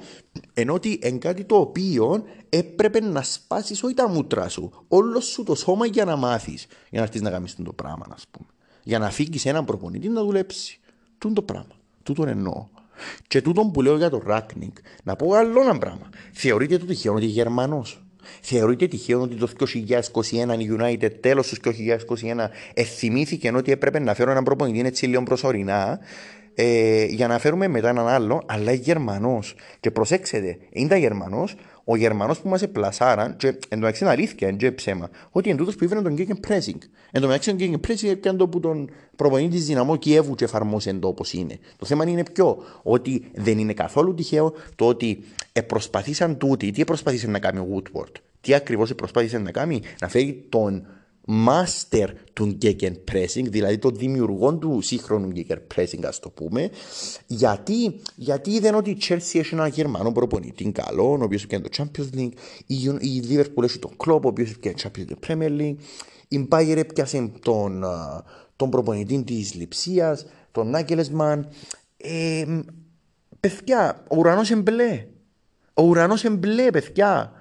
[0.54, 5.44] ενώ ότι είναι κάτι το οποίο έπρεπε να σπάσεις όχι τα μούτρα σου, όλο σου
[5.44, 8.48] το σώμα για να μάθεις, για να έρθεις να κάνει το πράγμα, ας πούμε.
[8.84, 10.80] Για να φύγεις έναν προπονητή να δουλέψει.
[11.26, 11.76] Τούν το πράγμα.
[12.04, 12.68] Τούτον εννοώ.
[13.28, 16.10] Και τούτον που λέω για το Ράκνικ, να πω άλλο ένα πράγμα.
[16.34, 18.04] Θεωρείτε το τυχαίο ότι Γερμανός;
[18.42, 24.32] Θεωρείτε τυχαίο ότι το 2021 η United τέλος του 2021 εθυμήθηκε ότι έπρεπε να φέρω
[24.32, 26.00] έναν προπονητή έτσι λίγο προσωρινά
[26.54, 29.56] ε, για να φέρουμε μετά έναν άλλο, αλλά Γερμανός.
[29.80, 31.56] Και προσέξτε, είναι Γερμανός,
[31.88, 35.58] ο Γερμανός που μας επλασάραν, και εν τω μεταξύ είναι αλήθεια, είναι ψέμα, ότι εν
[35.58, 36.80] τούτος που ήβρε τον Gegen Pressing.
[37.12, 40.44] Εν τω μεταξύ τον Gegen Pressing έπιανε το που τον προπονητή της δυναμό Κιέβου και
[40.44, 41.60] εφαρμόσε το όπως είναι.
[41.78, 45.24] Το θέμα είναι ποιο, ότι δεν είναι καθόλου τυχαίο το ότι
[45.68, 48.12] προσπαθήσαν τούτοι, τι προσπαθήσαν να κάνει ο Woodward,
[48.42, 50.88] τι ακριβώς προσπάθησε να κάνει, να φέρει τον
[51.28, 56.70] master του Gegenpressing, δηλαδή το δημιουργό του σύγχρονου Gegenpressing, ας το πούμε,
[57.28, 61.70] γιατί, γιατί είδαν ότι η Chelsea έχει ένα Γερμανό προπονητή καλό, ο οποίος έπιανε το
[61.78, 62.34] Champions League,
[62.66, 65.76] η, η Liverpool έχει τον Klopp, ο οποίος έπιανε το Champions League Premier League,
[66.28, 67.84] η Bayern έπιασε τον,
[68.56, 71.48] τον προπονητή της Λιψίας, τον Νάγκελεσμαν.
[71.98, 72.46] Ε,
[73.40, 75.08] παιδιά, ο ουρανός εμπλέ.
[75.74, 77.32] Ο ουρανός εμπλέ, παιδιά.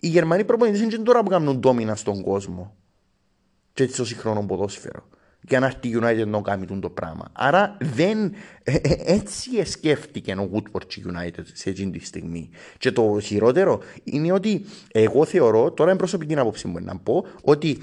[0.00, 2.77] Οι Γερμανοί προπονητές είναι τώρα που κάνουν ντόμινα στον κόσμο
[3.78, 5.08] και έτσι στο σύγχρονο ποδόσφαιρο.
[5.40, 7.28] Για να έρθει η United να κάνει το πράγμα.
[7.32, 12.50] Άρα δεν, ε, ε, έτσι σκέφτηκε ο Woodward United σε εκείνη τη στιγμή.
[12.78, 17.78] Και το χειρότερο είναι ότι εγώ θεωρώ, τώρα είναι προσωπική άποψη μου να πω, ότι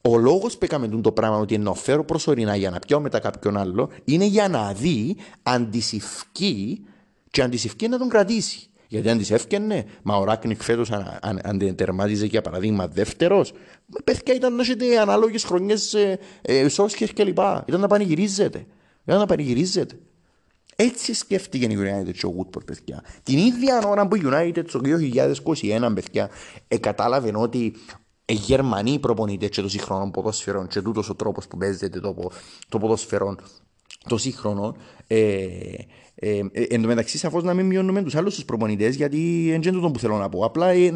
[0.00, 3.56] ο λόγος που έκαμε το πράγμα ότι να φέρω προσωρινά για να πιω μετά κάποιον
[3.56, 6.84] άλλο είναι για να δει αντισυφκή
[7.30, 8.68] και αντισυφκή να τον κρατήσει.
[8.94, 13.52] Γιατί αν της έφτιανε, μα ο Ράκνικ φέτος αν, αν, αν τερμάτιζε για παράδειγμα δεύτερος,
[14.04, 17.38] παιδιά ήταν να έχετε ανάλογες χρονιές ε, ε, Σόσχερ κλπ.
[17.66, 18.66] Ήταν να πανηγυρίζετε.
[19.04, 19.98] Ήταν να πανηγυρίζετε.
[20.76, 23.04] Έτσι σκέφτηκε η United και ο Woodward, παιδιά.
[23.22, 26.30] Την ίδια ώρα που η United το 2021, παιδιά,
[26.68, 27.74] ε, κατάλαβε ότι
[28.24, 32.30] ε, Γερμανοί προπονητές και το σύγχρονο ποδόσφαιρο και τούτος ο τρόπος που παίζεται το,
[32.68, 33.36] το ποδόσφαιρο
[34.08, 34.76] το σύγχρονο
[35.06, 35.46] ε,
[36.24, 39.62] ε, ε, εν τω μεταξύ σαφώς να μην μειώνουμε τους άλλους τους προπονητές γιατί δεν
[39.62, 40.44] είναι το που θέλω να πω.
[40.44, 40.86] Απλά ε,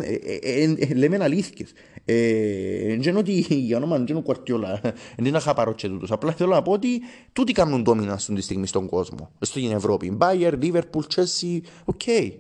[0.43, 1.73] ε, ε, λέμε αλήθειες.
[2.05, 6.11] Δεν είναι ότι για όνομα δεν είναι κουαρτιόλα δεν είναι να χαπαρώ και τούτος.
[6.11, 7.01] Απλά θέλω να πω ότι
[7.33, 9.31] τούτοι κάνουν dominate αυτή τη στιγμή στον κόσμο.
[9.41, 10.17] Στην Ευρώπη.
[10.21, 12.01] Bayer, Liverpool, Chelsea, OK.
[12.07, 12.33] okay.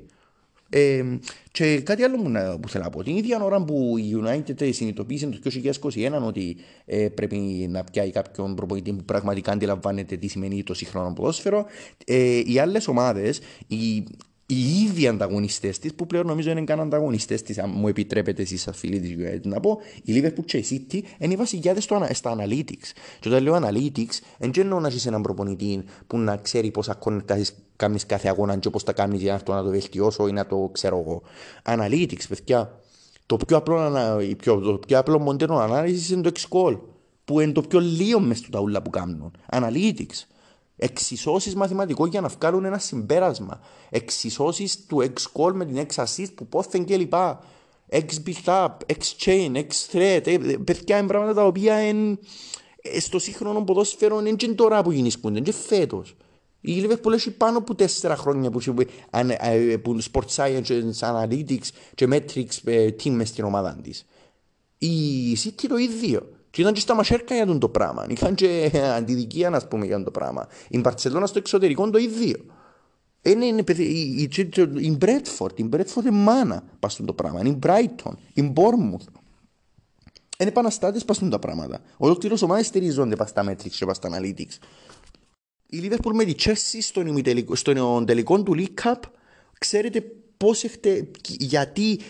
[0.70, 1.02] Ε,
[1.50, 3.02] και κάτι άλλο που, που θέλω να πω.
[3.02, 5.50] Την ίδια ώρα που η United συνειδητοποίησε το
[6.22, 7.36] 2021 ότι ε, πρέπει
[7.70, 11.66] να πιάει κάποιον προπονητή που πραγματικά αντιλαμβάνεται τι σημαίνει το σύγχρονο ποδόσφαιρο,
[12.06, 14.04] ε, οι άλλες ομάδες, οι,
[14.50, 18.62] οι ίδιοι ανταγωνιστές της, που πλέον νομίζω είναι καν ανταγωνιστές της, αν μου επιτρέπετε εσείς,
[18.62, 22.36] σαν φίλοι της United, να πω, η Liverpool και η City είναι οι βασιλιάδες στα
[22.36, 22.88] analytics.
[23.20, 26.98] Και όταν λέω analytics, δεν εννοώ να είσαι έναν προπονητή που να ξέρει πόσα
[27.76, 30.98] κάνεις κάθε αγώνα και πώς τα κάνεις για να το βελτιώσω ή να το ξέρω
[31.06, 31.22] εγώ.
[31.64, 32.80] Analytics, παιδιά.
[33.26, 33.92] Το πιο απλό,
[34.44, 36.78] το πιο απλό μοντέρνο ανάλυση είναι το X-Call,
[37.24, 39.32] που είναι το πιο λίγο μες του ταούλα που κάνουν.
[39.52, 40.26] Analytics.
[40.80, 43.60] Εξισώσεις μαθηματικό για να βγάλουν ένα συμπέρασμα.
[43.90, 47.14] Εξισώσεις του X-Call με την X-Assist που πόθεν κλπ.
[47.90, 50.26] X-Build-Up, X-Chain, X-Thread.
[50.26, 52.18] Ε, παιδιά είναι πράγματα τα οποία είναι
[52.98, 56.16] στο σύγχρονο ποδόσφαιρο είναι και τώρα που γεννήσκονται, είναι και φέτος.
[56.60, 62.58] Η Liverpool έχει πάνω από τέσσερα χρόνια που, έχει που sport science, analytics και metrics
[62.64, 64.06] ε, team μες στην ομάδα της.
[64.78, 66.37] Η City το ίδιο.
[66.50, 68.06] Και ήταν και στα μασέρκα για το πράγμα.
[68.08, 70.46] Είχαν και αντιδικία, να πούμε, για το πράγμα.
[70.68, 72.36] Η Μπαρτσελώνα στο εξωτερικό το ίδιο.
[73.22, 73.82] Είναι, είναι, η,
[74.22, 74.30] η,
[74.76, 77.40] η Bradford, η Bradford είναι μάνα πας το πράγμα.
[77.40, 79.06] Είναι η Brighton, η Bournemouth.
[80.38, 81.80] Είναι επαναστάτες πας τα πράγματα.
[81.96, 84.58] Ολόκληρος ομάδες στηριζόνται πας στα metrics και πας στα analytics.
[85.66, 87.22] Η Liverpool με τη Chelsea στον,
[87.56, 89.00] στον τελικό του League Cup
[89.58, 90.04] ξέρετε
[90.36, 92.00] πώς έχετε, γιατί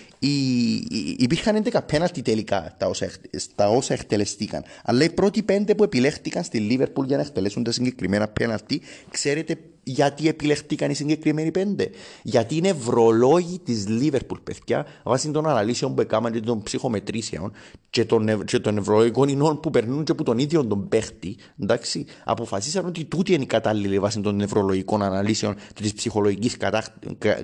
[1.16, 3.10] υπήρχαν 11 πέναλτι τελικά τα όσα,
[3.54, 4.64] τα όσα εκτελεστήκαν.
[4.84, 9.58] Αλλά οι πρώτοι πέντε που επιλέχτηκαν στη Liverpool για να εκτελέσουν τα συγκεκριμένα πέναλτι, ξέρετε
[9.82, 11.90] γιατί επιλεχτήκαν οι συγκεκριμένοι πέντε;
[12.22, 17.52] Γιατί είναι ευρωλόγοι της Λίβερπουλ, παιδιά, βάσει των αναλύσεων που έκαναν και των ψυχομετρήσεων
[17.90, 22.06] και των, και των ευρωλογικών ινών που περνούν και από τον ίδιο τον παίχτη, εντάξει,
[22.24, 26.84] αποφασίσαν ότι τούτη είναι η κατάλληλη βάσει των νευρολογικών αναλύσεων της ψυχολογικής κατά,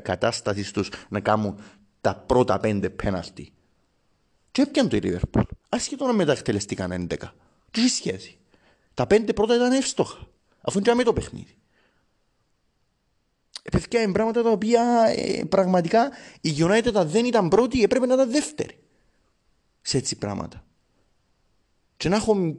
[0.02, 1.56] κατάστασης τους να κάνουν
[2.04, 3.52] τα πρώτα πέντε πέναλτι.
[4.50, 5.42] Και έπιαν το η Λίβερπουλ.
[5.68, 7.16] Ασχετόν να μετακτελεστήκαν 11.
[7.70, 8.38] Τι σχέση.
[8.94, 10.28] Τα πέντε πρώτα ήταν εύστοχα.
[10.60, 11.56] Αφού είναι το παιχνίδι.
[13.62, 18.14] Ε, παιδιά είναι πράγματα τα οποία ε, πραγματικά η United δεν ήταν πρώτη έπρεπε να
[18.14, 18.78] ήταν δεύτερη
[19.80, 20.64] σε έτσι πράγματα.
[21.96, 22.56] Και να έχω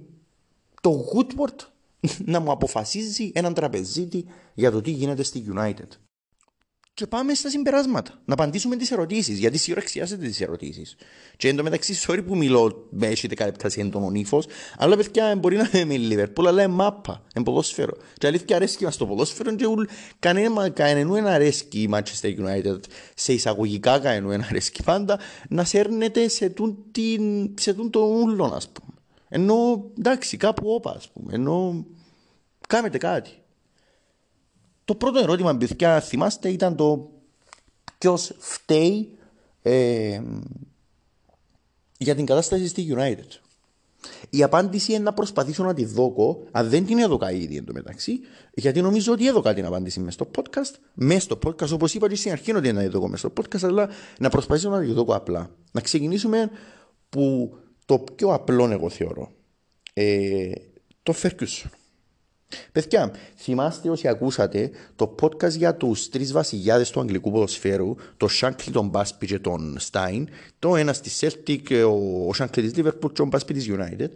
[0.81, 1.59] το Woodward
[2.33, 5.87] να μου αποφασίζει έναν τραπεζίτη για το τι γίνεται στη United
[6.95, 8.11] και πάμε στα συμπεράσματα.
[8.25, 9.39] Να απαντήσουμε τις ερωτήσεις.
[9.39, 10.95] Γιατί σίγουρα χρειάζεται τις ερωτήσεις.
[11.37, 14.45] Και εν τω μεταξύ, sorry που μιλώ με έχετε κάτι έντονο ύφος,
[14.77, 17.97] αλλά παιδιά μπορεί να είμαι Λίβερπουλ, αλλά είναι μάπα, είναι ποδόσφαιρο.
[18.17, 19.65] Και αλήθεια αρέσκει μας το ποδόσφαιρο, και
[20.19, 22.79] κανένα, κανένου ένα αρέσκει η Manchester United,
[23.15, 25.19] σε εισαγωγικά κανένου ένα αρέσκει πάντα,
[25.49, 28.93] να σέρνεται σε τούν, την, σε τούν το ούλο, ας πούμε.
[29.29, 31.33] Ενώ εντάξει, κάπου όπα, ας πούμε.
[31.33, 31.85] Ενώ
[32.67, 33.31] κάνετε κάτι.
[34.85, 37.11] Το πρώτο ερώτημα, παιδιά, θυμάστε, ήταν το
[37.97, 39.17] ποιος φταίει
[39.61, 40.21] ε,
[41.97, 43.39] για την κατάσταση στη United.
[44.29, 48.19] Η απάντηση είναι να προσπαθήσω να τη δώκω, αν δεν την έδωκα ήδη εντωμεταξύ,
[48.53, 50.75] γιατί νομίζω ότι έδωκα την απάντηση μέσα στο podcast.
[50.93, 53.89] Μέσα στο podcast, όπως είπα και στην αρχή, ότι είναι να μέσα στο podcast, αλλά
[54.19, 55.49] να προσπαθήσω να τη δώκω απλά.
[55.71, 56.49] Να ξεκινήσουμε
[57.09, 57.55] που
[57.85, 59.31] το πιο απλό εγώ θεωρώ.
[59.93, 60.51] Ε,
[61.03, 61.69] το Ferguson.
[62.71, 68.69] Παιδιά, θυμάστε όσοι ακούσατε το podcast για τους τρεις βασιλιάδες του αγγλικού ποδοσφαίρου, το Shankly,
[68.71, 70.27] τον Μπάσπι και τον Στάιν,
[70.59, 74.09] το ένα στη Celtic, ο, ο Shankly της Liverpool και ο Μπάσπι της United.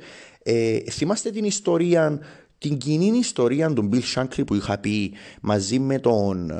[0.44, 2.20] Ε, θυμάστε την ιστορία,
[2.58, 6.52] την κοινή ιστορία του Bill Shankly που είχα πει μαζί με τον,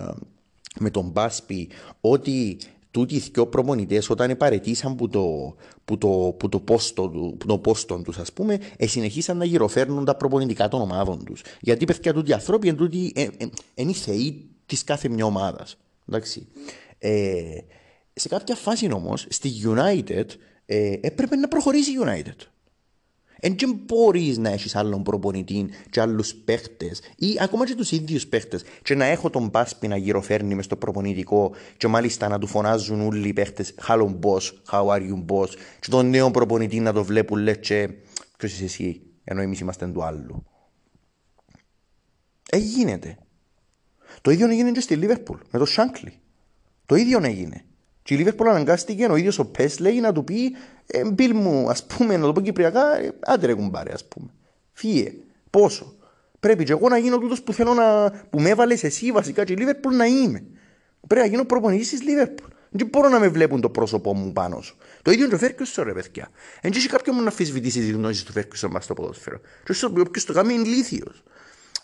[0.80, 1.70] με τον Μπάσπι
[2.02, 2.58] ότι
[2.92, 5.56] τούτοι οι δυο προπονητές όταν παρετήσαν που το,
[5.86, 10.06] που το, που το, πόστο, που το πόστο τους ας πούμε ε, συνεχίσαν να γυροφέρνουν
[10.06, 11.42] τα προπονητικά των ομάδων τους.
[11.62, 15.78] Γιατί παιδιά τούτοι άνθρωποι είναι τούτοι ε, ε, είναι οι θεοί της κάθε μια ομάδας.
[16.10, 16.48] Εντάξει.
[16.98, 17.42] Ε,
[18.14, 20.26] σε κάποια φάση όμως στη United
[20.66, 22.46] ε, έπρεπε να προχωρήσει η United
[23.40, 28.28] Εν και μπορείς να έχεις άλλον προπονητή και άλλους παίχτες ή ακόμα και τους ίδιους
[28.28, 32.48] παίχτες και να έχω τον Πάσπι να γυροφέρνει μες στο προπονητικό και μάλιστα να του
[32.48, 34.42] φωνάζουν όλοι οι παίχτες Hello boss,
[34.72, 35.50] how are you boss;
[35.80, 37.90] και τον νέο προπονητή να το βλέπουν λες και
[38.38, 40.44] ποιος είσαι εσύ ενώ εμείς είμαστε του άλλου.
[42.50, 43.00] Έγινε.
[44.22, 46.14] Το ίδιο έγινε και στη Λίβερπουλ με το Σάνκλι.
[46.86, 47.64] Το ίδιο έγινε.
[48.10, 50.56] Και η Λίβερπουλ αναγκάστηκε ο ίδιος ο Πέσλεϊ να του πει
[50.88, 54.30] ε, Μπιλ μου, ας πούμε, να το πω κυπριακά, ε, άντε ρε κουμπάρε, ας πούμε.
[54.74, 55.14] Φύγε.
[55.50, 55.96] Πόσο.
[56.40, 58.12] Πρέπει και εγώ να γίνω τούτος που θέλω να...
[58.30, 60.44] που με έβαλες εσύ βασικά και η Λίβερπουλ να είμαι.
[61.08, 62.48] Πρέπει να γίνω προπονητής της Λίβερπουλ.
[62.70, 64.78] Δεν μπορώ να με βλέπουν το πρόσωπό μου πάνω σου.
[65.02, 66.30] Το ίδιο είναι το Φέρκιουσον ρε παιδιά.
[66.62, 69.40] Δεν έχει κάποιον μου να αφισβητήσει τις γνώσεις του Φέρκιουσον μας στο ποδόσφαιρο.
[69.64, 71.24] Και όποιος το κάνει είναι ηλίθιος.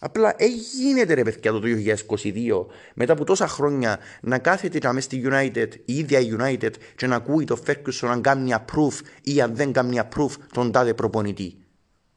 [0.06, 5.68] Απλά έγινε ρε παιδιά το 2022 μετά από τόσα χρόνια να κάθεται να στη United,
[5.86, 9.99] η ίδια United και να ακούει το Ferguson αν κάνει approve ή αν δεν κάνει
[10.03, 11.57] approve τον τάδε προπονητή.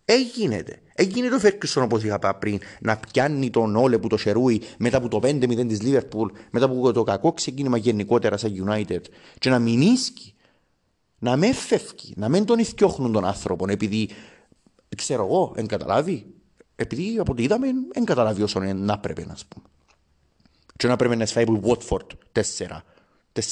[0.04, 0.64] Έγινε.
[0.94, 4.96] Έγινε το Ferguson όπως είχα πει πριν να πιάνει τον Όλε που το Σερούι μετά
[4.96, 9.02] από το 5-0 της Liverpool μετά από το κακό ξεκίνημα γενικότερα σαν United
[9.38, 10.34] και να μην ίσκει,
[11.18, 14.08] να με φεύγει, να μην τον ηθιώχνουν τον άνθρωπο επειδή
[14.96, 16.32] ξέρω εγώ, εν καταλάβει
[16.80, 19.66] επειδή από ό,τι είδαμε δεν καταλάβει όσο να πρέπει να πούμε.
[20.76, 22.80] Και να πρέπει να σφάει από Watford 4,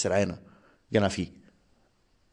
[0.03, 0.27] 4-1
[0.89, 1.33] για να φύγει.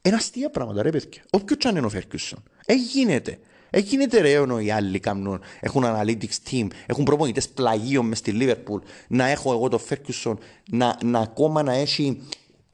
[0.02, 1.24] Είναι αστεία πράγματα ρε παιδιά.
[1.30, 2.44] Όποιος τσάνε είναι ο Φέρκιουσον.
[2.66, 3.40] Έγινεται.
[3.70, 8.80] Έγινεται ρε ενώ οι άλλοι κάνουν, έχουν analytics team, έχουν προπονητές πλαγίων μες στη Liverpool,
[9.08, 10.40] να έχω εγώ το Φέρκιουσον,
[10.70, 12.22] να, να ακόμα να έχει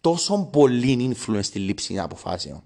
[0.02, 2.64] τόσο πολύ influence στη λήψη αποφάσεων.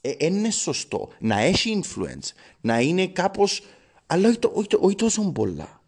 [0.00, 2.28] Ε, είναι σωστό να έχει influence,
[2.60, 3.62] να είναι κάπως
[4.12, 5.82] αλλά όχι, όχι, όχι τόσο πολλά.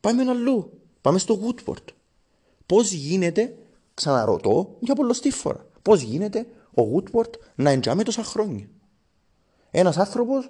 [0.00, 0.80] Πάμε αλλού.
[1.00, 1.84] Πάμε στο Woodward.
[2.66, 3.56] Πώς γίνεται,
[3.94, 8.68] ξαναρωτώ για πολλωστή φορά, πώς γίνεται ο Woodward να εντζάμε τόσα χρόνια;
[9.70, 10.44] Ένας άνθρωπος,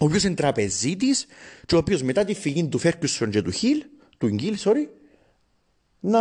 [0.00, 1.26] ο οποίος είναι τραπεζίτης,
[1.66, 3.84] και ο οποίος μετά τη φυγή του Φέρκιουσον και του Χιλ,
[4.18, 4.88] του Γκίλ, sorry,
[6.00, 6.20] να,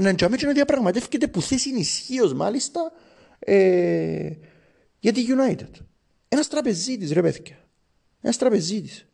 [0.00, 2.92] να εντζάμε και να διαπραγματεύεται που θέση ισχύω μάλιστα
[3.38, 4.30] ε,
[4.98, 5.70] για τη United.
[6.28, 7.68] Ένας τραπεζίτης, ρε παιδιά.
[8.20, 9.06] Ένας τραπεζίτης.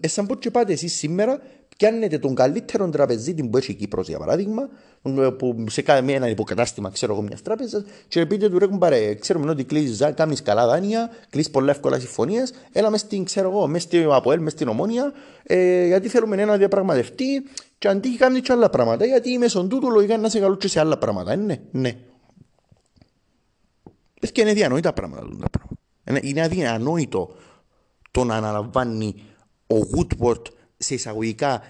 [0.00, 1.40] Ε, σαν πω και πάτε εσείς σήμερα
[1.76, 4.68] πιάνετε τον καλύτερο τραπεζίτη που έχει η Κύπρος για παράδειγμα
[5.38, 9.50] που σε κάνει ένα υποκατάστημα ξέρω εγώ μιας τράπεζας και πείτε του ρε κουμπάρε ξέρουμε
[9.50, 13.82] ότι κλείσεις, κάνεις καλά δάνεια κλείσεις πολλά εύκολα συμφωνίες έλα μες στην ξέρω εγώ μες
[13.82, 17.42] στην ΑΠΟΕΛ, μες στην Ομόνια ε, γιατί θέλουμε ένα διαπραγματευτή
[17.78, 20.80] και αντί κάνει και άλλα πράγματα γιατί η μέσον τούτου λογικά να σε καλούτσαι σε
[20.80, 21.96] άλλα πράγματα ε, ναι, ναι.
[24.32, 25.48] Και είναι διανοητά πράγματα
[26.20, 27.34] είναι αδιανόητο
[28.10, 29.14] το να αναλαμβάνει
[29.68, 30.42] ο Woodward
[30.76, 31.62] σε εισαγωγικά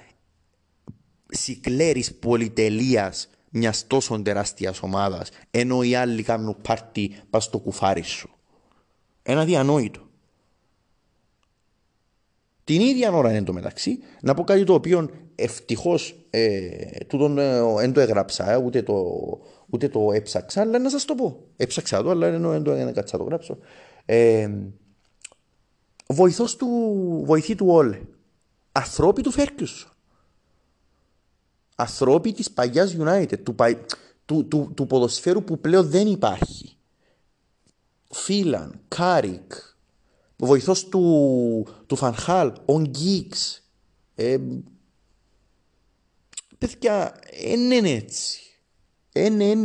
[1.28, 8.30] συκλέρης πολυτελείας μια τόσο τεράστια ομάδα, ενώ οι άλλοι κάνουν πάρτι πα στο κουφάρι σου.
[9.22, 10.06] Ένα διανόητο.
[12.64, 15.98] Την ίδια ώρα είναι το μεταξύ, να πω κάτι το οποίο ευτυχώ
[16.30, 16.68] ε,
[17.10, 19.04] δεν ε, το έγραψα, ε, ούτε, το,
[19.70, 21.44] ούτε το έψαξα, αλλά να σα το πω.
[21.56, 23.58] Έψαξα το, αλλά δεν το έκατσα το γράψω.
[24.04, 24.50] Ε,
[26.08, 26.66] βοηθός του,
[27.26, 28.00] βοηθή του Όλε.
[28.72, 29.92] Ανθρώποι του Φέρκιους.
[31.74, 33.54] Ανθρώποι της παγιάς United, του,
[34.24, 36.76] του, του, του ποδοσφαίρου που πλέον δεν υπάρχει.
[38.10, 39.52] Φίλαν, Κάρικ,
[40.36, 43.62] βοηθός του, του Φανχάλ, ο Γκίξ.
[44.14, 44.38] Ε,
[46.58, 48.47] παιδιά, δεν είναι έτσι.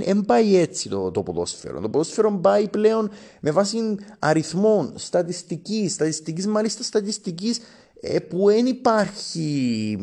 [0.04, 1.80] Δεν πάει έτσι το, το ποδόσφαιρο.
[1.80, 3.78] Το ποδόσφαιρο πάει πλέον με βάση
[4.20, 7.60] αριθμών, στατιστικής, στατιστικής μάλιστα στατιστικής
[8.02, 9.98] ε, που δεν υπάρχει.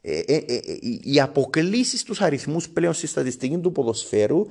[0.00, 0.44] Ε, ε,
[1.02, 4.46] οι αποκλίσεις στους αριθμούς πλέον στη στατιστική του ποδοσφαίρου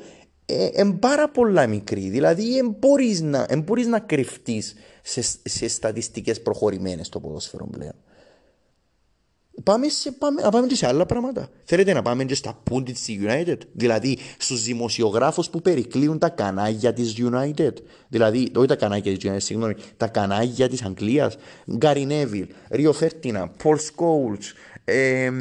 [0.75, 2.09] είναι πάρα πολλά μικρή.
[2.09, 3.47] Δηλαδή, δεν μπορείς να,
[3.87, 7.95] να κρυφτείς σε, σε στατιστικές προχωρημένες το ποδόσφαιρο πλέον.
[9.63, 11.49] Πάμε, σε, πάμε, να πάμε και σε άλλα πράγματα.
[11.63, 16.93] Θέλετε να πάμε και στα πούντι της United; Δηλαδή στους δημοσιογράφους που περικλείουν τα κανάλια
[16.93, 17.73] της United.
[18.07, 21.37] Δηλαδή, όχι τα κανάλια της United, συγγνώμη, τα κανάλια της Αγγλίας.
[21.75, 24.53] Γκάρι Νέβιλ, Ρίο Φέρτινα, Πολ Σκόουλτς,
[24.83, 25.31] ε,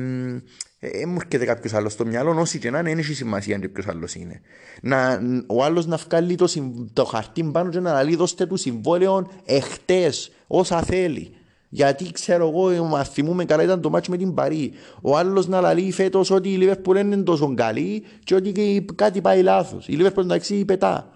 [0.78, 3.70] ε, μου έρχεται κάποιος άλλος στο μυαλό, όσοι και να είναι, δεν έχει σημασία αν
[3.72, 4.40] ποιος άλλος είναι.
[4.82, 6.48] Να, ο άλλος να βγάλει το,
[6.92, 11.34] το χαρτί πάνω και να λέει δώστε του συμβόλαιο εχθές, όσα θέλει.
[11.74, 14.72] Γιατί ξέρω εγώ, θυμούμε καλά ήταν το μάτσο με την Παρή.
[15.02, 19.42] Ο άλλος να λέει φέτος ότι η Λίβερπουλ είναι τόσο καλή και ότι κάτι πάει
[19.42, 19.88] λάθος.
[19.88, 21.10] Η Λίβερπουλ εντάξει πετά.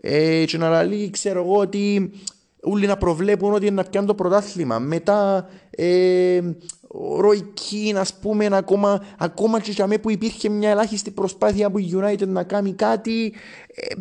[0.00, 2.10] Ε, και να λέει, ξέρω εγώ, ότι
[2.60, 4.78] όλοι να προβλέπουν ότι είναι να πιάνουν το πρωτάθλημα.
[4.78, 6.40] Μετά, ε,
[6.88, 11.90] ο Ροϊκίν, ας πούμε, ακόμα, ακόμα και για που υπήρχε μια ελάχιστη προσπάθεια από η
[11.94, 13.32] United να κάνει κάτι,
[13.74, 13.94] ε,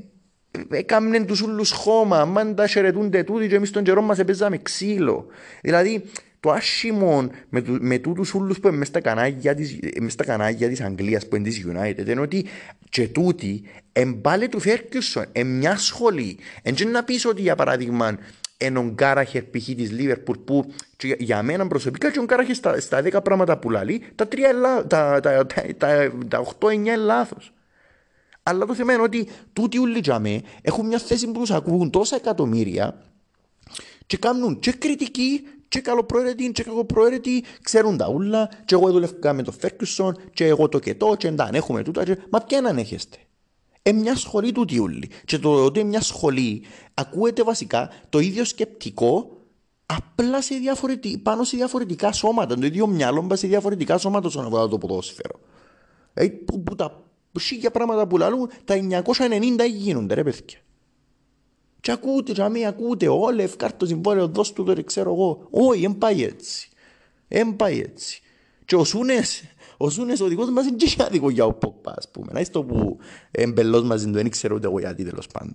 [0.69, 5.25] έκαμνε τους ούλους χώμα, μάντα χαιρετούνται τούτοι και εμείς τον καιρό μας έπαιζαμε ξύλο.
[5.61, 6.03] Δηλαδή,
[6.45, 10.23] το άσχημο με, του, με τούτους ούλους που είναι μέσα στα κανάλια της, μες στα
[10.23, 12.45] κανάλια της Αγγλίας που είναι της United είναι ότι
[12.89, 13.63] και τούτοι
[13.93, 16.37] εμπάλε του Φέρκιουσον, εν μια σχολή.
[16.61, 18.17] Εν να πεις ότι για παράδειγμα
[18.57, 19.65] έναν Γκάραχερ π.χ.
[19.65, 20.73] της Λίβερπουλ που
[21.17, 24.37] για μένα προσωπικά και ο Γκάραχερ στα, στα 10 πράγματα που λαλεί τα, 3
[24.87, 25.45] τα, τα, τα,
[25.77, 27.53] τα, τα 8-9 λάθος.
[28.47, 32.15] Αλλά το θέμα είναι ότι τούτοι ούλοι τζαμέ έχουν μια θέση που τους ακούουν τόσα
[32.15, 33.01] εκατομμύρια
[34.05, 39.43] και κάνουν και κριτική και καλοπροαίρετη και κακοπροαίρετη, ξέρουν τα ούλα και εγώ δούλευκα με
[39.43, 42.17] τον Φέρκουσον και εγώ το και το και εντάν έχουμε τούτα και...
[42.29, 43.17] Μα ποια να ανέχεστε.
[43.81, 45.09] Ε, μια σχολή τούτη ούλη.
[45.25, 46.63] Και το ότι μια σχολή
[46.93, 49.37] ακούεται βασικά το ίδιο σκεπτικό
[49.85, 52.55] απλά σε διαφορετικά, πάνω σε διαφορετικά σώματα.
[52.55, 55.39] Το ίδιο μυαλό μπα σε διαφορετικά σώματα όσον αφορά το ποδόσφαιρο.
[56.13, 57.04] Ε, που, που τα
[57.39, 60.59] σίγια πράγματα που λαλούν, τα 990 γίνονται, ρε παιδιά.
[61.81, 65.47] Και ακούτε, και αμέ ακούτε, όλε, ευκάρτο συμβόλαιο, δώσ' του τώρα, ξέρω εγώ.
[65.49, 66.69] Όχι, δεν πάει έτσι.
[67.27, 68.21] Δεν πάει έτσι.
[68.65, 69.43] Και ο Σούνες,
[69.77, 72.27] ο Σούνες ο δικός μας είναι και άδικο για ο Ποκπά, ας πούμε.
[72.31, 72.97] Να είσαι το που
[73.31, 75.53] εμπελός μας δεν ξέρω ούτε εγώ γιατί τέλος πάντων.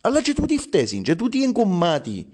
[0.00, 2.26] Αλλά και τούτη φταίει, και τούτη είναι κομμάτι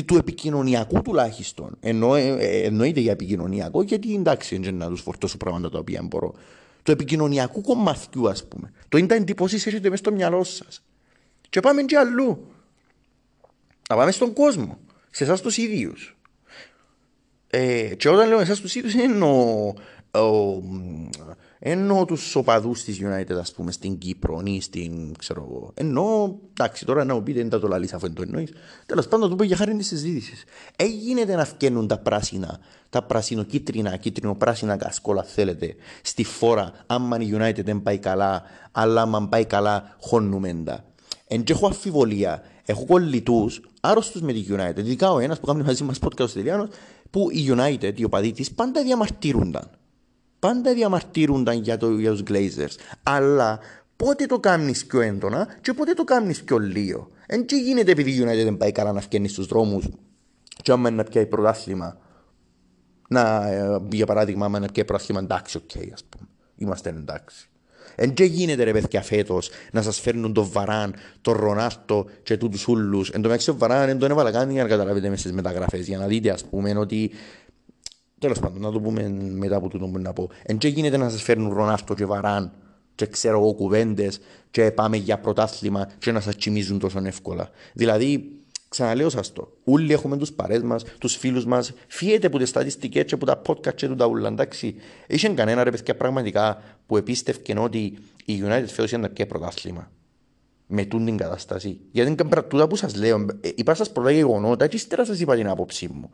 [0.00, 1.76] του επικοινωνιακού τουλάχιστον.
[1.80, 6.02] Εννο, ε, ε, εννοείται για επικοινωνιακό, γιατί εντάξει, δεν να τους φορτώσω πράγματα τα οποία
[6.02, 6.34] μπορώ.
[6.82, 8.72] Το επικοινωνιακού κομματιού, ας πούμε.
[8.88, 10.82] Το είναι τα εντυπώσεις έχετε μέσα στο μυαλό σας.
[11.50, 12.46] Και πάμε και αλλού.
[13.88, 14.78] Να πάμε στον κόσμο.
[15.10, 16.16] Σε εσάς τους ίδιους.
[17.50, 18.94] Ε, και όταν λέω εσάς τους ίδιους,
[21.64, 25.14] εννοώ ενώ τους οπαδούς της United, ας πούμε, στην Κύπρο ή στην.
[25.18, 25.70] ξέρω εγώ.
[25.74, 26.38] Ενώ.
[26.50, 28.48] εντάξει, τώρα να μου πείτε, δεν τα το λαλεί αφού δεν το εννοεί.
[28.86, 30.44] Τέλος πάντων, το πω για χάρη της συζήτησης.
[30.76, 32.58] Έγινε να φκαίνουν τα πράσινα,
[32.90, 39.28] τα πράσινο-κίτρινα, κίτρινο-πράσινα κασκόλα, θέλετε, στη φόρα, άμα η United δεν πάει καλά, αλλά άμα
[39.28, 40.84] πάει καλά, χωνουμέντα.
[41.26, 42.42] Εν έχω αφιβολία.
[42.64, 44.78] Έχω κολλητούς άρρωστους με τη United.
[44.78, 46.68] Ειδικά ο ένας που κάνει μαζί μας podcast στο
[47.10, 49.70] που η United, οι οπαδοί της, πάντα διαμαρτύρονταν
[50.42, 52.74] πάντα διαμαρτύρονταν για, το, για τους Glazers.
[53.02, 53.58] Αλλά
[53.96, 57.10] πότε το κάνεις πιο έντονα και πότε το κάνεις πιο λίγο.
[57.26, 59.88] Εν και γίνεται επειδή η United δεν πάει καλά να φκένει στους δρόμους
[60.62, 61.96] και άμα να πιάει πρωτάθλημα.
[63.08, 66.28] Να, ε, για παράδειγμα, άμα να πιάει πρωτάθλημα, εντάξει, OK, okay, ας πούμε.
[66.56, 67.48] Είμαστε εντάξει.
[67.94, 72.68] Εν και γίνεται ρε παιδιά φέτος να σας φέρνουν τον Βαράν, τον Ρονάλντο και τούτους
[72.68, 73.10] ούλους.
[73.10, 75.86] Εν τω μεταξύ ο Βαράν δεν τον έβαλα καν για να καταλάβετε μέσα στις μεταγραφές
[75.86, 77.10] για να δείτε ας πούμε ότι
[78.22, 80.30] Τέλος πάντων, να το πούμε μετά από τούτο που να πω.
[80.42, 82.52] Εν και γίνεται να σας φέρνουν Ρονάρτο και Βαράν
[82.94, 84.20] και ξέρω εγώ κουβέντες
[84.50, 87.50] και πάμε για πρωτάθλημα και να σας τσιμίζουν τόσο εύκολα.
[87.72, 88.30] Δηλαδή,
[88.68, 89.52] ξαναλέω σας το.
[89.64, 91.72] Όλοι έχουμε τους παρές μας, τους φίλους μας.
[91.86, 94.28] Φύγετε από τις στατιστικές και από τα podcast και του τα ούλα.
[94.28, 94.74] Εντάξει,
[95.06, 99.90] είχε κανένα ρε παιδιά πραγματικά που επίστευκε ότι η United φέτο είναι και πρωτάθλημα.
[100.66, 101.78] Με τούν την κατάσταση.
[101.90, 102.14] Γιατί
[102.48, 105.88] τούτα που σας λέω, ε, είπα σας πολλά γεγονότα και ύστερα σας είπα την άποψή
[105.92, 106.10] μου.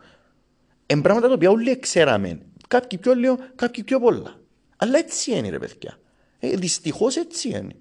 [0.91, 2.41] Εν πράγματα τα οποία όλοι ξέραμε.
[2.69, 4.41] Κάποιοι πιο λίγο, κάποιοι πιο πολλά.
[4.77, 5.99] Αλλά έτσι είναι ρε παιδιά.
[6.39, 7.75] Ε, Δυστυχώς έτσι είναι.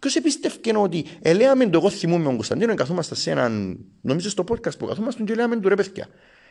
[0.00, 4.78] Ποιος επίστευκε ότι ελέαμε το εγώ θυμούμαι τον Κωνσταντίνο, καθόμαστε σε έναν, νομίζω στο podcast
[4.78, 6.08] που καθόμαστε και λέμε του ρε παιδιά.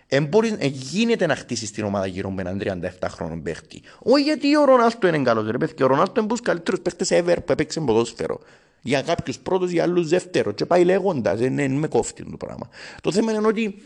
[0.08, 2.62] Ε, μπορεί, ε, γίνεται να χτίσεις την ομάδα γύρω με έναν
[3.02, 3.82] 37 χρόνο παίχτη.
[4.00, 5.86] Όχι γιατί ο Ρονάλτο είναι καλός, ρε παιδιά.
[5.86, 8.40] Ο Ρονάλτο είναι από τους καλύτερους παίχτες ever που έπαιξε ποδόσφαιρο.
[8.82, 10.52] Για κάποιους πρώτους, για άλλους δεύτερο.
[10.52, 11.40] Και πάει λέγοντας.
[11.40, 12.70] Δεν είναι με κόφτη το πράγμα.
[13.02, 13.82] Το θέμα είναι ότι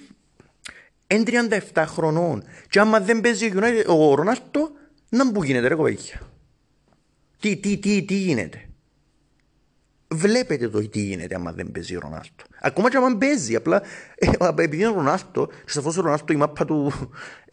[1.09, 2.43] είναι 37 χρονών.
[2.69, 3.51] Και άμα δεν παίζει
[3.87, 4.71] ο Ρονάλτο,
[5.09, 6.21] να μου γίνεται ρε κοπέκια.
[7.39, 8.69] Τι, τι, τι, τι γίνεται;
[10.11, 12.43] Βλέπετε το τι γίνεται άμα δεν παίζει ο Ρονάλτο.
[12.61, 13.81] Ακόμα και άμα παίζει, απλά
[14.15, 16.93] ε, επειδή είναι ο Ρονάλτο, και σαφώς ο Ρονάλτο η μάπα του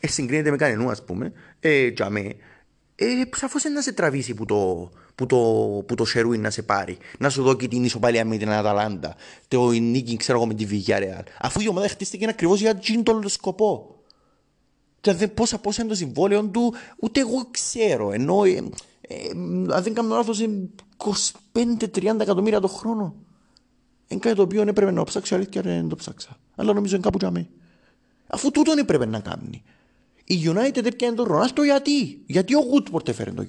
[0.00, 2.34] ε, συγκρίνεται με κανενού ας πούμε, ε, τζαμέ,
[2.94, 5.36] ε, σαφώς είναι να σε τραβήσει που το, που το,
[5.86, 6.98] που το Σερούιν να σε πάρει.
[7.18, 9.14] Να σου δώσει την ισοπαλία με την Αταλάντα.
[9.48, 11.22] Το νίκη, ξέρω εγώ, με τη Villarreal.
[11.38, 13.96] Αφού η ομάδα χτίστηκε ακριβώς για τον σκοπό.
[15.00, 18.12] Και δεν πόσα πόσα είναι το συμβόλαιο του, ούτε εγώ ξέρω.
[18.12, 18.62] Ενώ, ε,
[19.00, 19.30] ε,
[19.70, 20.40] αν δεν κάνω λάθος,
[21.52, 23.14] 25-30 εκατομμύρια το χρόνο.
[24.08, 26.36] Είναι κάτι το οποίο έπρεπε να ψάξω, αλήθεια δεν το ψάξα.
[26.56, 27.48] Αλλά νομίζω είναι κάπου τζαμί.
[28.26, 29.62] Αφού τούτον έπρεπε να κάνει.
[30.28, 33.46] Η United έπιανε τον Ρονάλτο γιατί; Γιατί ο Woodward έφερε τον,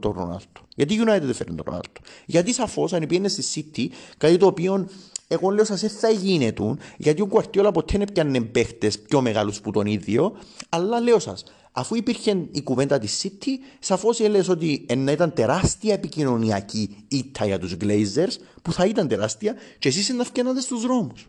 [0.00, 0.60] τον Ρονάλτο.
[0.76, 2.00] Γιατί η United έφερε τον Ρονάλτο.
[2.26, 4.88] Γιατί σαφώς αν πήγαινε στη City, κάτι το οποίο
[5.28, 9.70] εγώ λέω σας θα γίνεται, γιατί ο Κουαρτιόλα ποτέ δεν έπιανε παίχτες πιο μεγάλους που
[9.70, 10.36] τον ίδιο,
[10.68, 13.48] αλλά λέω σας, αφού υπήρχε η κουβέντα της City,
[13.78, 19.54] σαφώς έλεγες ότι να ήταν τεράστια επικοινωνιακή ήττα για τους Glazers, που θα ήταν τεράστια,
[19.78, 21.28] και εσείς να φτιάχνατε στους δρόμους.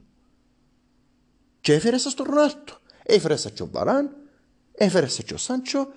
[1.61, 2.77] Και έφερες σας τον Ρονάλτο.
[3.03, 4.15] Έφερες σας τον Μπαράν,
[4.73, 5.87] Έφερε σε και ο Σάντσο,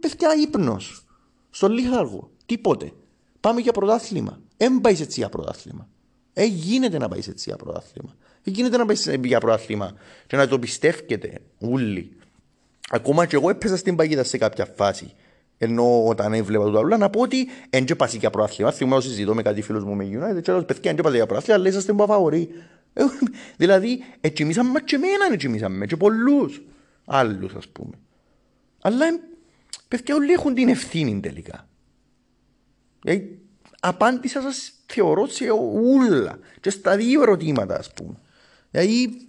[0.00, 1.04] πέφτει ύπνος.
[1.50, 2.30] Στο Λίχαργο.
[2.46, 2.92] Τίποτε.
[3.40, 4.40] Πάμε για πρωτάθλημα.
[4.56, 5.88] Δεν πάει έτσι για πρωτάθλημα.
[6.32, 8.16] Ε, γίνεται να πάει έτσι για πρωτάθλημα.
[8.42, 9.92] Ε, γίνεται να πάει για πρωτάθλημα
[10.26, 12.16] και να το πιστεύετε όλοι.
[12.90, 15.12] Ακόμα και εγώ έπαιζα στην παγίδα σε κάποια φάση.
[15.58, 18.72] Ενώ όταν έβλεπα το ταβλά να πω ότι δεν πάσει για πρωτάθλημα.
[18.72, 21.58] Θυμάμαι ότι συζητώ με κάτι φίλους μου με United και λέω παιδιά δεν για πρωτάθλημα
[21.58, 22.50] αλλά είσαστε μπαφαγοροί.
[22.92, 23.02] Ε,
[23.56, 26.62] δηλαδή, έτσι μίσαμε και εμένα έτσι μίσαμε και πολλούς
[27.04, 27.94] άλλους ας πούμε.
[28.80, 29.06] Αλλά
[29.88, 31.68] παιδιά όλοι έχουν την ευθύνη τελικά.
[33.04, 33.18] Ε,
[33.80, 38.14] απάντησα σας θεωρώ σε ούλα και στα δύο ερωτήματα ας πούμε.
[38.70, 39.28] Δηλαδή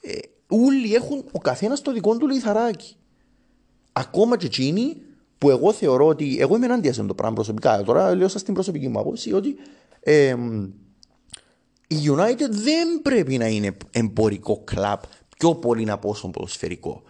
[0.00, 2.96] ε, όλοι έχουν ο καθένας το δικό του λιθαράκι.
[3.92, 5.02] Ακόμα και εκείνοι
[5.38, 7.82] που εγώ θεωρώ ότι εγώ είμαι ενάντια σε το πράγμα προσωπικά.
[7.82, 9.56] Τώρα λέω σας την προσωπική μου άποψη ότι
[10.00, 10.36] ε,
[11.86, 15.00] η United δεν πρέπει να είναι εμπορικό κλαμπ
[15.38, 17.02] πιο πολύ να πω στον ποδοσφαιρικό.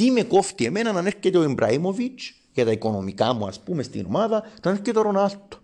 [0.00, 2.18] Τι με κόφτει εμένα να έρχεται ο Ιμπραήμοβιτ
[2.52, 5.58] για τα οικονομικά μου, ας πούμε, στην ομάδα, να έρχεται ο Ρονάλτο.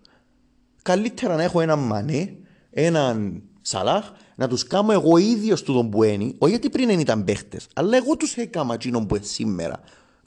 [0.82, 2.36] Καλύτερα να έχω έναν Μανέ,
[2.70, 7.24] έναν Σαλάχ, να τους κάνω εγώ ίδιος του τον Μπουένι, όχι γιατί πριν δεν ήταν
[7.24, 9.80] παίχτες, αλλά εγώ τους έκανα εκείνον που σήμερα.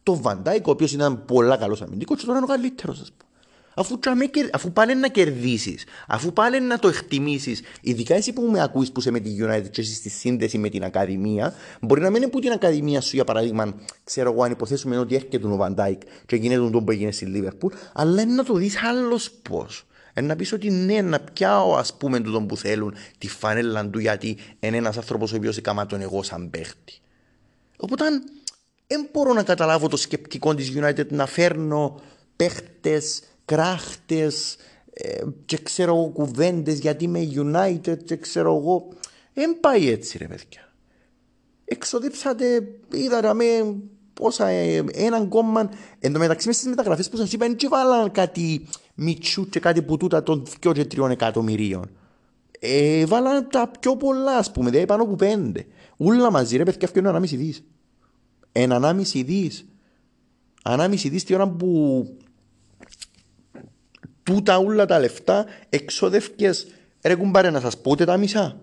[0.03, 3.28] Το Βαντάικ, ο οποίος ήταν πολλά καλός αμυντικός, και τώρα είναι ο καλύτερος, ας πούμε
[3.73, 3.99] αφού,
[4.51, 8.99] αφού πάνε να κερδίσεις, αφού πάνε να το εκτιμήσεις, ειδικά εσύ που με ακούει που
[8.99, 12.31] είσαι με τη United και είσαι στη σύνδεση με την Ακαδημία, μπορεί να μην είναι
[12.31, 16.35] που την Ακαδημία σου, για παράδειγμα, ξέρω εγώ, αν υποθέσουμε ότι έρχεται ο Βαντάικ και
[16.35, 19.83] γίνεται τον που έγινε στη Λίβερπουλ, αλλά είναι να το δεις άλλος πώς.
[20.13, 23.99] Ε, να πεις ότι ναι, να πιάω ας πούμε τον που θέλουν τη φανέλα του
[23.99, 26.93] γιατί είναι ένας άνθρωπος ο οποίος έκανα τον εγώ σαν παίχτη.
[27.77, 28.05] Οπότε
[28.87, 32.01] δεν μπορώ να καταλάβω το σκεπτικό της United να φέρνω
[32.35, 34.55] παίχτες κράχτες
[34.93, 38.88] ε, και ξέρω εγώ κουβέντες γιατί είμαι United και ξέρω εγώ.
[39.34, 40.73] Δεν πάει έτσι ρε παιδιά.
[41.65, 42.45] Εξοδέψατε
[42.91, 43.76] είδα με
[44.13, 45.69] πόσα ε, έναν κόμμα.
[45.99, 49.97] Εν τω μεταξύ στις μεταγραφές που σας είπα δεν βάλαν κάτι μητσού και κάτι που
[49.97, 51.89] τούτα των 2 και 3 εκατομμυρίων.
[52.59, 55.65] Ε, βάλαν τα πιο πολλά ας πούμε δηλαδή πάνω από πέντε.
[55.97, 57.63] Ούλα μαζί ρε παιδιά αυτό είναι ανάμιση δις.
[58.51, 59.65] Ένα ανάμιση δις.
[60.63, 62.05] Ανάμιση δις τη ώρα που
[64.30, 66.68] τούτα όλα τα λεφτά εξοδεύκες.
[67.03, 68.61] Ρε κουμπάρε να σας πω ούτε τα μισά.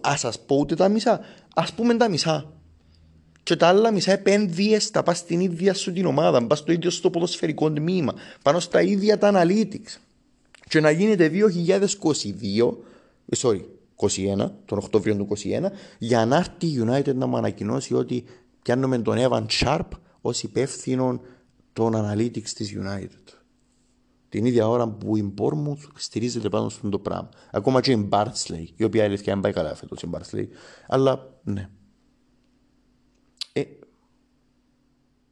[0.00, 1.20] Α σας πω ούτε τα μισά.
[1.54, 2.52] Ας πούμε τα μισά.
[3.42, 6.90] Και τα άλλα μισά επένδυες τα πας στην ίδια σου την ομάδα πας στο ίδιο
[6.90, 9.98] στο ποδοσφαιρικό τμήμα πάνω στα ίδια τα analytics.
[10.68, 12.76] Και να γίνεται 2022
[13.36, 13.60] sorry
[13.96, 18.24] 21, τον Οκτώβριο του 2021 για να έρθει η United να μου ανακοινώσει ότι
[18.62, 19.88] πιάνουμε τον Evan Sharp
[20.20, 21.20] ως υπεύθυνο
[21.72, 23.37] των analytics της United
[24.28, 27.28] την ίδια ώρα που η Bournemouth στηρίζεται πάνω στον το πράγμα.
[27.50, 30.48] Ακόμα και η Μπάρτσλεϊ, η οποία αλήθεια δεν πάει καλά φέτος η Μπάρτσλεϊ,
[30.86, 31.68] αλλά ναι.
[33.52, 33.62] Ε,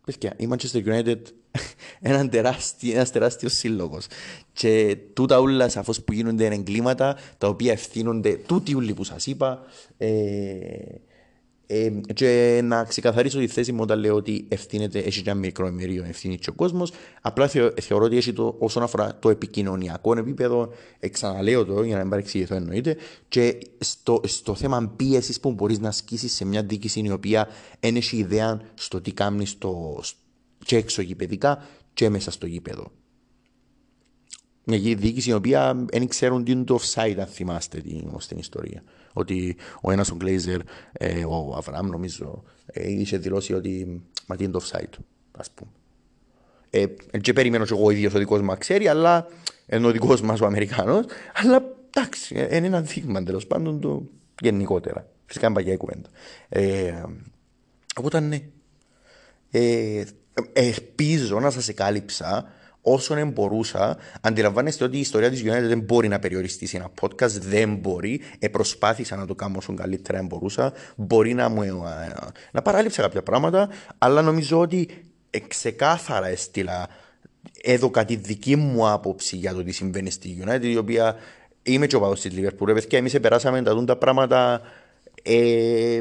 [0.05, 1.23] παιδιά, η Manchester United
[2.01, 4.07] έναν τεράστιο, ένας τεράστιος σύλλογος
[4.53, 9.27] και τούτα όλα σαφώς που γίνονται είναι εγκλήματα τα οποία ευθύνονται τούτοι όλοι που σας
[9.27, 9.63] είπα
[9.97, 10.09] ε,
[11.67, 16.05] ε, και να ξεκαθαρίσω τη θέση μου όταν λέω ότι ευθύνεται, έχει ένα μικρό μερίο
[16.05, 16.93] ευθύνη και ο κόσμος.
[17.21, 20.73] Απλά θεω, θεωρώ ότι έχει το, όσον αφορά το επικοινωνιακό επίπεδο,
[21.11, 22.97] ξαναλέω το για να μην παρεξηγηθώ εννοείται,
[23.29, 27.49] και στο, στο θέμα πίεσης που μπορείς να ασκήσεις σε μια διοίκηση η οποία
[27.81, 30.01] δεν έχει ιδέα στο τι κάνει στο,
[30.65, 32.91] και έξω γηπαιδικά και μέσα στο γήπεδο.
[34.65, 37.81] Μια διοίκηση η οποία δεν ξέρουν τι είναι το offside, αν θυμάστε
[38.29, 38.83] την ιστορία
[39.17, 40.61] ότι ο ένας ο Γκλέιζερ,
[40.93, 44.99] ε, ο Αβραάμ νομίζω, ε, είχε δηλώσει ότι μα τι είναι το offside,
[45.39, 45.71] ας πούμε.
[46.71, 46.87] Ε,
[47.19, 49.27] και περιμένω και εγώ ίδιος ο δικός μου ξέρει, αλλά
[49.67, 54.11] ενώ ο δικός μας ο Αμερικάνος, αλλά εντάξει, ε, είναι ένα δείγμα τέλος πάντων του
[54.41, 55.09] γενικότερα.
[55.27, 56.09] Φυσικά είναι παγιά κουβέντα.
[56.49, 57.03] Ε,
[57.97, 58.41] οπότε ναι,
[59.51, 60.05] ε,
[60.53, 62.49] ελπίζω να σας εκάλυψα
[62.89, 67.31] όσο μπορούσα, αντιλαμβάνεστε ότι η ιστορία της United δεν μπορεί να περιοριστεί σε ένα podcast,
[67.31, 68.21] δεν μπορεί.
[68.39, 70.73] Ε, προσπάθησα να το κάνω όσο καλύτερα μπορούσα.
[70.97, 71.73] Μπορεί να μου ε,
[72.53, 73.69] να παράλειψα κάποια πράγματα,
[73.99, 74.89] αλλά νομίζω ότι
[75.49, 76.89] ξεκάθαρα έστειλα
[77.63, 81.17] έδωκα τη δική μου άποψη για το τι συμβαίνει στη United, η οποία
[81.63, 82.87] είμαι και ο παδός της Liverpool.
[82.87, 84.61] Και εμείς περάσαμε τα τα πράγματα
[85.23, 86.01] ε,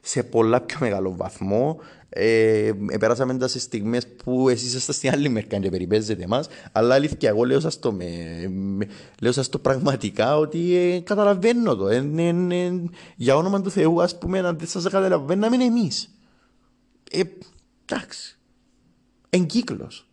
[0.00, 1.80] σε πολλά πιο μεγάλο βαθμό.
[2.08, 6.48] Ε, περάσαμε τας σε στιγμές που εσείς είσαστε στην άλλη μερικά και περιπέζετε εμάς.
[6.72, 8.06] Αλλά αλήθεια εγώ λέω σας το, με,
[8.48, 8.86] με,
[9.20, 11.88] λέω σας το πραγματικά ότι ε, καταλαβαίνω το.
[11.88, 12.82] Ε, ε,
[13.16, 16.14] για όνομα του Θεού ας πούμε να δεν σας καταλαβαίναμε εμείς.
[17.10, 17.20] Ε,
[17.84, 18.38] εντάξει.
[19.30, 20.10] Εγκύκλος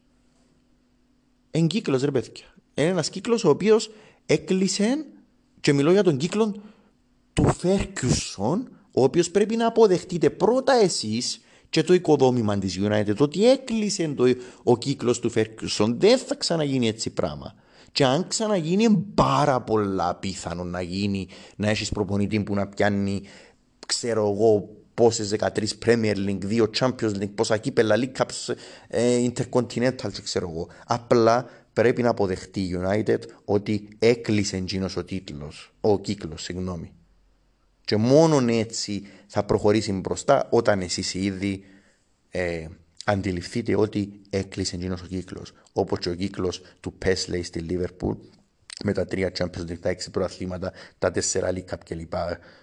[1.57, 2.45] εγκύκλος ρε παιδιά.
[2.73, 3.91] Είναι ένας κύκλος ο οποίος
[4.25, 5.05] έκλεισε
[5.59, 6.55] και μιλώ για τον κύκλο
[7.33, 13.49] του Φέρκιουσον ο οποίος πρέπει να αποδεχτείτε πρώτα εσείς και το οικοδόμημα της United ότι
[13.49, 14.25] έκλεισε το,
[14.63, 17.55] ο κύκλος του Φέρκουσον δεν θα ξαναγίνει έτσι πράγμα
[17.91, 23.21] και αν ξαναγίνει είναι πάρα πολλά πιθανό να γίνει να έχεις προπονητή που να πιάνει
[23.87, 25.47] ξέρω εγώ πόσες 13
[25.85, 28.53] Premier League, 2 Champions League, πόσα κύπελα, League Cups,
[28.87, 30.67] ε, Intercontinental, ξέρω εγώ.
[30.87, 36.91] Απλά πρέπει να αποδεχτεί η United ότι έκλεισε εκείνος ο τίτλος, ο κύκλος, συγγνώμη.
[37.87, 41.63] Και μόνο έτσι θα προχωρήσει μπροστά όταν εσείς ήδη
[42.29, 42.67] ε,
[43.05, 45.53] αντιληφθείτε ότι έκλεισε εκείνος ο κύκλος.
[45.73, 48.17] Όπως και ο κύκλος του Πέσλεϊ στη Λίβερπουλ
[48.83, 52.13] με τα τρία Champions League, τα έξι προαθλήματα, τα τέσσερα League Cup κλπ.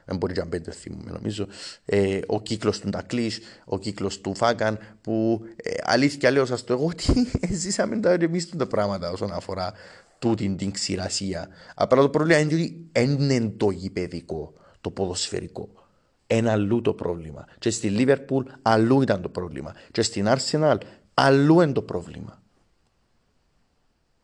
[0.04, 1.46] Δεν μπορεί να πέντε θυμούμε νομίζω.
[1.84, 6.72] Ε, ο κύκλος του Ντακλής, ο κύκλος του Φάγκαν που ε, αλήθεια λέω σας το
[6.72, 7.12] εγώ ότι
[7.62, 9.72] ζήσαμε τα εμείς τα πράγματα όσον αφορά
[10.18, 11.48] τούτη την ξηρασία.
[11.74, 14.52] Απλά το πρόβλημα είναι ότι είναι το γηπαιδικό,
[14.84, 15.68] το ποδοσφαιρικό.
[16.26, 17.44] Ένα αλλού το πρόβλημα.
[17.58, 19.74] Και στη Λίβερπουλ αλλού ήταν το πρόβλημα.
[19.92, 20.78] Και στην Arsenal
[21.14, 22.42] αλλού είναι το πρόβλημα.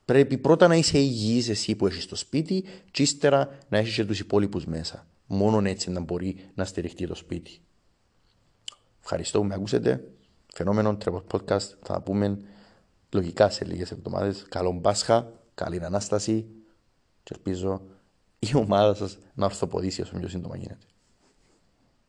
[0.05, 4.05] Πρέπει πρώτα να είσαι υγιής εσύ που έχεις το σπίτι και ύστερα να έχεις και
[4.05, 5.07] τους υπόλοιπους μέσα.
[5.27, 7.61] Μόνο έτσι να μπορεί να στηριχτεί το σπίτι.
[9.03, 10.05] Ευχαριστώ που με ακούσετε.
[10.55, 11.69] Φαινόμενο Trevor Podcast.
[11.82, 12.39] Θα πούμε
[13.11, 14.47] λογικά σε λίγες εβδομάδες.
[14.49, 16.47] Καλό Πάσχα, καλή Ανάσταση
[17.23, 17.82] και ελπίζω
[18.40, 20.86] η ομάδα σας να ορθοποδήσει όσο πιο σύντομα γίνεται.